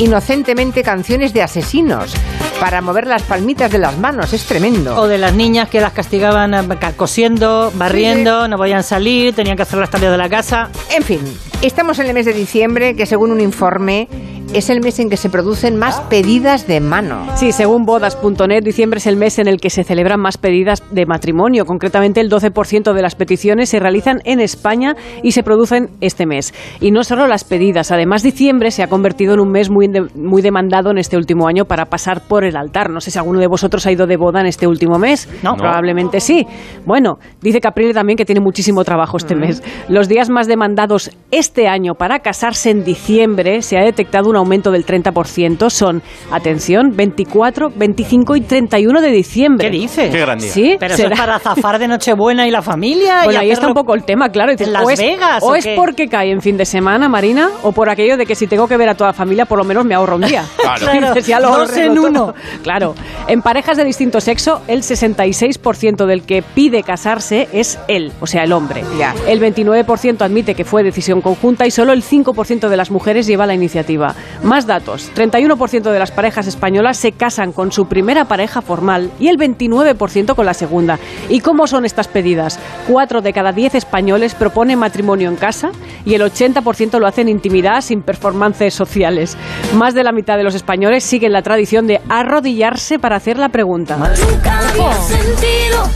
inocentemente 0.00 0.82
canciones 0.82 1.34
de 1.34 1.42
asesinos 1.42 2.14
para 2.58 2.80
mover 2.80 3.06
las 3.06 3.22
palmitas 3.22 3.70
de 3.70 3.78
las 3.78 3.98
manos. 3.98 4.32
Es 4.32 4.44
tremendo. 4.46 4.96
O 4.96 5.06
de 5.06 5.18
las 5.18 5.34
niñas 5.34 5.68
que 5.68 5.80
las 5.80 5.92
castigaban 5.92 6.54
eh, 6.54 6.78
cosiendo, 6.96 7.70
barriendo, 7.74 8.48
no 8.48 8.56
podían 8.56 8.82
salir, 8.82 9.34
tenían 9.34 9.56
que 9.56 9.62
hacer 9.62 9.78
las 9.78 9.90
tareas 9.90 10.12
de 10.12 10.18
la 10.18 10.28
casa. 10.28 10.70
En 10.94 11.02
fin, 11.02 11.20
estamos 11.62 11.98
en 11.98 12.06
el 12.06 12.14
mes 12.14 12.26
de 12.26 12.32
diciembre, 12.32 12.96
que 12.96 13.06
según 13.06 13.30
un 13.30 13.40
informe 13.40 14.08
es 14.54 14.68
el 14.68 14.80
mes 14.80 14.98
en 14.98 15.08
que 15.08 15.16
se 15.16 15.30
producen 15.30 15.76
más 15.76 16.00
pedidas 16.02 16.66
de 16.66 16.80
mano. 16.80 17.26
Sí, 17.36 17.52
según 17.52 17.84
bodas.net, 17.84 18.64
diciembre 18.64 18.98
es 18.98 19.06
el 19.06 19.16
mes 19.16 19.38
en 19.38 19.46
el 19.46 19.60
que 19.60 19.70
se 19.70 19.84
celebran 19.84 20.18
más 20.18 20.38
pedidas 20.38 20.82
de 20.90 21.06
matrimonio. 21.06 21.64
Concretamente, 21.66 22.20
el 22.20 22.28
12% 22.28 22.92
de 22.92 23.02
las 23.02 23.14
peticiones 23.14 23.68
se 23.68 23.78
realizan 23.78 24.20
en 24.24 24.40
España 24.40 24.96
y 25.22 25.32
se 25.32 25.44
producen 25.44 25.90
este 26.00 26.26
mes. 26.26 26.52
Y 26.80 26.90
no 26.90 27.04
solo 27.04 27.28
las 27.28 27.44
pedidas, 27.44 27.92
además 27.92 28.22
diciembre 28.22 28.72
se 28.72 28.82
ha 28.82 28.88
convertido 28.88 29.34
en 29.34 29.40
un 29.40 29.52
mes 29.52 29.70
muy, 29.70 29.86
de- 29.92 30.06
muy 30.14 30.42
demandado 30.42 30.90
en 30.90 30.98
este 30.98 31.16
último 31.16 31.46
año 31.48 31.64
para 31.64 31.86
pasar 31.86 32.22
por 32.28 32.44
el 32.44 32.56
altar. 32.56 32.90
No 32.90 33.00
sé 33.00 33.10
si 33.10 33.18
alguno 33.18 33.40
de 33.40 33.46
vosotros 33.46 33.86
ha 33.86 33.92
ido 33.92 34.06
de 34.06 34.16
boda 34.16 34.40
en 34.40 34.46
este 34.46 34.66
último 34.66 34.98
mes. 34.98 35.28
No. 35.42 35.54
Probablemente 35.56 36.20
sí. 36.20 36.46
Bueno, 36.86 37.18
dice 37.40 37.60
Caprile 37.60 37.92
también 37.94 38.16
que 38.16 38.24
tiene 38.24 38.40
muchísimo 38.40 38.84
trabajo 38.84 39.16
este 39.16 39.34
mes. 39.34 39.62
Los 39.88 40.08
días 40.08 40.30
más 40.30 40.46
demandados 40.46 41.10
este 41.30 41.68
año 41.68 41.94
para 41.94 42.20
casarse 42.20 42.70
en 42.70 42.84
diciembre 42.84 43.62
se 43.62 43.78
ha 43.78 43.82
detectado 43.84 44.30
un 44.30 44.36
aumento 44.36 44.70
del 44.70 44.84
30%. 44.84 45.70
Son, 45.70 46.02
atención, 46.30 46.90
24, 46.96 47.70
25 47.74 48.36
y 48.36 48.40
31 48.42 49.00
de 49.00 49.10
diciembre. 49.10 49.70
¿Qué 49.70 49.76
dices? 49.76 50.10
Qué 50.10 50.20
gran 50.20 50.38
día. 50.38 50.50
Sí, 50.50 50.76
Pero 50.78 50.94
eso 50.94 51.02
será- 51.04 51.14
es 51.14 51.20
para 51.20 51.38
zafar 51.40 51.78
de 51.78 51.88
Nochebuena 51.88 52.46
y 52.46 52.50
la 52.50 52.62
familia. 52.62 53.22
y 53.22 53.24
Bueno, 53.26 53.40
ahí 53.40 53.50
está 53.50 53.68
un 53.68 53.74
poco 53.74 53.94
el 53.94 54.04
tema, 54.04 54.28
claro. 54.30 54.52
Dices, 54.52 54.66
¿En 54.68 54.72
Las 54.72 54.84
o 54.84 54.90
es, 54.90 54.98
Vegas, 55.00 55.42
o 55.42 55.48
o 55.50 55.54
es 55.54 55.66
porque 55.76 56.08
cae 56.08 56.30
en 56.30 56.40
fin 56.40 56.56
de 56.56 56.64
semana, 56.64 57.08
Marina, 57.08 57.48
o 57.62 57.72
por 57.72 57.88
aquello 57.90 58.16
de 58.16 58.26
que 58.26 58.34
si 58.34 58.46
tengo 58.46 58.66
que 58.68 58.76
ver 58.76 58.88
a 58.88 58.94
toda 58.94 59.10
la 59.10 59.14
familia, 59.14 59.46
por 59.46 59.58
lo 59.58 59.64
menos 59.64 59.69
me 59.84 59.94
ahorro 59.94 60.16
un 60.16 60.22
día. 60.22 60.44
Claro. 60.60 61.08
Dices, 61.14 61.26
ya 61.26 61.40
lo 61.40 61.50
Dos 61.50 61.76
en 61.76 61.98
uno. 61.98 62.34
Claro. 62.62 62.94
En 63.26 63.42
parejas 63.42 63.76
de 63.76 63.84
distinto 63.84 64.20
sexo, 64.20 64.62
el 64.68 64.82
66% 64.82 66.06
del 66.06 66.22
que 66.22 66.42
pide 66.42 66.82
casarse 66.82 67.48
es 67.52 67.78
él, 67.88 68.12
o 68.20 68.26
sea, 68.26 68.44
el 68.44 68.52
hombre. 68.52 68.84
Ya. 68.98 69.14
El 69.26 69.40
29% 69.40 70.22
admite 70.22 70.54
que 70.54 70.64
fue 70.64 70.82
decisión 70.82 71.20
conjunta 71.20 71.66
y 71.66 71.70
solo 71.70 71.92
el 71.92 72.02
5% 72.02 72.68
de 72.68 72.76
las 72.76 72.90
mujeres 72.90 73.26
lleva 73.26 73.46
la 73.46 73.54
iniciativa. 73.54 74.14
Más 74.42 74.66
datos. 74.66 75.10
31% 75.14 75.90
de 75.90 75.98
las 75.98 76.10
parejas 76.10 76.46
españolas 76.46 76.96
se 76.98 77.12
casan 77.12 77.52
con 77.52 77.72
su 77.72 77.86
primera 77.86 78.26
pareja 78.26 78.62
formal 78.62 79.10
y 79.18 79.28
el 79.28 79.38
29% 79.38 80.34
con 80.34 80.46
la 80.46 80.54
segunda. 80.54 80.98
¿Y 81.28 81.40
cómo 81.40 81.66
son 81.66 81.84
estas 81.84 82.08
pedidas? 82.08 82.58
4 82.88 83.22
de 83.22 83.32
cada 83.32 83.52
10 83.52 83.74
españoles 83.74 84.34
proponen 84.34 84.78
matrimonio 84.78 85.28
en 85.28 85.36
casa 85.36 85.70
y 86.04 86.14
el 86.14 86.22
80% 86.22 86.98
lo 86.98 87.06
hace 87.06 87.22
en 87.22 87.28
intimidad 87.28 87.80
sin 87.80 88.02
performances 88.02 88.74
sociales. 88.74 89.36
Más 89.74 89.94
de 89.94 90.04
la 90.04 90.12
mitad 90.12 90.36
de 90.36 90.42
los 90.42 90.54
españoles 90.54 91.04
siguen 91.04 91.32
la 91.32 91.42
tradición 91.42 91.86
de 91.86 92.00
arrodillarse 92.08 92.98
para 92.98 93.16
hacer 93.16 93.38
la 93.38 93.48
pregunta. 93.48 93.96
Nunca 93.96 94.58
había 94.58 94.92
sentido 95.02 95.88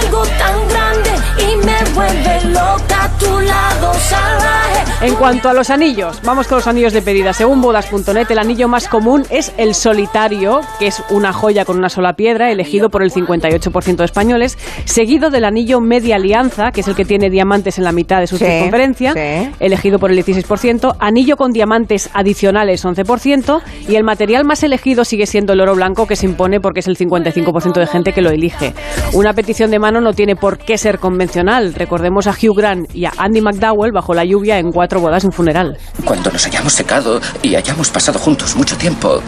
algo 0.00 0.22
tan 0.22 0.68
grande 0.68 1.10
y 1.38 1.56
me 1.64 1.84
vuelve 1.94 2.44
loca 2.46 2.97
a 2.97 2.97
tu 3.18 3.40
lado 3.40 3.92
salvaje. 3.94 4.84
En 5.00 5.14
cuanto 5.14 5.48
a 5.48 5.54
los 5.54 5.70
anillos, 5.70 6.20
vamos 6.24 6.48
con 6.48 6.56
los 6.58 6.66
anillos 6.66 6.92
de 6.92 7.02
pedida. 7.02 7.32
Según 7.32 7.60
bodas.net, 7.60 8.28
el 8.30 8.38
anillo 8.38 8.66
más 8.66 8.88
común 8.88 9.24
es 9.30 9.52
el 9.56 9.74
solitario, 9.76 10.60
que 10.80 10.88
es 10.88 11.02
una 11.10 11.32
joya 11.32 11.64
con 11.64 11.78
una 11.78 11.88
sola 11.88 12.14
piedra, 12.14 12.50
elegido 12.50 12.90
por 12.90 13.02
el 13.04 13.12
58% 13.12 13.96
de 13.96 14.04
españoles, 14.04 14.58
seguido 14.86 15.30
del 15.30 15.44
anillo 15.44 15.80
media 15.80 16.16
alianza, 16.16 16.72
que 16.72 16.80
es 16.80 16.88
el 16.88 16.96
que 16.96 17.04
tiene 17.04 17.30
diamantes 17.30 17.78
en 17.78 17.84
la 17.84 17.92
mitad 17.92 18.18
de 18.18 18.26
su 18.26 18.38
Sí, 18.38 18.44
circunferencia, 18.44 19.12
sí. 19.12 19.50
elegido 19.60 20.00
por 20.00 20.10
el 20.10 20.18
16%, 20.24 20.96
anillo 20.98 21.36
con 21.36 21.52
diamantes 21.52 22.10
adicionales 22.12 22.84
11%, 22.84 23.60
y 23.88 23.94
el 23.94 24.02
material 24.02 24.44
más 24.44 24.64
elegido 24.64 25.04
sigue 25.04 25.26
siendo 25.26 25.52
el 25.52 25.60
oro 25.60 25.76
blanco, 25.76 26.06
que 26.08 26.16
se 26.16 26.26
impone 26.26 26.60
porque 26.60 26.80
es 26.80 26.88
el 26.88 26.96
55% 26.98 27.74
de 27.74 27.86
gente 27.86 28.12
que 28.12 28.20
lo 28.22 28.30
elige. 28.30 28.74
Una 29.12 29.32
petición 29.32 29.70
de 29.70 29.78
mano 29.78 30.00
no 30.00 30.12
tiene 30.12 30.34
por 30.34 30.58
qué 30.58 30.76
ser 30.76 30.98
convencional. 30.98 31.74
Recordemos 31.74 32.26
a 32.26 32.32
Hugh 32.32 32.56
Grant 32.56 32.94
y 32.94 33.04
a 33.04 33.07
Andy 33.16 33.40
McDowell 33.40 33.92
bajo 33.92 34.14
la 34.14 34.24
lluvia 34.24 34.58
en 34.58 34.70
cuatro 34.70 35.00
bodas 35.00 35.24
y 35.24 35.26
un 35.26 35.32
funeral. 35.32 35.78
Cuando 36.04 36.30
nos 36.30 36.46
hayamos 36.46 36.72
secado 36.72 37.20
y 37.42 37.54
hayamos 37.54 37.90
pasado 37.90 38.18
juntos 38.18 38.56
mucho 38.56 38.76
tiempo, 38.76 39.20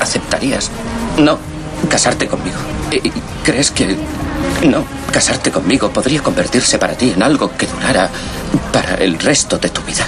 ¿aceptarías? 0.00 0.70
No, 1.18 1.38
casarte 1.88 2.26
conmigo. 2.26 2.58
¿Y 2.90 3.08
y 3.08 3.12
crees 3.44 3.70
que 3.70 3.96
no, 4.66 4.84
casarte 5.12 5.50
conmigo 5.50 5.90
podría 5.90 6.22
convertirse 6.22 6.78
para 6.78 6.94
ti 6.94 7.12
en 7.14 7.22
algo 7.22 7.50
que 7.56 7.66
durara 7.66 8.08
para 8.72 8.94
el 8.96 9.18
resto 9.18 9.58
de 9.58 9.68
tu 9.68 9.82
vida? 9.82 10.06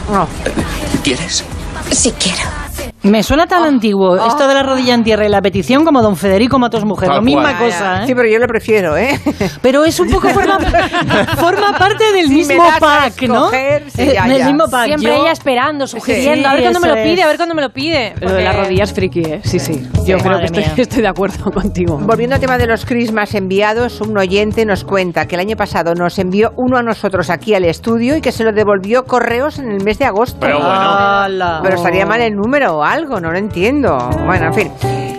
¿Quieres? 1.02 1.44
Sí 1.90 2.12
quiero. 2.18 2.63
Me 3.04 3.22
suena 3.22 3.46
tan 3.46 3.62
antiguo 3.64 4.16
esto 4.16 4.48
de 4.48 4.54
la 4.54 4.62
rodilla 4.62 4.94
en 4.94 5.04
tierra 5.04 5.26
y 5.26 5.28
la 5.28 5.40
petición 5.42 5.84
como 5.84 6.02
Don 6.02 6.16
Federico 6.16 6.58
mató 6.58 6.78
a 6.78 6.80
su 6.80 6.86
mujer. 6.86 7.08
Lo 7.10 7.22
misma 7.22 7.56
cual. 7.58 7.70
cosa, 7.70 8.02
¿eh? 8.02 8.06
Sí, 8.06 8.14
pero 8.14 8.28
yo 8.28 8.38
lo 8.38 8.46
prefiero, 8.46 8.96
¿eh? 8.96 9.18
Pero 9.62 9.84
es 9.84 9.98
un 10.00 10.10
poco 10.10 10.28
forma, 10.30 10.58
forma 11.38 11.78
parte 11.78 12.12
del 12.12 12.28
Si 12.28 12.34
mismo 12.34 12.64
pack, 12.80 13.22
¿no? 13.28 13.50
sí, 13.50 13.56
Eh, 13.56 14.12
ya, 14.14 14.24
mismo 14.26 14.64
pack. 14.70 14.86
Siempre 14.86 15.12
Yo- 15.14 15.22
ella 15.22 15.32
esperando, 15.32 15.86
sugiriendo, 15.86 16.40
Sí, 16.40 16.44
a 16.46 16.54
ver 16.54 16.62
cuándo 16.62 16.80
me 16.80 16.88
lo 16.88 16.94
pide, 16.94 17.22
a 17.22 17.26
ver 17.26 17.36
cuándo 17.36 17.54
me 17.54 17.62
lo 17.62 17.70
pide. 17.70 18.14
Lo 18.20 18.32
de 18.32 18.42
las 18.42 18.54
Porque- 18.54 18.68
rodillas 18.68 18.92
friki, 18.92 19.20
¿eh? 19.20 19.40
Sí, 19.44 19.58
sí. 19.58 19.86
Yo 20.06 20.18
creo 20.18 20.38
que 20.74 20.82
estoy, 20.82 21.02
de 21.02 21.08
acuerdo 21.08 21.50
contigo. 21.50 21.98
Volviendo 21.98 22.34
al 22.36 22.40
tema 22.40 22.58
de 22.58 22.66
los 22.66 22.84
Christmas 22.86 23.34
enviados, 23.34 24.00
un 24.00 24.16
oyente 24.18 24.64
nos 24.64 24.84
cuenta 24.84 25.26
que 25.26 25.34
el 25.36 25.40
año 25.40 25.56
pasado 25.56 25.94
nos 25.94 26.18
envió 26.18 26.52
uno 26.56 26.78
a 26.78 26.82
nosotros 26.82 27.30
aquí 27.30 27.54
al 27.54 27.64
estudio 27.64 28.16
y 28.16 28.20
que 28.20 28.32
se 28.32 28.44
lo 28.44 28.52
devolvió 28.52 29.04
correos 29.04 29.58
en 29.58 29.70
el 29.70 29.84
mes 29.84 29.98
de 29.98 30.06
agosto. 30.06 30.38
Pero 30.40 30.58
bueno. 30.58 30.70
¡Hala! 30.72 31.60
Pero 31.62 31.76
estaría 31.76 32.06
mal 32.06 32.20
el 32.20 32.34
número 32.34 32.78
o 32.78 32.82
algo, 32.94 33.20
no 33.20 33.30
lo 33.30 33.36
entiendo. 33.38 33.96
Bueno, 34.24 34.46
en 34.46 34.54
fin. 34.54 34.72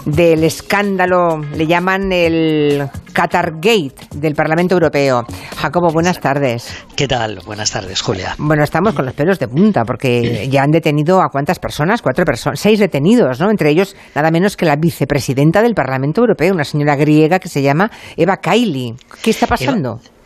del 0.04 0.42
escándalo, 0.42 1.38
le 1.54 1.64
llaman 1.64 2.10
el 2.10 2.88
Qatar 3.12 3.52
Gate 3.60 4.08
del 4.16 4.34
Parlamento 4.34 4.74
Europeo. 4.74 5.24
Jacobo, 5.56 5.92
buenas 5.92 6.18
tardes. 6.18 6.84
¿Qué 6.96 7.06
tal? 7.06 7.38
Buenas 7.46 7.70
tardes, 7.70 8.02
Julia. 8.02 8.34
Bueno, 8.38 8.64
estamos 8.64 8.94
con 8.94 9.06
los 9.06 9.14
pelos 9.14 9.38
de 9.38 9.46
punta 9.46 9.84
porque 9.84 10.48
ya 10.50 10.64
han 10.64 10.72
detenido 10.72 11.22
a 11.22 11.28
cuántas 11.28 11.60
personas, 11.60 12.02
cuatro 12.02 12.24
personas, 12.24 12.58
seis 12.58 12.80
detenidos, 12.80 13.38
¿no? 13.38 13.48
Entre 13.48 13.70
ellos 13.70 13.94
nada 14.16 14.32
menos 14.32 14.56
que 14.56 14.66
la 14.66 14.74
vicepresidenta 14.74 15.62
del 15.62 15.74
Parlamento 15.74 16.20
Europeo, 16.20 16.52
una 16.52 16.64
señora 16.64 16.96
griega 16.96 17.38
que 17.38 17.48
se 17.48 17.62
llama 17.62 17.92
Eva 18.16 18.38
Kaili. 18.38 18.96
¿Qué 19.22 19.30
está 19.30 19.46
pasando? 19.46 20.00
Eva 20.00 20.17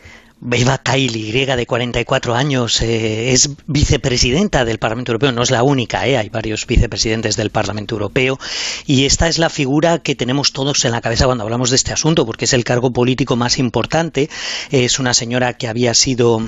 Kaili, 0.83 1.29
griega 1.29 1.55
de 1.55 1.65
44 1.65 2.35
años, 2.35 2.81
eh, 2.81 3.31
es 3.31 3.49
vicepresidenta 3.65 4.65
del 4.65 4.77
Parlamento 4.77 5.11
Europeo, 5.11 5.31
no 5.31 5.41
es 5.41 5.51
la 5.51 5.63
única, 5.63 6.05
eh, 6.07 6.17
hay 6.17 6.29
varios 6.29 6.67
vicepresidentes 6.67 7.37
del 7.37 7.49
Parlamento 7.49 7.95
Europeo 7.95 8.37
y 8.85 9.05
esta 9.05 9.27
es 9.29 9.37
la 9.37 9.49
figura 9.49 9.99
que 9.99 10.15
tenemos 10.15 10.51
todos 10.51 10.83
en 10.83 10.91
la 10.91 11.01
cabeza 11.01 11.25
cuando 11.25 11.43
hablamos 11.45 11.69
de 11.69 11.77
este 11.77 11.93
asunto, 11.93 12.25
porque 12.25 12.45
es 12.45 12.53
el 12.53 12.65
cargo 12.65 12.91
político 12.91 13.35
más 13.35 13.57
importante, 13.57 14.29
es 14.69 14.99
una 14.99 15.13
señora 15.13 15.53
que 15.53 15.67
había 15.67 15.93
sido 15.93 16.41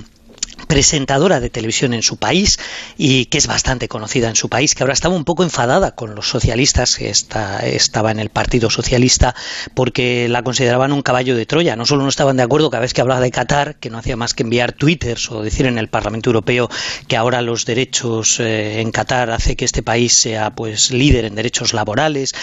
presentadora 0.67 1.39
de 1.39 1.49
televisión 1.49 1.93
en 1.93 2.01
su 2.01 2.17
país 2.17 2.59
y 2.97 3.25
que 3.25 3.37
es 3.37 3.47
bastante 3.47 3.87
conocida 3.87 4.29
en 4.29 4.35
su 4.35 4.49
país, 4.49 4.75
que 4.75 4.83
ahora 4.83 4.93
estaba 4.93 5.15
un 5.15 5.25
poco 5.25 5.43
enfadada 5.43 5.95
con 5.95 6.15
los 6.15 6.29
socialistas, 6.29 6.95
que 6.95 7.09
está, 7.09 7.65
estaba 7.65 8.11
en 8.11 8.19
el 8.19 8.29
Partido 8.29 8.69
Socialista, 8.69 9.35
porque 9.73 10.27
la 10.29 10.43
consideraban 10.43 10.91
un 10.91 11.01
caballo 11.01 11.35
de 11.35 11.45
Troya. 11.45 11.75
No 11.75 11.85
solo 11.85 12.03
no 12.03 12.09
estaban 12.09 12.37
de 12.37 12.43
acuerdo 12.43 12.69
cada 12.69 12.81
vez 12.81 12.93
que 12.93 13.01
hablaba 13.01 13.21
de 13.21 13.31
Qatar, 13.31 13.75
que 13.75 13.89
no 13.89 13.97
hacía 13.97 14.15
más 14.15 14.33
que 14.33 14.43
enviar 14.43 14.73
twitters 14.73 15.31
o 15.31 15.41
decir 15.41 15.65
en 15.65 15.77
el 15.77 15.89
Parlamento 15.89 16.29
Europeo 16.29 16.69
que 17.07 17.17
ahora 17.17 17.41
los 17.41 17.65
derechos 17.65 18.39
eh, 18.39 18.81
en 18.81 18.91
Qatar 18.91 19.31
hace 19.31 19.55
que 19.55 19.65
este 19.65 19.83
país 19.83 20.13
sea 20.13 20.51
pues 20.55 20.91
líder 20.91 21.25
en 21.25 21.35
derechos 21.35 21.73
laborales 21.73 21.95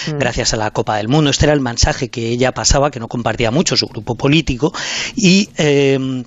Mm. 0.09 0.19
gracias 0.19 0.55
a 0.55 0.57
la 0.57 0.71
Copa 0.71 0.97
del 0.97 1.09
Mundo. 1.09 1.31
Este 1.31 1.47
era 1.47 1.53
el 1.53 1.61
mensaje 1.61 2.09
que 2.09 2.29
ella 2.29 2.53
pasaba, 2.53 2.91
que 2.91 3.01
no 3.01 3.09
compartía 3.09 3.51
mucho 3.51 3.77
su 3.77 3.87
grupo 3.87 4.15
político 4.17 4.73
y 5.15 5.49
eh, 5.57 6.25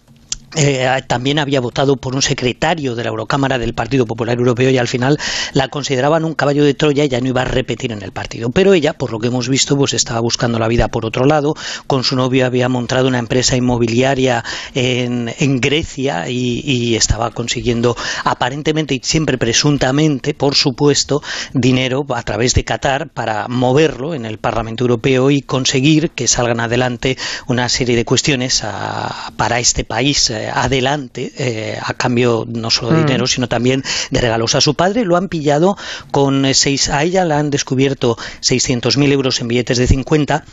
eh, 0.56 0.88
también 1.08 1.40
había 1.40 1.60
votado 1.62 1.98
por 1.98 2.16
un 2.16 2.22
secretario 2.22 2.96
de 2.96 3.04
la 3.04 3.10
Eurocámara 3.10 3.58
del 3.58 3.74
Partido 3.74 4.06
Popular 4.06 4.38
Europeo 4.38 4.70
y 4.70 4.78
al 4.78 4.88
final 4.88 5.18
la 5.54 5.68
consideraban 5.68 6.26
un 6.26 6.34
caballo 6.34 6.64
de 6.64 6.74
Troya 6.74 7.04
y 7.06 7.10
ya 7.10 7.20
no 7.22 7.28
iba 7.30 7.42
a 7.42 7.46
repetir 7.46 7.92
en 7.92 8.02
el 8.02 8.12
partido. 8.12 8.50
Pero 8.52 8.74
ella, 8.74 8.94
por 8.94 9.12
lo 9.12 9.20
que 9.20 9.28
hemos 9.28 9.50
visto, 9.50 9.78
pues 9.78 9.94
estaba 9.94 10.20
buscando 10.20 10.60
la 10.60 10.68
vida 10.68 10.88
por 10.88 11.06
otro 11.06 11.26
lado. 11.26 11.56
Con 11.88 12.04
su 12.04 12.16
novio 12.16 12.46
había 12.46 12.70
montado 12.70 13.08
una 13.08 13.20
empresa 13.20 13.56
inmobiliaria 13.56 14.44
en, 14.74 15.26
Grecia 15.62 16.30
y, 16.30 16.62
y 16.66 16.96
estaba 16.96 17.32
consiguiendo 17.32 17.96
aparentemente 18.24 18.94
y 18.96 19.02
siempre 19.04 19.38
presuntamente, 19.38 20.34
por 20.34 20.56
supuesto, 20.56 21.22
dinero 21.54 22.06
a 22.14 22.24
través 22.24 22.54
de 22.54 22.64
Qatar 22.64 23.10
para 23.10 23.48
moverlo 23.48 24.14
en 24.14 24.26
el 24.26 24.38
Parlamento 24.38 24.84
Europeo 24.84 25.32
y 25.32 25.42
conseguir 25.42 26.12
que 26.12 26.28
salgan 26.28 26.60
adelante 26.60 27.18
una 27.48 27.70
serie 27.70 27.96
de 27.96 28.06
cuestiones 28.06 28.64
a- 28.64 29.32
para 29.38 29.60
este 29.60 29.84
país 29.84 30.30
eh, 30.30 30.45
adelante 30.54 31.32
eh, 31.38 31.78
a 31.82 31.94
cambio 31.94 32.46
no 32.48 32.70
solo 32.72 32.92
de 32.92 33.04
Mm. 33.04 33.06
dinero 33.06 33.28
sino 33.28 33.48
también 33.48 33.84
de 34.12 34.22
regalos 34.22 34.56
a 34.56 34.62
su 34.62 34.76
padre 34.76 35.06
lo 35.06 35.16
han 35.18 35.28
pillado 35.30 35.78
con 36.12 36.46
seis 36.54 36.90
a 36.90 37.04
ella 37.04 37.26
la 37.26 37.40
han 37.40 37.50
descubierto 37.50 38.18
600.000 38.42 39.12
euros 39.12 39.42
en 39.42 39.48
billetes 39.48 39.78
de 39.78 39.88
50 39.88 40.46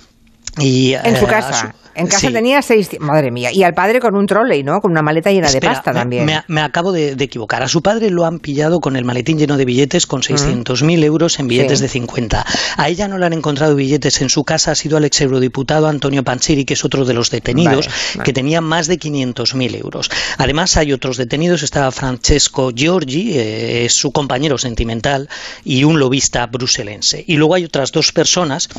y 0.59 0.92
En 0.94 1.16
su 1.16 1.24
eh, 1.24 1.28
casa. 1.28 1.53
su- 1.72 1.82
En 1.94 2.07
casa 2.07 2.28
sí. 2.28 2.32
tenía 2.32 2.62
seis... 2.62 2.88
Madre 3.00 3.30
mía. 3.30 3.53
Y 3.53 3.62
al 3.64 3.74
padre 3.74 4.00
con 4.00 4.14
un 4.16 4.26
trolley, 4.26 4.62
¿no? 4.62 4.80
Con 4.80 4.92
una 4.92 5.03
maleta 5.03 5.30
llena 5.30 5.50
de 5.50 5.61
pasta 5.61 5.92
también. 5.92 6.24
Me, 6.24 6.42
me 6.48 6.62
acabo 6.62 6.90
de, 6.90 7.16
de 7.16 7.24
equivocar. 7.24 7.62
A 7.62 7.68
su 7.68 7.82
padre 7.82 8.09
lo 8.09 8.24
han 8.24 8.38
pillado 8.38 8.80
con 8.80 8.96
el 8.96 9.05
maletín 9.05 9.38
lleno 9.38 9.59
de 9.59 9.66
billetes 9.66 10.07
con 10.07 10.22
600.000 10.22 11.05
euros 11.05 11.38
en 11.38 11.48
billetes 11.48 11.80
Sí. 11.80 11.82
de 11.82 11.88
50. 11.90 12.46
A 12.78 12.88
ella 12.88 13.09
no 13.09 13.18
le 13.18 13.26
han 13.26 13.34
encontrado 13.34 13.74
billetes 13.74 14.22
en 14.22 14.30
su 14.30 14.42
casa. 14.44 14.70
Ha 14.70 14.74
sido 14.74 14.96
al 14.96 15.05
ex 15.05 15.20
eurodiputado 15.20 15.86
Antonio 15.86 16.24
Panchiri, 16.24 16.64
que 16.64 16.72
es 16.74 16.82
otro 16.84 17.05
de 17.05 17.12
los 17.12 17.30
detenidos, 17.30 17.86
Vale, 17.88 17.98
vale. 18.14 18.24
que 18.24 18.32
tenía 18.32 18.62
más 18.62 18.86
de 18.86 18.98
500.000 18.98 19.76
euros. 19.78 20.11
Además, 20.38 20.78
hay 20.78 20.94
otros 20.94 21.18
detenidos. 21.18 21.62
Está 21.62 21.90
Francesco 21.92 22.70
Giorgi, 22.74 23.38
eh, 23.38 23.84
es 23.84 23.92
su 23.92 24.12
compañero 24.12 24.57
sentimental, 24.57 25.28
y 25.62 25.84
un 25.84 25.98
lobista 25.98 26.46
bruselense. 26.46 27.22
Y 27.26 27.36
luego 27.36 27.55
hay 27.55 27.64
otras 27.64 27.92
dos 27.92 28.12
personas 28.12 28.70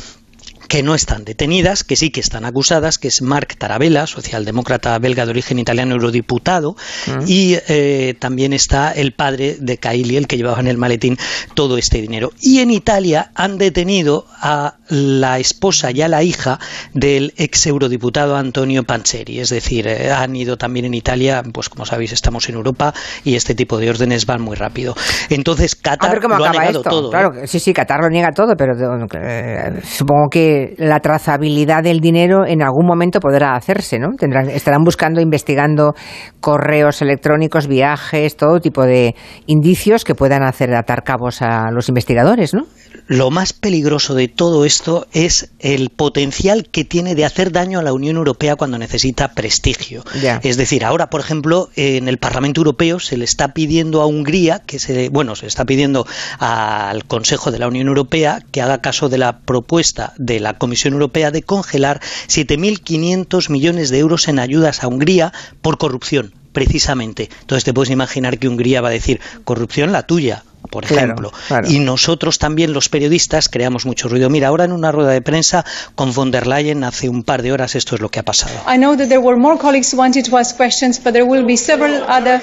que 0.68 0.82
no 0.82 0.94
están 0.94 1.24
detenidas, 1.24 1.84
que 1.84 1.96
sí 1.96 2.10
que 2.10 2.20
están 2.20 2.44
acusadas, 2.44 2.98
que 2.98 3.08
es 3.08 3.22
Marc 3.22 3.56
Tarabella, 3.58 4.06
socialdemócrata 4.06 4.98
belga 4.98 5.24
de 5.24 5.30
origen 5.30 5.58
italiano, 5.58 5.94
eurodiputado, 5.94 6.76
Mm. 7.06 7.24
y 7.26 7.56
eh, 7.68 8.14
también 8.18 8.52
está 8.52 8.92
el 8.92 9.12
padre 9.12 9.56
de 9.60 9.78
Kaili, 9.78 10.16
el 10.16 10.26
que 10.26 10.36
llevaba 10.36 10.60
en 10.60 10.66
el 10.68 10.78
maletín 10.78 11.16
todo 11.54 11.76
este 11.78 12.00
dinero. 12.00 12.30
Y 12.40 12.60
en 12.60 12.70
Italia 12.70 13.30
han 13.34 13.58
detenido 13.58 14.26
a 14.40 14.74
la 14.88 15.38
esposa 15.38 15.90
y 15.90 16.02
a 16.02 16.08
la 16.08 16.22
hija 16.22 16.58
del 16.92 17.32
ex 17.36 17.66
eurodiputado 17.66 18.36
Antonio 18.36 18.84
Panzeri, 18.84 19.40
es 19.40 19.50
decir, 19.50 19.86
eh, 19.86 20.10
han 20.12 20.34
ido 20.36 20.56
también 20.56 20.86
en 20.86 20.94
Italia, 20.94 21.42
pues 21.52 21.68
como 21.68 21.84
sabéis 21.86 22.12
estamos 22.12 22.48
en 22.48 22.54
Europa 22.56 22.92
y 23.24 23.34
este 23.34 23.54
tipo 23.54 23.78
de 23.78 23.90
órdenes 23.90 24.26
van 24.26 24.40
muy 24.42 24.56
rápido. 24.56 24.94
Entonces 25.30 25.74
Qatar 25.74 26.20
cómo 26.20 26.36
lo 26.36 26.44
ha 26.44 26.50
negado 26.50 26.78
esto. 26.78 26.90
todo. 26.90 27.08
¿eh? 27.08 27.10
Claro, 27.10 27.30
sí, 27.46 27.58
sí, 27.60 27.72
Qatar 27.72 28.00
lo 28.00 28.08
niega 28.10 28.30
todo, 28.32 28.54
pero 28.56 28.72
eh, 28.74 29.80
supongo 29.84 30.28
que 30.30 30.53
la 30.78 31.00
trazabilidad 31.00 31.82
del 31.82 32.00
dinero 32.00 32.46
en 32.46 32.62
algún 32.62 32.86
momento 32.86 33.20
podrá 33.20 33.54
hacerse, 33.54 33.98
¿no? 33.98 34.10
Tendrán, 34.18 34.50
estarán 34.50 34.84
buscando, 34.84 35.20
investigando 35.20 35.94
correos 36.40 37.02
electrónicos, 37.02 37.66
viajes, 37.66 38.36
todo 38.36 38.60
tipo 38.60 38.84
de 38.84 39.14
indicios 39.46 40.04
que 40.04 40.14
puedan 40.14 40.42
hacer 40.42 40.74
atar 40.74 41.02
cabos 41.02 41.42
a 41.42 41.70
los 41.70 41.88
investigadores, 41.88 42.54
¿no? 42.54 42.64
Lo 43.06 43.30
más 43.30 43.52
peligroso 43.52 44.14
de 44.14 44.28
todo 44.28 44.64
esto 44.64 45.06
es 45.12 45.50
el 45.58 45.90
potencial 45.90 46.66
que 46.70 46.84
tiene 46.84 47.14
de 47.14 47.26
hacer 47.26 47.52
daño 47.52 47.78
a 47.78 47.82
la 47.82 47.92
Unión 47.92 48.16
Europea 48.16 48.56
cuando 48.56 48.78
necesita 48.78 49.34
prestigio. 49.34 50.04
Es 50.42 50.56
decir, 50.56 50.84
ahora, 50.84 51.10
por 51.10 51.20
ejemplo, 51.20 51.68
en 51.76 52.08
el 52.08 52.16
Parlamento 52.16 52.60
Europeo 52.60 53.00
se 53.00 53.18
le 53.18 53.26
está 53.26 53.52
pidiendo 53.52 54.00
a 54.00 54.06
Hungría 54.06 54.60
que 54.60 54.78
se, 54.78 55.10
bueno, 55.10 55.36
se 55.36 55.46
está 55.46 55.66
pidiendo 55.66 56.06
al 56.38 57.04
Consejo 57.04 57.50
de 57.50 57.58
la 57.58 57.68
Unión 57.68 57.88
Europea 57.88 58.42
que 58.50 58.62
haga 58.62 58.80
caso 58.80 59.10
de 59.10 59.18
la 59.18 59.40
propuesta 59.40 60.14
de 60.16 60.40
la 60.40 60.56
Comisión 60.56 60.94
Europea 60.94 61.30
de 61.30 61.42
congelar 61.42 62.00
7.500 62.28 63.50
millones 63.50 63.90
de 63.90 63.98
euros 63.98 64.28
en 64.28 64.38
ayudas 64.38 64.82
a 64.82 64.88
Hungría 64.88 65.32
por 65.60 65.76
corrupción, 65.76 66.32
precisamente. 66.52 67.28
Entonces 67.42 67.64
te 67.64 67.74
puedes 67.74 67.90
imaginar 67.90 68.38
que 68.38 68.48
Hungría 68.48 68.80
va 68.80 68.88
a 68.88 68.92
decir 68.92 69.20
corrupción 69.44 69.92
la 69.92 70.06
tuya. 70.06 70.44
Por 70.70 70.84
Claro, 70.86 71.04
ejemplo, 71.04 71.32
claro. 71.46 71.68
y 71.70 71.78
nosotros 71.78 72.38
también 72.38 72.72
los 72.72 72.88
periodistas 72.88 73.48
creamos 73.48 73.84
mucho 73.86 74.08
ruido. 74.08 74.30
Mira, 74.30 74.48
ahora 74.48 74.64
en 74.64 74.72
una 74.72 74.90
rueda 74.92 75.10
de 75.10 75.20
prensa 75.20 75.64
con 75.94 76.12
von 76.14 76.30
der 76.30 76.46
Leyen 76.46 76.84
hace 76.84 77.08
un 77.08 77.22
par 77.22 77.42
de 77.42 77.52
horas 77.52 77.74
esto 77.74 77.94
es 77.94 78.00
lo 78.00 78.08
que 78.08 78.18
ha 78.20 78.22
pasado. 78.22 78.54
I 78.66 78.76
know 78.78 78.96
that 78.96 79.08
there 79.08 79.18
were 79.18 79.36
more 79.38 79.58
colleagues 79.58 79.92
who 79.92 79.98
wanted 79.98 80.24
to 80.28 80.38
ask 80.38 80.56
questions, 80.56 80.98
but 81.02 81.12
there 81.12 81.24
will 81.24 81.44
be 81.44 81.56
several 81.56 82.02
other 82.08 82.40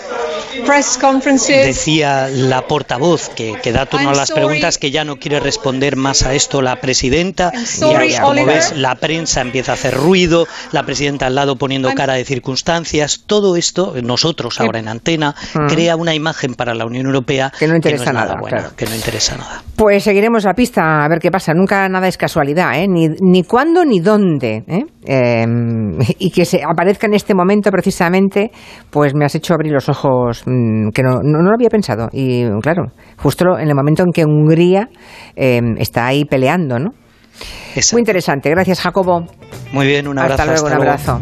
press 0.65 0.97
conferences. 0.99 1.65
Decía 1.65 2.27
la 2.29 2.67
portavoz 2.67 3.29
que, 3.29 3.55
que 3.61 3.71
da 3.71 3.85
turno 3.85 4.09
a 4.09 4.11
I'm 4.13 4.17
las 4.17 4.27
sorry. 4.29 4.41
preguntas 4.45 4.77
que 4.77 4.91
ya 4.91 5.03
no 5.03 5.17
quiere 5.17 5.39
responder 5.39 5.95
más 5.95 6.23
a 6.23 6.33
esto 6.33 6.61
la 6.61 6.79
presidenta. 6.79 7.51
Y 7.53 7.65
sorry, 7.65 8.15
como 8.21 8.45
ves, 8.45 8.73
la 8.77 8.95
prensa 8.95 9.41
empieza 9.41 9.71
a 9.71 9.75
hacer 9.75 9.95
ruido, 9.95 10.47
la 10.71 10.85
presidenta 10.85 11.25
al 11.27 11.35
lado 11.35 11.55
poniendo 11.55 11.89
I'm- 11.89 11.95
cara 11.95 12.13
de 12.13 12.25
circunstancias. 12.25 13.23
Todo 13.25 13.55
esto, 13.55 13.95
nosotros 14.03 14.59
ahora 14.59 14.79
en 14.79 14.87
antena, 14.87 15.35
Mm. 15.53 15.67
crea 15.67 15.95
una 15.95 16.13
imagen 16.13 16.55
para 16.55 16.73
la 16.75 16.85
Unión 16.85 17.05
Europea 17.05 17.51
Que 17.57 17.67
no 17.67 17.75
interesa 17.75 18.03
es 18.05 18.10
nada, 18.13 18.35
claro. 18.47 18.69
que 18.75 18.85
no 18.85 18.95
interesa 18.95 19.37
nada. 19.37 19.63
Pues 19.75 20.03
seguiremos 20.03 20.43
la 20.43 20.53
pista 20.53 21.03
a 21.03 21.07
ver 21.07 21.19
qué 21.19 21.31
pasa. 21.31 21.53
Nunca 21.53 21.87
nada 21.89 22.07
es 22.07 22.17
casualidad, 22.17 22.73
¿eh? 22.75 22.87
Ni, 22.87 23.07
ni 23.19 23.43
cuándo 23.43 23.83
ni 23.85 23.99
dónde. 23.99 24.63
¿eh? 24.67 24.85
Eh, 25.05 25.45
y 26.19 26.31
que 26.31 26.45
se 26.45 26.61
aparezca 26.63 27.07
en 27.07 27.13
este 27.13 27.33
momento 27.33 27.71
precisamente, 27.71 28.51
pues 28.89 29.13
me 29.15 29.25
has 29.25 29.35
hecho 29.35 29.53
abrir 29.53 29.71
los 29.73 29.89
ojos 29.89 30.43
mm, 30.45 30.89
que 30.89 31.03
no, 31.03 31.19
no, 31.23 31.41
no 31.41 31.49
lo 31.49 31.55
había 31.55 31.69
pensado. 31.69 32.09
Y 32.11 32.45
claro, 32.61 32.91
justo 33.17 33.57
en 33.57 33.67
el 33.67 33.75
momento 33.75 34.03
en 34.03 34.11
que 34.11 34.25
Hungría 34.25 34.89
eh, 35.35 35.61
está 35.77 36.07
ahí 36.07 36.25
peleando, 36.25 36.79
¿no? 36.79 36.91
Muy 37.93 38.01
interesante. 38.01 38.49
Gracias, 38.49 38.81
Jacobo. 38.81 39.25
Muy 39.71 39.87
bien, 39.87 40.07
un 40.07 40.19
abrazo. 40.19 40.43
Hasta 40.43 40.53
luego, 40.53 40.67
un 40.67 40.73
abrazo. 40.73 41.21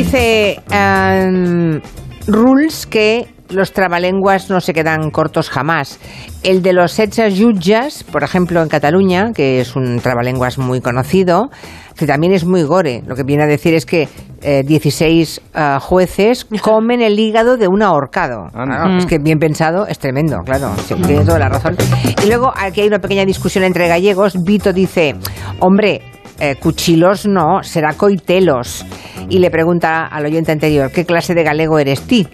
Dice 0.00 0.58
em, 0.70 1.78
Rules 2.26 2.86
que 2.86 3.28
los 3.50 3.74
trabalenguas 3.74 4.48
no 4.48 4.62
se 4.62 4.72
quedan 4.72 5.10
cortos 5.10 5.50
jamás. 5.50 6.00
El 6.42 6.62
de 6.62 6.72
los 6.72 6.92
setze 6.92 7.30
jutges, 7.30 8.02
por 8.04 8.24
ejemplo, 8.24 8.62
en 8.62 8.68
Cataluña, 8.70 9.32
que 9.34 9.60
es 9.60 9.76
un 9.76 10.00
trabalenguas 10.00 10.56
muy 10.56 10.80
conocido, 10.80 11.50
que 11.98 12.06
también 12.06 12.32
es 12.32 12.46
muy 12.46 12.62
gore. 12.62 13.02
Lo 13.06 13.14
que 13.14 13.24
viene 13.24 13.42
a 13.42 13.46
decir 13.46 13.74
es 13.74 13.84
que 13.84 14.08
eh, 14.40 14.62
16 14.64 15.42
eh, 15.52 15.76
jueces 15.82 16.46
comen 16.62 17.02
el 17.02 17.18
hígado 17.18 17.58
de 17.58 17.68
un 17.68 17.82
ahorcado. 17.82 18.46
Claro, 18.54 18.96
es 18.96 19.04
que 19.04 19.18
bien 19.18 19.38
pensado 19.38 19.86
es 19.86 19.98
tremendo, 19.98 20.38
claro. 20.46 20.72
sí, 20.78 20.94
tiene 20.94 21.26
toda 21.26 21.40
la 21.40 21.50
razón. 21.50 21.76
Y 22.24 22.26
luego 22.26 22.54
aquí 22.56 22.80
hay 22.80 22.88
una 22.88 23.00
pequeña 23.00 23.26
discusión 23.26 23.64
entre 23.64 23.86
gallegos. 23.86 24.42
Vito 24.44 24.72
dice, 24.72 25.14
hombre, 25.58 26.00
eh, 26.40 26.56
cuchilos 26.56 27.26
no, 27.26 27.62
será 27.62 27.92
coitelos. 27.94 28.86
Y 29.28 29.38
le 29.38 29.50
pregunta 29.50 30.06
al 30.06 30.24
oyente 30.24 30.52
anterior, 30.52 30.90
¿qué 30.90 31.04
clase 31.04 31.34
de 31.34 31.44
galego 31.44 31.78
eres 31.78 32.00
ti? 32.02 32.26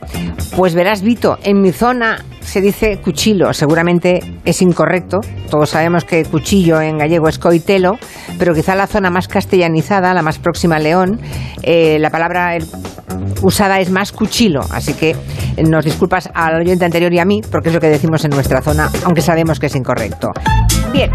Pues 0.57 0.75
verás, 0.75 1.03
Vito, 1.03 1.39
en 1.43 1.61
mi 1.61 1.73
zona 1.73 2.25
se 2.41 2.61
dice 2.61 2.99
cuchillo, 2.99 3.53
seguramente 3.53 4.21
es 4.45 4.63
incorrecto. 4.63 5.21
Todos 5.51 5.71
sabemos 5.71 6.05
que 6.05 6.25
cuchillo 6.25 6.81
en 6.81 6.99
gallego 6.99 7.29
es 7.29 7.39
coitelo, 7.39 7.99
pero 8.39 8.55
quizá 8.55 8.75
la 8.75 8.87
zona 8.87 9.11
más 9.11 9.29
castellanizada, 9.29 10.15
la 10.15 10.23
más 10.23 10.39
próxima 10.39 10.77
a 10.77 10.79
León, 10.79 11.21
eh, 11.63 11.99
la 11.99 12.11
palabra 12.11 12.57
usada 13.43 13.81
es 13.81 13.91
más 13.91 14.13
cuchilo. 14.13 14.61
Así 14.71 14.95
que 14.95 15.17
nos 15.63 15.85
disculpas 15.85 16.31
al 16.33 16.61
oyente 16.61 16.85
anterior 16.85 17.13
y 17.13 17.19
a 17.19 17.25
mí, 17.25 17.43
porque 17.51 17.69
es 17.69 17.75
lo 17.75 17.81
que 17.81 17.89
decimos 17.89 18.25
en 18.25 18.31
nuestra 18.31 18.63
zona, 18.63 18.89
aunque 19.05 19.21
sabemos 19.21 19.59
que 19.59 19.67
es 19.67 19.75
incorrecto. 19.75 20.31
Bien, 20.93 21.11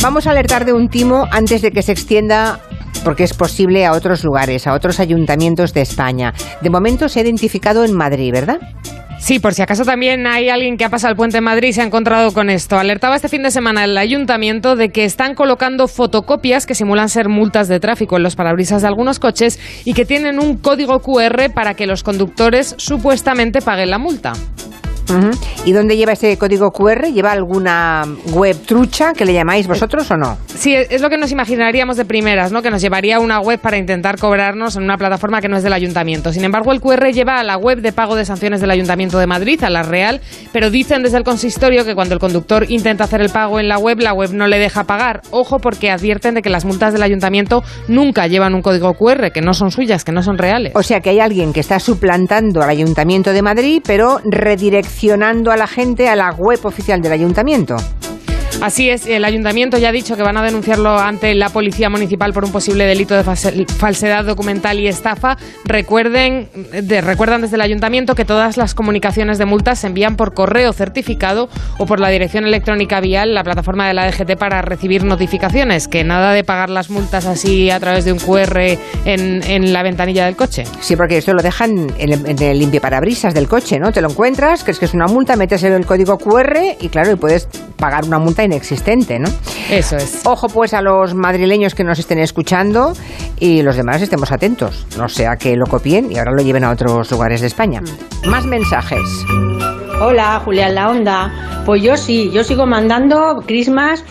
Vamos 0.00 0.28
a 0.28 0.30
alertar 0.30 0.64
de 0.64 0.72
un 0.72 0.88
timo 0.88 1.26
antes 1.32 1.60
de 1.60 1.72
que 1.72 1.82
se 1.82 1.90
extienda 1.92 2.60
porque 3.04 3.24
es 3.24 3.34
posible 3.34 3.84
a 3.84 3.92
otros 3.92 4.22
lugares, 4.22 4.66
a 4.66 4.74
otros 4.74 5.00
ayuntamientos 5.00 5.74
de 5.74 5.80
España. 5.80 6.32
De 6.60 6.70
momento 6.70 7.08
se 7.08 7.18
ha 7.18 7.22
identificado 7.22 7.84
en 7.84 7.96
Madrid, 7.96 8.32
¿verdad? 8.32 8.58
Sí, 9.18 9.40
por 9.40 9.52
si 9.54 9.62
acaso 9.62 9.84
también 9.84 10.28
hay 10.28 10.48
alguien 10.48 10.76
que 10.76 10.84
ha 10.84 10.88
pasado 10.88 11.10
el 11.10 11.16
puente 11.16 11.38
en 11.38 11.44
Madrid 11.44 11.70
y 11.70 11.72
se 11.72 11.82
ha 11.82 11.84
encontrado 11.84 12.32
con 12.32 12.48
esto. 12.48 12.78
Alertaba 12.78 13.16
este 13.16 13.28
fin 13.28 13.42
de 13.42 13.50
semana 13.50 13.82
el 13.82 13.98
ayuntamiento 13.98 14.76
de 14.76 14.90
que 14.90 15.04
están 15.04 15.34
colocando 15.34 15.88
fotocopias 15.88 16.66
que 16.66 16.76
simulan 16.76 17.08
ser 17.08 17.28
multas 17.28 17.66
de 17.66 17.80
tráfico 17.80 18.16
en 18.16 18.22
los 18.22 18.36
parabrisas 18.36 18.82
de 18.82 18.88
algunos 18.88 19.18
coches 19.18 19.58
y 19.84 19.94
que 19.94 20.04
tienen 20.04 20.38
un 20.38 20.56
código 20.56 21.00
QR 21.00 21.50
para 21.52 21.74
que 21.74 21.88
los 21.88 22.04
conductores 22.04 22.76
supuestamente 22.78 23.60
paguen 23.60 23.90
la 23.90 23.98
multa. 23.98 24.34
¿Y 25.64 25.72
dónde 25.72 25.96
lleva 25.96 26.12
ese 26.12 26.36
código 26.38 26.70
QR? 26.70 27.12
¿Lleva 27.12 27.32
alguna 27.32 28.04
web 28.32 28.56
trucha 28.66 29.12
que 29.12 29.24
le 29.24 29.32
llamáis 29.32 29.66
vosotros 29.66 30.10
o 30.10 30.16
no? 30.16 30.38
Sí, 30.46 30.74
es 30.74 31.00
lo 31.00 31.10
que 31.10 31.18
nos 31.18 31.30
imaginaríamos 31.32 31.96
de 31.96 32.04
primeras, 32.04 32.52
¿no? 32.52 32.62
Que 32.62 32.70
nos 32.70 32.82
llevaría 32.82 33.16
a 33.16 33.20
una 33.20 33.40
web 33.40 33.60
para 33.60 33.76
intentar 33.76 34.18
cobrarnos 34.18 34.76
en 34.76 34.82
una 34.82 34.96
plataforma 34.96 35.40
que 35.40 35.48
no 35.48 35.56
es 35.56 35.62
del 35.62 35.72
ayuntamiento. 35.72 36.32
Sin 36.32 36.44
embargo, 36.44 36.72
el 36.72 36.80
QR 36.80 37.10
lleva 37.12 37.38
a 37.38 37.44
la 37.44 37.56
web 37.56 37.80
de 37.80 37.92
pago 37.92 38.16
de 38.16 38.24
sanciones 38.24 38.60
del 38.60 38.70
Ayuntamiento 38.70 39.18
de 39.18 39.26
Madrid, 39.26 39.62
a 39.62 39.70
la 39.70 39.82
Real, 39.82 40.20
pero 40.52 40.70
dicen 40.70 41.02
desde 41.02 41.18
el 41.18 41.24
consistorio 41.24 41.84
que 41.84 41.94
cuando 41.94 42.14
el 42.14 42.20
conductor 42.20 42.66
intenta 42.68 43.04
hacer 43.04 43.20
el 43.20 43.30
pago 43.30 43.60
en 43.60 43.68
la 43.68 43.78
web, 43.78 43.98
la 44.00 44.12
web 44.12 44.32
no 44.32 44.46
le 44.46 44.58
deja 44.58 44.84
pagar. 44.84 45.22
Ojo, 45.30 45.58
porque 45.58 45.90
advierten 45.90 46.34
de 46.34 46.42
que 46.42 46.50
las 46.50 46.64
multas 46.64 46.92
del 46.92 47.02
Ayuntamiento 47.02 47.62
nunca 47.88 48.26
llevan 48.26 48.54
un 48.54 48.62
código 48.62 48.94
QR, 48.94 49.30
que 49.32 49.40
no 49.40 49.54
son 49.54 49.70
suyas, 49.70 50.04
que 50.04 50.12
no 50.12 50.22
son 50.22 50.38
reales. 50.38 50.72
O 50.74 50.82
sea 50.82 51.00
que 51.00 51.10
hay 51.10 51.20
alguien 51.20 51.52
que 51.52 51.60
está 51.60 51.78
suplantando 51.80 52.62
al 52.62 52.70
Ayuntamiento 52.70 53.32
de 53.32 53.42
Madrid, 53.42 53.82
pero 53.86 54.20
redireccionando 54.98 55.52
a 55.52 55.56
la 55.56 55.68
gente 55.68 56.08
a 56.08 56.16
la 56.16 56.32
web 56.32 56.58
oficial 56.64 57.00
del 57.00 57.12
Ayuntamiento. 57.12 57.76
Así 58.60 58.90
es, 58.90 59.06
el 59.06 59.24
ayuntamiento 59.24 59.78
ya 59.78 59.90
ha 59.90 59.92
dicho 59.92 60.16
que 60.16 60.22
van 60.22 60.36
a 60.36 60.42
denunciarlo 60.42 60.98
ante 60.98 61.32
la 61.36 61.48
policía 61.48 61.88
municipal 61.88 62.32
por 62.32 62.44
un 62.44 62.50
posible 62.50 62.84
delito 62.86 63.14
de 63.14 63.22
false- 63.22 63.64
falsedad 63.78 64.24
documental 64.24 64.80
y 64.80 64.88
estafa. 64.88 65.36
Recuerden, 65.64 66.48
de- 66.82 67.00
recuerdan 67.00 67.40
desde 67.42 67.54
el 67.54 67.60
ayuntamiento 67.62 68.16
que 68.16 68.24
todas 68.24 68.56
las 68.56 68.74
comunicaciones 68.74 69.38
de 69.38 69.44
multas 69.44 69.78
se 69.78 69.86
envían 69.86 70.16
por 70.16 70.34
correo 70.34 70.72
certificado 70.72 71.48
o 71.78 71.86
por 71.86 72.00
la 72.00 72.08
dirección 72.08 72.46
electrónica 72.46 73.00
vial, 73.00 73.32
la 73.32 73.44
plataforma 73.44 73.86
de 73.86 73.94
la 73.94 74.06
DGT 74.10 74.36
para 74.36 74.60
recibir 74.60 75.04
notificaciones. 75.04 75.86
Que 75.86 76.02
nada 76.02 76.32
de 76.32 76.42
pagar 76.42 76.68
las 76.68 76.90
multas 76.90 77.26
así 77.26 77.70
a 77.70 77.78
través 77.78 78.04
de 78.06 78.12
un 78.12 78.18
QR 78.18 78.58
en, 79.04 79.42
en 79.44 79.72
la 79.72 79.84
ventanilla 79.84 80.24
del 80.26 80.34
coche. 80.34 80.64
Sí, 80.80 80.96
porque 80.96 81.18
eso 81.18 81.32
lo 81.32 81.42
dejan 81.42 81.92
en 81.96 82.12
el, 82.12 82.26
en 82.26 82.42
el 82.42 82.58
limpiaparabrisas 82.58 83.34
del 83.34 83.46
coche, 83.46 83.78
¿no? 83.78 83.92
Te 83.92 84.00
lo 84.00 84.10
encuentras, 84.10 84.64
crees 84.64 84.80
que 84.80 84.86
es 84.86 84.94
una 84.94 85.06
multa, 85.06 85.36
metes 85.36 85.62
el 85.62 85.86
código 85.86 86.18
QR 86.18 86.56
y 86.80 86.88
claro, 86.88 87.12
y 87.12 87.16
puedes 87.16 87.46
pagar 87.76 88.04
una 88.04 88.18
multa 88.18 88.47
inexistente, 88.48 89.18
¿no? 89.18 89.28
Eso 89.70 89.96
es. 89.96 90.22
Ojo 90.24 90.48
pues 90.48 90.74
a 90.74 90.82
los 90.82 91.14
madrileños 91.14 91.74
que 91.74 91.84
nos 91.84 91.98
estén 91.98 92.18
escuchando 92.18 92.92
y 93.38 93.62
los 93.62 93.76
demás 93.76 94.02
estemos 94.02 94.32
atentos, 94.32 94.86
no 94.98 95.08
sea 95.08 95.36
que 95.36 95.54
lo 95.56 95.66
copien 95.66 96.10
y 96.10 96.18
ahora 96.18 96.32
lo 96.32 96.42
lleven 96.42 96.64
a 96.64 96.70
otros 96.70 97.10
lugares 97.10 97.40
de 97.40 97.46
España. 97.46 97.80
Más 98.26 98.44
mensajes. 98.46 99.00
Hola, 100.00 100.40
Julián 100.44 100.74
La 100.74 100.90
Onda. 100.90 101.62
Pues 101.66 101.82
yo 101.82 101.96
sí, 101.96 102.30
yo 102.32 102.44
sigo 102.44 102.66
mandando 102.66 103.42
Christmas 103.46 104.04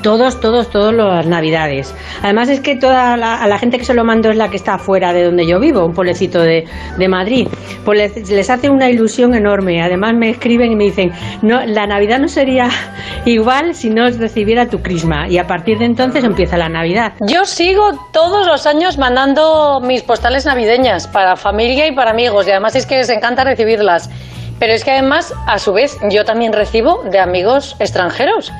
Todos, 0.00 0.40
todos, 0.40 0.70
todos 0.70 0.94
las 0.94 1.26
navidades. 1.26 1.94
Además 2.22 2.48
es 2.48 2.60
que 2.60 2.76
toda 2.76 3.16
la, 3.16 3.42
a 3.42 3.46
la 3.46 3.58
gente 3.58 3.78
que 3.78 3.84
se 3.84 3.94
lo 3.94 4.04
mando 4.04 4.30
es 4.30 4.36
la 4.36 4.48
que 4.48 4.56
está 4.56 4.78
fuera 4.78 5.12
de 5.12 5.24
donde 5.24 5.46
yo 5.46 5.60
vivo, 5.60 5.84
un 5.84 5.94
pueblecito 5.94 6.40
de, 6.40 6.64
de 6.96 7.08
Madrid. 7.08 7.46
Pues 7.84 7.98
les, 7.98 8.30
les 8.30 8.50
hace 8.50 8.70
una 8.70 8.90
ilusión 8.90 9.34
enorme. 9.34 9.82
Además 9.82 10.14
me 10.14 10.30
escriben 10.30 10.72
y 10.72 10.76
me 10.76 10.84
dicen, 10.84 11.12
no, 11.42 11.64
la 11.66 11.86
Navidad 11.86 12.18
no 12.18 12.28
sería 12.28 12.68
igual 13.26 13.74
si 13.74 13.90
no 13.90 14.08
recibiera 14.10 14.66
tu 14.66 14.82
crisma. 14.82 15.28
Y 15.28 15.38
a 15.38 15.46
partir 15.46 15.78
de 15.78 15.84
entonces 15.84 16.24
empieza 16.24 16.56
la 16.56 16.68
Navidad. 16.68 17.12
Yo 17.20 17.44
sigo 17.44 17.92
todos 18.12 18.46
los 18.46 18.66
años 18.66 18.98
mandando 18.98 19.80
mis 19.80 20.02
postales 20.02 20.46
navideñas 20.46 21.06
para 21.06 21.36
familia 21.36 21.86
y 21.86 21.92
para 21.92 22.10
amigos 22.10 22.46
y 22.46 22.50
además 22.50 22.74
es 22.74 22.86
que 22.86 22.96
les 22.96 23.08
encanta 23.10 23.44
recibirlas. 23.44 24.10
Pero 24.58 24.74
es 24.74 24.84
que 24.84 24.92
además, 24.92 25.34
a 25.46 25.58
su 25.58 25.72
vez, 25.72 25.98
yo 26.08 26.24
también 26.24 26.52
recibo 26.52 27.02
de 27.10 27.18
amigos 27.18 27.74
extranjeros. 27.80 28.52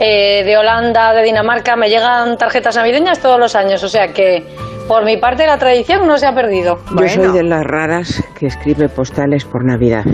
Eh, 0.00 0.42
de 0.44 0.56
Holanda, 0.56 1.12
de 1.12 1.22
Dinamarca, 1.22 1.76
me 1.76 1.88
llegan 1.88 2.36
tarjetas 2.36 2.76
navideñas 2.76 3.20
todos 3.20 3.38
los 3.38 3.54
años. 3.54 3.82
O 3.84 3.88
sea 3.88 4.08
que, 4.08 4.44
por 4.88 5.04
mi 5.04 5.16
parte, 5.16 5.46
la 5.46 5.58
tradición 5.58 6.06
no 6.06 6.18
se 6.18 6.26
ha 6.26 6.34
perdido. 6.34 6.78
Yo 6.98 7.08
soy 7.08 7.32
de 7.32 7.42
las 7.44 7.64
raras 7.64 8.22
que 8.38 8.46
escribe 8.46 8.88
postales 8.88 9.44
por 9.44 9.64
Navidad. 9.64 10.04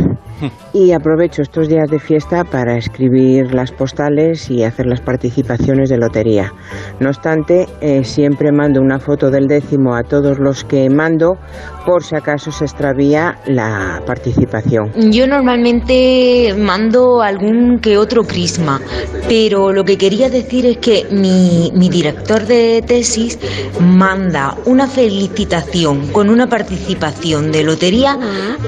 Y 0.72 0.92
aprovecho 0.92 1.42
estos 1.42 1.68
días 1.68 1.90
de 1.90 1.98
fiesta 1.98 2.44
para 2.44 2.76
escribir 2.76 3.52
las 3.52 3.72
postales 3.72 4.48
y 4.50 4.62
hacer 4.62 4.86
las 4.86 5.00
participaciones 5.00 5.90
de 5.90 5.98
lotería. 5.98 6.52
No 7.00 7.08
obstante, 7.08 7.66
eh, 7.80 8.04
siempre 8.04 8.52
mando 8.52 8.80
una 8.80 8.98
foto 9.00 9.30
del 9.30 9.46
décimo 9.46 9.94
a 9.94 10.04
todos 10.04 10.38
los 10.38 10.64
que 10.64 10.88
mando 10.88 11.36
por 11.84 12.04
si 12.04 12.14
acaso 12.14 12.52
se 12.52 12.64
extravía 12.64 13.36
la 13.46 14.00
participación. 14.06 14.92
Yo 15.10 15.26
normalmente 15.26 16.54
mando 16.56 17.20
algún 17.20 17.80
que 17.80 17.96
otro 17.96 18.22
crisma, 18.22 18.80
pero 19.28 19.72
lo 19.72 19.84
que 19.84 19.98
quería 19.98 20.30
decir 20.30 20.66
es 20.66 20.78
que 20.78 21.06
mi, 21.10 21.72
mi 21.74 21.88
director 21.88 22.46
de 22.46 22.82
tesis 22.86 23.38
manda 23.80 24.56
una 24.66 24.86
felicitación 24.86 26.08
con 26.12 26.30
una 26.30 26.46
participación 26.48 27.50
de 27.50 27.64
lotería 27.64 28.16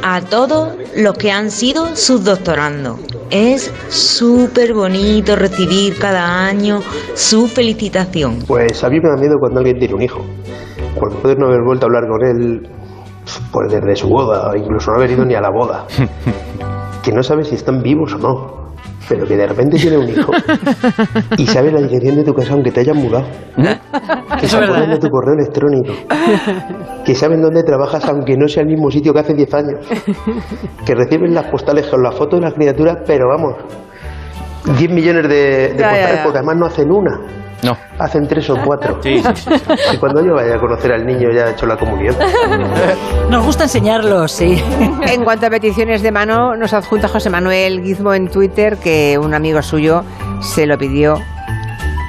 a 0.03 0.21
todos 0.21 0.75
los 0.97 1.17
que 1.17 1.31
han 1.31 1.51
sido 1.51 1.62
sus 1.95 2.25
doctorando. 2.25 2.99
Es 3.31 3.73
súper 3.89 4.75
bonito 4.75 5.37
recibir 5.37 5.97
cada 5.97 6.45
año 6.47 6.81
su 7.15 7.47
felicitación. 7.47 8.41
Pues 8.49 8.83
a 8.83 8.89
mí 8.89 8.99
me 9.01 9.09
da 9.09 9.17
miedo 9.17 9.37
cuando 9.39 9.61
alguien 9.61 9.79
tiene 9.79 9.95
un 9.95 10.03
hijo. 10.03 10.25
Por 10.99 11.15
poder 11.21 11.39
no 11.39 11.47
haber 11.47 11.61
vuelto 11.65 11.87
a 11.87 11.89
hablar 11.89 12.09
con 12.09 12.27
él 12.27 12.69
pues 13.53 13.73
desde 13.73 13.95
su 13.95 14.09
boda, 14.09 14.51
incluso 14.57 14.91
no 14.91 14.97
haber 14.97 15.13
ido 15.13 15.25
ni 15.25 15.35
a 15.35 15.41
la 15.41 15.51
boda. 15.51 15.87
Que 17.03 17.11
no 17.11 17.21
sabes 17.25 17.49
si 17.49 17.57
están 17.57 17.83
vivos 17.83 18.15
o 18.15 18.19
no. 18.19 18.62
Pero 19.13 19.27
que 19.27 19.37
de 19.37 19.47
repente 19.47 19.77
tiene 19.77 19.99
un 19.99 20.09
hijo 20.09 20.33
y 21.37 21.47
sabe 21.47 21.71
la 21.71 21.81
dirección 21.83 22.17
de 22.17 22.25
tu 22.25 22.33
casa 22.33 22.55
aunque 22.55 22.71
te 22.71 22.81
hayan 22.81 22.97
mudado. 22.97 23.27
Que 24.41 24.47
acuerdan 24.47 24.91
de 24.91 24.99
tu 24.99 25.09
correo 25.09 25.35
electrónico. 25.35 25.93
Que 27.05 27.15
saben 27.15 27.43
dónde 27.43 27.63
trabajas 27.63 28.05
aunque 28.09 28.37
no 28.37 28.49
sea 28.49 28.63
el 28.63 28.69
mismo 28.71 28.91
sitio 28.91 29.13
que 29.13 29.21
hace 29.21 29.35
10 29.35 29.55
años. 29.55 29.87
Que 30.87 30.95
reciben 30.95 31.35
las 31.35 31.45
postales 31.47 31.87
con 31.89 32.03
la 32.03 32.11
foto 32.11 32.37
de 32.37 32.43
las 32.43 32.55
criaturas, 32.55 32.97
pero 33.07 33.29
vamos, 33.29 33.55
10 34.79 34.91
millones 34.91 35.29
de, 35.29 35.35
de 35.75 35.77
Ya, 35.77 35.77
ya, 35.77 35.91
postales 35.91 36.17
ya. 36.17 36.23
porque 36.25 36.39
además 36.39 36.57
no 36.57 36.67
hacen 36.67 36.91
una. 36.91 37.21
No. 37.63 37.77
Hacen 37.99 38.27
tres 38.27 38.51
o 38.51 38.57
cuatro. 38.65 38.99
Sí, 39.03 39.23
sí, 39.23 39.45
sí, 39.45 39.65
Y 39.95 39.97
cuando 39.97 40.25
yo 40.25 40.35
vaya 40.35 40.57
a 40.57 40.59
conocer 40.59 40.93
al 40.93 41.07
niño 41.07 41.31
ya 41.31 41.45
ha 41.45 41.51
hecho 41.51 41.67
la 41.67 41.77
comunión. 41.77 42.17
Nos 43.31 43.45
gusta 43.45 43.65
enseñarlos, 43.65 44.33
sí. 44.33 44.63
En 45.07 45.23
cuanto 45.25 45.47
a 45.47 45.51
peticiones 45.51 46.03
de 46.03 46.11
mano, 46.11 46.57
nos 46.57 46.73
adjunta 46.73 47.09
José 47.09 47.31
Manuel 47.31 47.83
Gizmo 47.83 48.15
en 48.15 48.29
Twitter 48.29 48.77
que 48.77 49.19
un 49.19 49.33
amigo 49.35 49.63
suyo 49.63 50.05
se 50.41 50.67
lo 50.67 50.77
pidió 50.77 51.19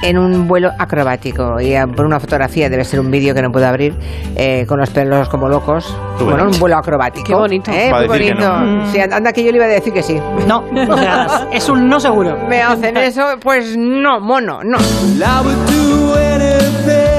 en 0.03 0.17
un 0.17 0.47
vuelo 0.47 0.71
acrobático 0.77 1.59
y 1.61 1.73
eh, 1.73 1.87
por 1.87 2.05
una 2.05 2.19
fotografía, 2.19 2.69
debe 2.69 2.83
ser 2.83 2.99
un 2.99 3.09
vídeo 3.09 3.33
que 3.33 3.41
no 3.41 3.51
puedo 3.51 3.65
abrir, 3.65 3.95
eh, 4.35 4.65
con 4.67 4.79
los 4.79 4.89
pelos 4.89 5.29
como 5.29 5.47
locos. 5.47 5.97
Tú 6.19 6.25
bueno, 6.25 6.45
un 6.45 6.59
vuelo 6.59 6.77
acrobático. 6.77 7.25
Qué 7.25 7.33
bonito. 7.33 7.71
¿eh? 7.71 7.89
Muy 7.89 8.07
decir 8.07 8.35
que 8.35 8.43
bonito. 8.43 8.59
no. 8.59 8.91
Sí, 8.91 8.99
anda 8.99 9.31
que 9.31 9.43
yo 9.43 9.51
le 9.51 9.57
iba 9.57 9.65
a 9.65 9.69
decir 9.69 9.93
que 9.93 10.03
sí. 10.03 10.19
No, 10.47 10.63
o 10.89 10.97
sea, 10.97 11.47
es 11.51 11.67
un 11.69 11.87
no 11.87 11.99
seguro. 11.99 12.37
Me 12.49 12.61
hacen 12.61 12.97
eso, 12.97 13.23
pues 13.41 13.77
no, 13.77 14.19
mono, 14.19 14.61
no. 14.63 14.77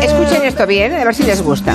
Escuchen 0.03 0.45
esto 0.45 0.67
bien, 0.67 0.95
a 0.95 1.05
ver 1.05 1.15
si 1.15 1.23
les 1.23 1.43
gusta. 1.43 1.75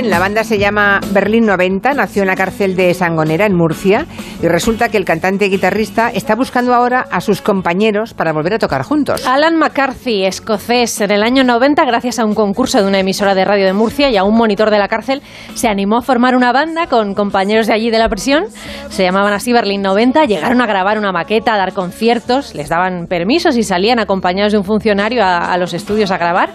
Bien, 0.00 0.10
la 0.10 0.18
banda 0.18 0.44
se 0.44 0.58
llama 0.58 1.00
Berlín 1.12 1.46
90, 1.46 1.94
nació 1.94 2.22
en 2.22 2.28
la 2.28 2.36
cárcel 2.36 2.76
de 2.76 2.94
Sangonera, 2.94 3.44
en 3.44 3.54
Murcia, 3.54 4.06
y 4.42 4.46
resulta 4.46 4.88
que 4.88 4.96
el 4.96 5.04
cantante 5.04 5.46
y 5.46 5.50
guitarrista 5.50 6.10
está 6.10 6.34
buscando 6.36 6.74
ahora 6.74 7.06
a 7.10 7.20
sus 7.20 7.42
compañeros 7.42 8.14
para 8.14 8.32
volver 8.32 8.54
a 8.54 8.58
tocar 8.58 8.82
juntos. 8.82 9.26
Alan 9.26 9.56
McCarthy, 9.56 10.24
escocés, 10.24 11.00
en 11.00 11.10
el 11.10 11.22
año 11.22 11.44
90, 11.44 11.84
gracias 11.84 12.18
a 12.18 12.24
un 12.24 12.34
concurso 12.34 12.80
de 12.80 12.88
una 12.88 13.00
emisora 13.00 13.34
de 13.34 13.44
radio 13.44 13.66
de 13.66 13.72
Murcia 13.72 14.10
y 14.10 14.16
a 14.16 14.24
un 14.24 14.36
monitor 14.36 14.70
de 14.70 14.78
la 14.78 14.88
cárcel, 14.88 15.22
se 15.54 15.68
animó 15.68 15.98
a 15.98 16.02
formar 16.02 16.36
una 16.36 16.52
banda 16.52 16.86
con 16.86 17.14
compañeros 17.14 17.66
de 17.66 17.74
allí 17.74 17.90
de 17.90 17.98
la 17.98 18.08
prisión. 18.08 18.44
Se 18.88 19.02
llamaban 19.02 19.32
así 19.32 19.52
Berlín 19.52 19.82
90, 19.82 20.24
llegaron 20.24 20.60
a 20.60 20.66
grabar 20.66 20.98
una 20.98 21.12
maqueta, 21.12 21.54
a 21.54 21.58
dar 21.58 21.72
conciertos, 21.72 22.54
les 22.54 22.68
daban 22.68 23.06
permisos 23.06 23.56
y 23.56 23.62
salían 23.62 23.98
acompañados 23.98 24.52
de 24.52 24.58
un 24.58 24.64
funcionario 24.64 25.22
a, 25.24 25.52
a 25.52 25.58
los 25.58 25.74
estudios 25.74 26.10
a 26.10 26.16
grabar. 26.16 26.50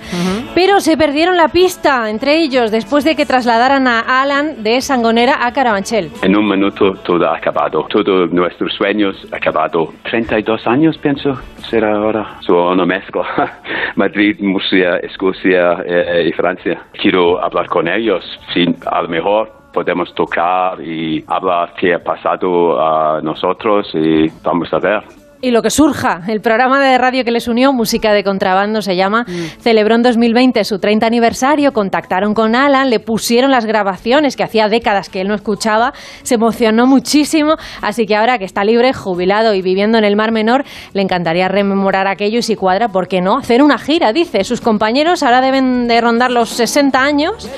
Pero 0.55 0.79
se 0.79 0.97
perdieron 0.97 1.37
la 1.37 1.49
pista 1.49 2.09
entre 2.09 2.41
ellos 2.41 2.71
después 2.71 3.03
de 3.03 3.15
que 3.15 3.25
trasladaran 3.35 3.85
a 3.85 4.21
Alan 4.21 4.63
de 4.63 4.79
Sangonera 4.79 5.45
a 5.45 5.51
Carabanchel. 5.51 6.09
En 6.21 6.37
un 6.37 6.47
minuto 6.47 6.93
todo 7.03 7.27
ha 7.29 7.35
acabado, 7.35 7.85
todos 7.89 8.31
nuestros 8.31 8.73
sueños 8.75 9.13
acabado. 9.29 9.91
32 10.09 10.65
años 10.65 10.97
pienso 10.99 11.37
será 11.69 11.97
ahora. 11.97 12.37
So, 12.39 12.69
una 12.69 12.85
mezcla. 12.85 13.59
Madrid, 13.97 14.37
Murcia, 14.39 14.99
Escocia 14.99 15.83
eh, 15.85 16.29
y 16.29 16.31
Francia. 16.31 16.81
Quiero 16.93 17.43
hablar 17.43 17.67
con 17.67 17.89
ellos. 17.89 18.23
Si 18.53 18.73
a 18.89 19.01
lo 19.01 19.09
mejor 19.09 19.51
podemos 19.73 20.15
tocar 20.15 20.81
y 20.81 21.21
hablar 21.27 21.73
qué 21.77 21.95
ha 21.95 21.99
pasado 22.01 22.79
a 22.79 23.19
nosotros 23.21 23.91
y 23.95 24.31
vamos 24.45 24.73
a 24.73 24.79
ver. 24.79 25.24
Y 25.41 25.51
lo 25.51 25.61
que 25.61 25.69
surja, 25.69 26.21
el 26.27 26.41
programa 26.41 26.79
de 26.79 26.97
radio 26.97 27.23
que 27.23 27.31
les 27.31 27.47
unió, 27.47 27.71
Música 27.71 28.13
de 28.13 28.23
Contrabando 28.23 28.81
se 28.81 28.95
llama, 28.95 29.25
celebró 29.59 29.95
en 29.95 30.01
2020 30.01 30.63
su 30.63 30.79
30 30.79 31.05
aniversario, 31.05 31.71
contactaron 31.71 32.33
con 32.33 32.55
Alan, 32.55 32.89
le 32.89 32.99
pusieron 32.99 33.51
las 33.51 33.65
grabaciones 33.65 34.35
que 34.35 34.43
hacía 34.43 34.69
décadas 34.69 35.09
que 35.09 35.21
él 35.21 35.27
no 35.27 35.35
escuchaba, 35.35 35.93
se 36.23 36.35
emocionó 36.35 36.87
muchísimo, 36.87 37.57
así 37.81 38.07
que 38.07 38.15
ahora 38.15 38.39
que 38.39 38.45
está 38.45 38.63
libre, 38.63 38.93
jubilado 38.93 39.53
y 39.53 39.61
viviendo 39.61 39.97
en 39.97 40.05
el 40.05 40.15
Mar 40.15 40.31
Menor, 40.31 40.63
le 40.93 41.01
encantaría 41.01 41.47
rememorar 41.47 42.07
aquello 42.07 42.39
y 42.39 42.41
si 42.41 42.55
cuadra, 42.55 42.87
¿por 42.87 43.07
qué 43.07 43.21
no? 43.21 43.37
Hacer 43.37 43.61
una 43.61 43.77
gira, 43.77 44.13
dice. 44.13 44.43
Sus 44.43 44.61
compañeros 44.61 45.21
ahora 45.21 45.41
deben 45.41 45.87
de 45.87 46.01
rondar 46.01 46.31
los 46.31 46.49
60 46.49 46.99
años. 46.99 47.49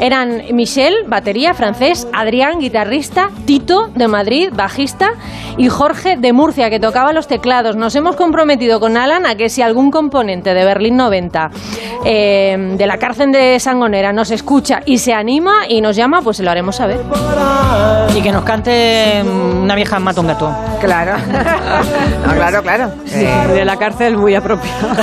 Eran 0.00 0.42
Michel, 0.52 0.94
batería, 1.06 1.54
francés, 1.54 2.08
Adrián, 2.12 2.58
guitarrista, 2.58 3.30
Tito, 3.44 3.90
de 3.94 4.08
Madrid, 4.08 4.48
bajista, 4.52 5.10
y 5.56 5.68
Jorge, 5.68 6.16
de 6.16 6.32
Murcia, 6.32 6.70
que 6.70 6.80
tocaba 6.80 7.12
los 7.12 7.27
teclados. 7.28 7.76
Nos 7.76 7.94
hemos 7.94 8.16
comprometido 8.16 8.80
con 8.80 8.96
Alan 8.96 9.26
a 9.26 9.36
que 9.36 9.48
si 9.48 9.62
algún 9.62 9.90
componente 9.90 10.54
de 10.54 10.64
Berlín 10.64 10.96
90 10.96 11.50
eh, 12.04 12.74
de 12.76 12.86
la 12.86 12.98
cárcel 12.98 13.30
de 13.30 13.60
Sangonera 13.60 14.12
nos 14.12 14.30
escucha 14.30 14.80
y 14.84 14.98
se 14.98 15.14
anima 15.14 15.66
y 15.68 15.80
nos 15.80 15.94
llama, 15.94 16.22
pues 16.22 16.38
se 16.38 16.42
lo 16.42 16.50
haremos 16.50 16.76
saber. 16.76 17.00
Y 18.16 18.22
que 18.22 18.32
nos 18.32 18.42
cante 18.44 19.22
mm, 19.22 19.62
una 19.62 19.74
vieja 19.74 19.98
mata 20.00 20.20
un 20.20 20.26
gato. 20.26 20.50
Claro. 20.80 21.16
No, 22.26 22.34
claro, 22.34 22.62
claro. 22.62 22.90
Eh, 23.12 23.46
De 23.54 23.64
la 23.64 23.76
cárcel 23.76 24.16
muy 24.16 24.34
apropiado. 24.34 24.88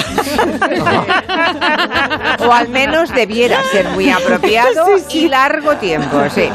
o 2.47 2.51
al 2.51 2.69
menos 2.69 3.13
debiera 3.13 3.61
ser 3.71 3.87
muy 3.89 4.09
apropiado 4.09 4.85
y 5.09 5.27
largo 5.27 5.75
tiempo, 5.77 6.17
sí. 6.33 6.49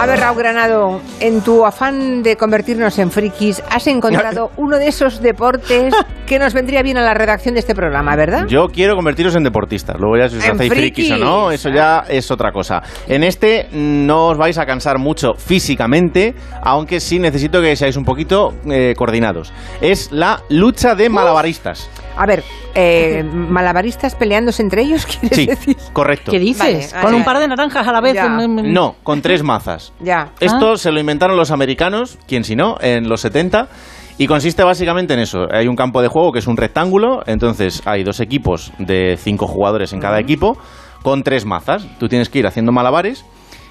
A 0.00 0.06
ver, 0.06 0.20
Raúl 0.20 0.38
Granado, 0.38 1.00
en 1.18 1.40
tu 1.40 1.66
afán 1.66 2.22
de 2.22 2.36
convertirnos 2.36 2.96
en 3.00 3.10
frikis, 3.10 3.60
has 3.68 3.84
encontrado 3.88 4.52
uno 4.56 4.78
de 4.78 4.86
esos 4.86 5.20
deportes 5.20 5.92
que 6.24 6.38
nos 6.38 6.54
vendría 6.54 6.84
bien 6.84 6.98
a 6.98 7.02
la 7.02 7.14
redacción 7.14 7.54
de 7.54 7.60
este 7.60 7.74
programa, 7.74 8.14
¿verdad? 8.14 8.46
Yo 8.46 8.68
quiero 8.68 8.94
convertiros 8.94 9.34
en 9.34 9.42
deportistas. 9.42 9.96
Luego 9.98 10.16
ya 10.16 10.28
si 10.28 10.36
os 10.36 10.48
hacéis 10.48 10.72
frikis 10.72 11.10
o 11.10 11.16
no, 11.16 11.50
eso 11.50 11.70
ya 11.70 12.04
es 12.08 12.30
otra 12.30 12.52
cosa. 12.52 12.80
En 13.08 13.24
este 13.24 13.66
no 13.72 14.28
os 14.28 14.38
vais 14.38 14.56
a 14.58 14.66
cansar 14.66 14.98
mucho 14.98 15.34
físicamente, 15.34 16.36
aunque 16.62 17.00
sí 17.00 17.18
necesito 17.18 17.60
que 17.60 17.74
seáis 17.74 17.96
un 17.96 18.04
poquito 18.04 18.54
eh, 18.70 18.94
coordinados. 18.96 19.52
Es 19.80 20.12
la 20.12 20.42
lucha 20.48 20.94
de 20.94 21.08
malabaristas. 21.08 21.90
A 22.18 22.26
ver, 22.26 22.42
eh, 22.74 23.22
malabaristas 23.24 24.14
peleándose 24.14 24.62
entre 24.62 24.82
ellos, 24.82 25.06
¿quieres 25.20 25.36
Sí, 25.36 25.46
decir? 25.46 25.76
correcto. 25.92 26.30
¿Qué 26.32 26.38
dices? 26.38 26.58
Vale, 26.92 27.02
Con 27.02 27.02
vale. 27.04 27.16
un 27.16 27.24
par 27.24 27.38
de 27.38 27.48
naranjas 27.48 27.86
a 27.86 27.92
la 27.92 28.00
vez. 28.00 28.14
Ya. 28.14 28.28
Mm, 28.28 28.60
mm. 28.60 28.72
No, 28.72 28.96
con 29.02 29.22
tres 29.22 29.42
mazas. 29.42 29.92
Ya. 30.00 30.30
Esto 30.40 30.76
se 30.76 30.90
lo 30.90 31.00
inventaron 31.00 31.36
los 31.36 31.50
americanos, 31.50 32.18
quien 32.26 32.44
si 32.44 32.56
no, 32.56 32.76
en 32.80 33.08
los 33.08 33.20
70. 33.20 33.68
Y 34.20 34.26
consiste 34.26 34.64
básicamente 34.64 35.14
en 35.14 35.20
eso. 35.20 35.46
Hay 35.52 35.68
un 35.68 35.76
campo 35.76 36.02
de 36.02 36.08
juego 36.08 36.32
que 36.32 36.40
es 36.40 36.48
un 36.48 36.56
rectángulo, 36.56 37.22
entonces 37.26 37.82
hay 37.86 38.02
dos 38.02 38.18
equipos 38.18 38.72
de 38.80 39.16
cinco 39.16 39.46
jugadores 39.46 39.92
en 39.92 40.00
cada 40.00 40.18
equipo, 40.18 40.58
con 41.04 41.22
tres 41.22 41.44
mazas. 41.46 41.86
Tú 42.00 42.08
tienes 42.08 42.28
que 42.28 42.40
ir 42.40 42.46
haciendo 42.48 42.72
malabares 42.72 43.24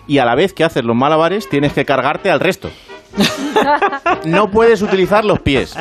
y 0.08 0.20
a 0.20 0.26
la 0.26 0.36
vez 0.36 0.54
que 0.54 0.64
haces 0.64 0.86
los 0.86 0.96
malabares 0.96 1.50
tienes 1.50 1.74
que 1.74 1.84
cargarte 1.84 2.32
al 2.32 2.40
resto. 2.40 2.70
No 4.26 4.50
puedes 4.52 4.82
utilizar 4.82 5.26
los 5.26 5.40
pies. 5.40 5.76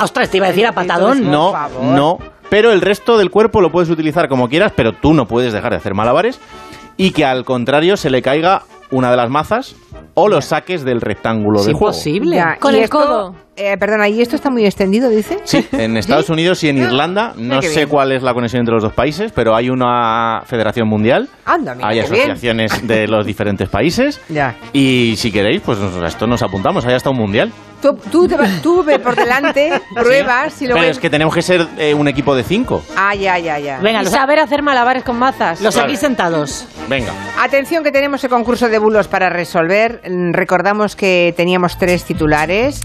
Ostras, 0.00 0.30
te 0.30 0.36
iba 0.38 0.46
a 0.46 0.50
decir 0.50 0.66
a 0.66 0.72
patadón. 0.72 1.30
No, 1.30 1.52
no. 1.80 2.18
Pero 2.50 2.72
el 2.72 2.80
resto 2.80 3.16
del 3.16 3.30
cuerpo 3.30 3.60
lo 3.60 3.72
puedes 3.72 3.88
utilizar 3.88 4.28
como 4.28 4.48
quieras, 4.48 4.72
pero 4.76 4.92
tú 4.92 5.14
no 5.14 5.26
puedes 5.26 5.52
dejar 5.52 5.70
de 5.72 5.78
hacer 5.78 5.94
malabares. 5.94 6.38
Y 6.96 7.12
que 7.12 7.24
al 7.24 7.44
contrario 7.44 7.96
se 7.96 8.10
le 8.10 8.20
caiga 8.20 8.62
una 8.90 9.10
de 9.10 9.16
las 9.16 9.30
mazas 9.30 9.74
o 10.14 10.28
los 10.28 10.44
saques 10.44 10.84
del 10.84 11.00
rectángulo 11.00 11.60
del 11.60 11.72
juego. 11.74 11.92
Ya, 12.36 12.56
Con 12.58 12.74
y 12.74 12.78
el 12.78 12.84
esto- 12.84 12.98
codo. 12.98 13.34
Eh, 13.56 13.76
perdona, 13.78 14.08
¿y 14.08 14.20
esto 14.22 14.36
está 14.36 14.50
muy 14.50 14.64
extendido, 14.64 15.08
dice? 15.10 15.38
Sí, 15.44 15.66
en 15.72 15.96
Estados 15.96 16.28
Unidos 16.30 16.62
y 16.64 16.68
en 16.68 16.78
Irlanda, 16.78 17.34
no 17.36 17.60
sé 17.62 17.68
bien. 17.76 17.88
cuál 17.88 18.12
es 18.12 18.22
la 18.22 18.32
conexión 18.34 18.60
entre 18.60 18.74
los 18.74 18.82
dos 18.82 18.92
países, 18.92 19.32
pero 19.34 19.54
hay 19.54 19.68
una 19.70 20.42
federación 20.46 20.88
mundial, 20.88 21.28
Anda, 21.44 21.74
mira 21.74 21.88
hay 21.88 21.94
bien. 22.00 22.06
asociaciones 22.06 22.86
de 22.86 23.06
los 23.08 23.26
diferentes 23.26 23.68
países 23.68 24.20
Ya. 24.28 24.54
y 24.72 25.14
si 25.16 25.30
queréis, 25.32 25.60
pues 25.60 25.78
a 25.78 26.06
esto 26.06 26.26
nos 26.26 26.42
apuntamos, 26.42 26.84
hay 26.86 26.94
hasta 26.94 27.10
un 27.10 27.16
mundial. 27.18 27.52
Tú, 27.82 27.98
tú, 28.12 28.28
te 28.28 28.36
vas- 28.36 28.62
tú 28.62 28.84
ve 28.84 29.00
por 29.00 29.16
delante, 29.16 29.72
pruebas 29.96 30.62
y 30.62 30.66
luego... 30.66 30.78
Pero 30.78 30.92
es 30.92 31.00
que 31.00 31.10
tenemos 31.10 31.34
que 31.34 31.42
ser 31.42 31.66
eh, 31.78 31.92
un 31.94 32.06
equipo 32.06 32.32
de 32.36 32.44
cinco. 32.44 32.80
Ah, 32.96 33.12
ya, 33.16 33.36
ya, 33.40 33.58
ya. 33.58 33.80
y 33.82 34.06
saber 34.06 34.38
hacer 34.38 34.62
malabares 34.62 35.02
con 35.02 35.18
mazas. 35.18 35.60
Los 35.60 35.74
Claro. 35.74 35.88
aquí 35.88 35.96
sentados. 35.96 36.68
Venga. 36.88 37.10
Atención 37.40 37.82
que 37.82 37.90
tenemos 37.90 38.22
el 38.22 38.30
concurso 38.30 38.68
de 38.68 38.78
bulos 38.78 39.08
para 39.08 39.30
resolver. 39.30 40.00
Mm, 40.08 40.32
Recordamos 40.32 40.94
que 40.94 41.34
teníamos 41.36 41.76
tres 41.76 42.04
titulares. 42.04 42.80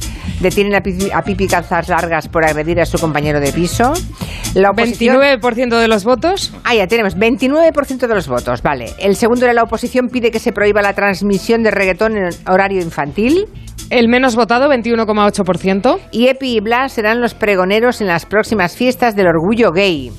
Detienen 0.71 1.11
a 1.13 1.21
Pipi, 1.21 1.47
calzas 1.47 1.89
largas 1.89 2.27
por 2.27 2.45
agredir 2.45 2.79
a 2.79 2.85
su 2.85 2.97
compañero 2.97 3.39
de 3.39 3.51
piso. 3.51 3.93
La 4.53 4.71
oposición... 4.71 5.17
29% 5.17 5.79
de 5.79 5.87
los 5.87 6.03
votos. 6.03 6.53
Ah, 6.63 6.75
ya 6.75 6.87
tenemos 6.87 7.17
29% 7.17 8.07
de 8.07 8.15
los 8.15 8.27
votos, 8.27 8.61
vale. 8.61 8.93
El 8.99 9.15
segundo 9.15 9.45
de 9.45 9.53
la 9.53 9.63
oposición 9.63 10.07
pide 10.07 10.31
que 10.31 10.39
se 10.39 10.51
prohíba 10.51 10.81
la 10.81 10.93
transmisión 10.93 11.63
de 11.63 11.71
reggaetón 11.71 12.17
en 12.17 12.29
horario 12.47 12.81
infantil. 12.81 13.45
El 13.89 14.09
menos 14.09 14.35
votado, 14.35 14.69
21,8%. 14.69 15.99
Y 16.11 16.27
Epi 16.27 16.57
y 16.57 16.59
Blas 16.59 16.93
serán 16.93 17.21
los 17.21 17.33
pregoneros 17.33 18.01
en 18.01 18.07
las 18.07 18.25
próximas 18.25 18.75
fiestas 18.75 19.15
del 19.15 19.27
orgullo 19.27 19.71
gay. 19.71 20.11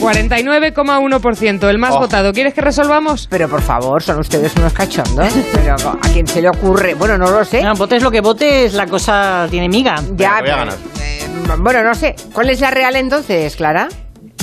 49,1%, 0.00 1.68
el 1.68 1.78
más 1.78 1.94
Oh. 1.94 2.00
votado. 2.00 2.32
¿Quieres 2.32 2.54
que 2.54 2.60
resolvamos? 2.60 3.26
Pero 3.30 3.48
por 3.48 3.62
favor, 3.62 4.02
son 4.02 4.18
ustedes 4.20 4.54
unos 4.56 4.72
cachondos. 4.72 5.32
Pero 5.52 5.74
a 5.74 6.08
quién 6.12 6.26
se 6.26 6.40
le 6.42 6.48
ocurre, 6.48 6.94
bueno, 6.94 7.18
no 7.18 7.30
lo 7.30 7.44
sé. 7.44 7.62
No, 7.62 7.74
votes 7.74 8.02
lo 8.02 8.10
que 8.10 8.20
votes, 8.20 8.74
la 8.74 8.86
cosa 8.86 9.46
tiene 9.50 9.68
miga. 9.68 9.96
Ya, 10.16 10.30
voy 10.30 10.38
a 10.38 10.42
pero- 10.42 10.56
ganar. 10.56 10.74
eh, 11.00 11.26
bueno, 11.58 11.82
no 11.82 11.94
sé. 11.94 12.14
¿Cuál 12.32 12.50
es 12.50 12.60
la 12.60 12.70
real 12.70 12.96
entonces, 12.96 13.56
Clara? 13.56 13.88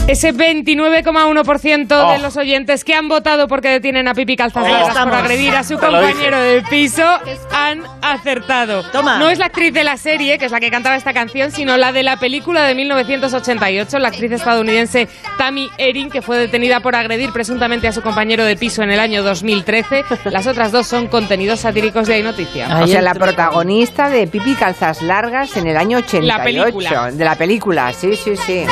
Ese 0.07 0.33
29,1% 0.35 1.87
de 1.87 1.95
Oh. 1.95 2.17
los 2.21 2.37
oyentes 2.37 2.83
que 2.83 2.93
han 2.93 3.07
votado 3.07 3.47
porque 3.47 3.69
detienen 3.69 4.07
a 4.07 4.13
Pipi 4.13 4.35
Calzas 4.35 4.63
Ahí 4.63 4.71
Largas 4.71 5.03
por 5.03 5.13
agredir 5.15 5.55
a 5.55 5.63
su 5.63 5.77
Te 5.77 5.87
compañero 5.87 6.39
de 6.39 6.61
piso 6.69 7.03
han 7.51 7.81
acertado. 8.03 8.83
Toma. 8.91 9.17
No 9.17 9.29
es 9.31 9.39
la 9.39 9.47
actriz 9.47 9.73
de 9.73 9.83
la 9.83 9.97
serie, 9.97 10.37
que 10.37 10.45
es 10.45 10.51
la 10.51 10.59
que 10.59 10.69
cantaba 10.69 10.95
esta 10.95 11.11
canción, 11.11 11.51
sino 11.51 11.75
la 11.77 11.91
de 11.91 12.03
la 12.03 12.17
película 12.17 12.65
de 12.65 12.75
1988, 12.75 13.97
la 13.97 14.09
actriz 14.09 14.31
estadounidense 14.31 15.07
Tammy 15.39 15.71
Erin, 15.79 16.11
que 16.11 16.21
fue 16.21 16.37
detenida 16.37 16.81
por 16.81 16.95
agredir 16.95 17.31
presuntamente 17.31 17.87
a 17.87 17.91
su 17.91 18.03
compañero 18.03 18.45
de 18.45 18.55
piso 18.57 18.83
en 18.83 18.91
el 18.91 18.99
año 18.99 19.23
2013. 19.23 20.03
Las 20.25 20.45
otras 20.45 20.71
dos 20.71 20.85
son 20.85 21.07
contenidos 21.07 21.61
satíricos 21.61 22.07
de 22.07 22.13
Hay 22.13 22.21
Noticia. 22.23 22.67
o 22.83 22.85
sea, 22.85 23.01
la 23.01 23.15
protagonista 23.15 24.07
de 24.09 24.27
Pipi 24.27 24.53
Calzas 24.53 25.01
Largas 25.01 25.57
en 25.57 25.65
el 25.65 25.77
año 25.77 25.97
88. 25.97 26.27
La 26.37 26.43
película. 26.43 27.11
De 27.11 27.25
la 27.25 27.35
película, 27.35 27.91
sí, 27.91 28.15
sí, 28.15 28.35
sí. 28.37 28.65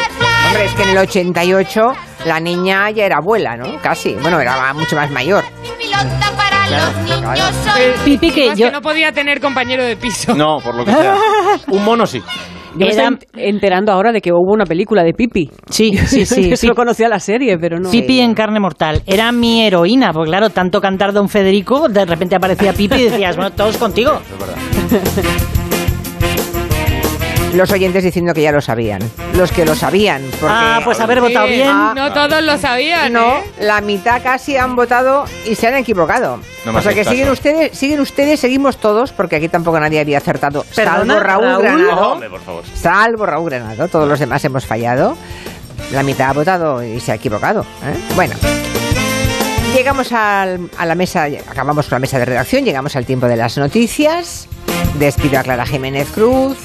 Hombre, 0.53 0.65
es 0.67 0.73
que 0.75 0.83
en 0.83 0.89
el 0.89 0.97
88 0.99 1.81
la 2.27 2.39
niña 2.39 2.91
ya 2.91 3.05
era 3.07 3.17
abuela, 3.17 3.57
¿no? 3.57 3.81
Casi. 3.81 4.13
Bueno, 4.13 4.39
era 4.39 4.71
mucho 4.75 4.95
más 4.95 5.09
mayor. 5.09 5.43
Pipi, 8.05 8.29
que 8.29 8.55
yo- 8.55 8.69
no 8.69 8.79
podía 8.79 9.11
tener 9.11 9.41
compañero 9.41 9.83
de 9.83 9.97
piso. 9.97 10.35
No, 10.35 10.59
por 10.63 10.75
lo 10.75 10.85
que 10.85 10.91
sea. 10.91 11.15
Un 11.69 11.83
mono 11.83 12.05
sí. 12.05 12.21
Yo 12.75 12.85
me 12.85 12.89
estoy 12.89 13.17
enterando 13.35 13.91
ahora 13.91 14.11
de 14.11 14.21
que 14.21 14.31
hubo 14.31 14.53
una 14.53 14.65
película 14.65 15.03
de 15.03 15.13
Pipi. 15.13 15.49
Sí, 15.71 15.97
sí, 16.05 16.23
sí. 16.23 16.51
Yo 16.51 16.55
solo 16.55 16.75
conocía 16.75 17.09
la 17.09 17.19
serie, 17.19 17.57
pero 17.57 17.79
no. 17.79 17.89
Pipi 17.89 18.19
en 18.19 18.35
carne 18.35 18.59
mortal. 18.59 19.01
Era 19.07 19.31
mi 19.31 19.65
heroína, 19.65 20.13
porque 20.13 20.29
claro, 20.29 20.51
tanto 20.51 20.79
cantar 20.81 21.13
Don 21.13 21.29
Federico, 21.29 21.89
de 21.89 22.05
repente 22.05 22.35
aparecía 22.35 22.73
Pipi 22.73 22.95
y 22.95 23.03
decías, 23.05 23.35
bueno, 23.37 23.51
todos 23.53 23.77
contigo. 23.77 24.19
Los 27.53 27.71
oyentes 27.71 28.03
diciendo 28.03 28.33
que 28.33 28.41
ya 28.41 28.51
lo 28.51 28.61
sabían. 28.61 28.99
Los 29.35 29.51
que 29.51 29.63
lo 29.63 29.75
sabían. 29.75 30.23
Porque, 30.39 30.47
Ah, 30.49 30.81
pues 30.83 30.99
haber 30.99 31.21
votado 31.21 31.45
bien. 31.47 31.67
No 31.95 32.11
todos 32.11 32.41
lo 32.41 32.57
sabían. 32.57 33.13
No, 33.13 33.37
¿eh? 33.37 33.43
la 33.59 33.79
mitad 33.81 34.23
casi 34.23 34.57
han 34.57 34.75
votado 34.75 35.25
y 35.45 35.53
se 35.53 35.67
han 35.67 35.75
equivocado. 35.75 36.39
No 36.65 36.75
o 36.77 36.81
sea 36.81 36.93
que 36.93 37.03
siguen 37.03 37.21
caso. 37.27 37.33
ustedes, 37.33 37.77
siguen 37.77 37.99
ustedes, 37.99 38.39
seguimos 38.39 38.77
todos, 38.77 39.11
porque 39.11 39.35
aquí 39.35 39.49
tampoco 39.49 39.79
nadie 39.79 39.99
había 39.99 40.17
acertado. 40.17 40.65
Perdona, 40.75 41.13
salvo 41.13 41.19
Raúl, 41.19 41.43
Raúl. 41.45 41.61
Granado. 41.61 42.11
Hombre, 42.13 42.29
por 42.29 42.41
favor. 42.41 42.63
Salvo 42.73 43.25
Raúl 43.27 43.49
Granado. 43.51 43.87
Todos 43.87 44.07
los 44.09 44.19
demás 44.19 44.43
hemos 44.45 44.65
fallado. 44.65 45.15
La 45.91 46.01
mitad 46.01 46.29
ha 46.29 46.33
votado 46.33 46.83
y 46.83 46.99
se 46.99 47.11
ha 47.11 47.15
equivocado. 47.15 47.61
¿eh? 47.61 47.95
Bueno. 48.15 48.33
Llegamos 49.75 50.11
al- 50.11 50.69
a 50.77 50.85
la 50.85 50.95
mesa, 50.95 51.23
acabamos 51.49 51.87
con 51.87 51.95
la 51.97 51.99
mesa 51.99 52.17
de 52.19 52.25
redacción, 52.25 52.63
llegamos 52.63 52.95
al 52.95 53.05
tiempo 53.05 53.27
de 53.27 53.35
las 53.35 53.57
noticias. 53.57 54.47
Despido 54.99 55.39
a 55.39 55.43
Clara 55.43 55.65
Jiménez 55.65 56.07
Cruz. 56.13 56.57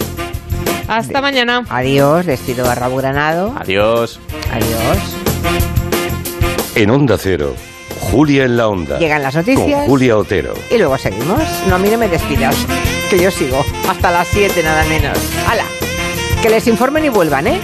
Hasta 0.89 1.21
mañana. 1.21 1.65
Adiós, 1.69 2.27
despido 2.27 2.69
a 2.69 2.75
Raúl 2.75 3.03
Granado. 3.03 3.55
Adiós. 3.59 4.19
Adiós. 4.51 4.99
En 6.75 6.91
Onda 6.91 7.19
Cero, 7.19 7.55
Julia 8.11 8.45
en 8.45 8.57
la 8.57 8.69
Onda. 8.69 8.99
Llegan 8.99 9.23
las 9.23 9.35
noticias. 9.35 9.81
Con 9.81 9.87
Julia 9.87 10.17
Otero. 10.17 10.55
Y 10.71 10.79
luego 10.79 10.97
seguimos. 10.97 11.43
No, 11.69 11.75
a 11.75 11.79
mí 11.79 11.89
no 11.91 11.99
me 11.99 12.09
despidas, 12.09 12.57
que 13.11 13.19
yo 13.19 13.31
sigo. 13.31 13.65
Hasta 13.89 14.11
las 14.11 14.29
7 14.29 14.63
nada 14.63 14.85
menos. 14.85 15.19
¡Hala! 15.47 15.65
Que 16.43 16.49
les 16.49 16.67
informen 16.67 17.05
y 17.05 17.09
vuelvan, 17.09 17.49
¿eh? 17.49 17.61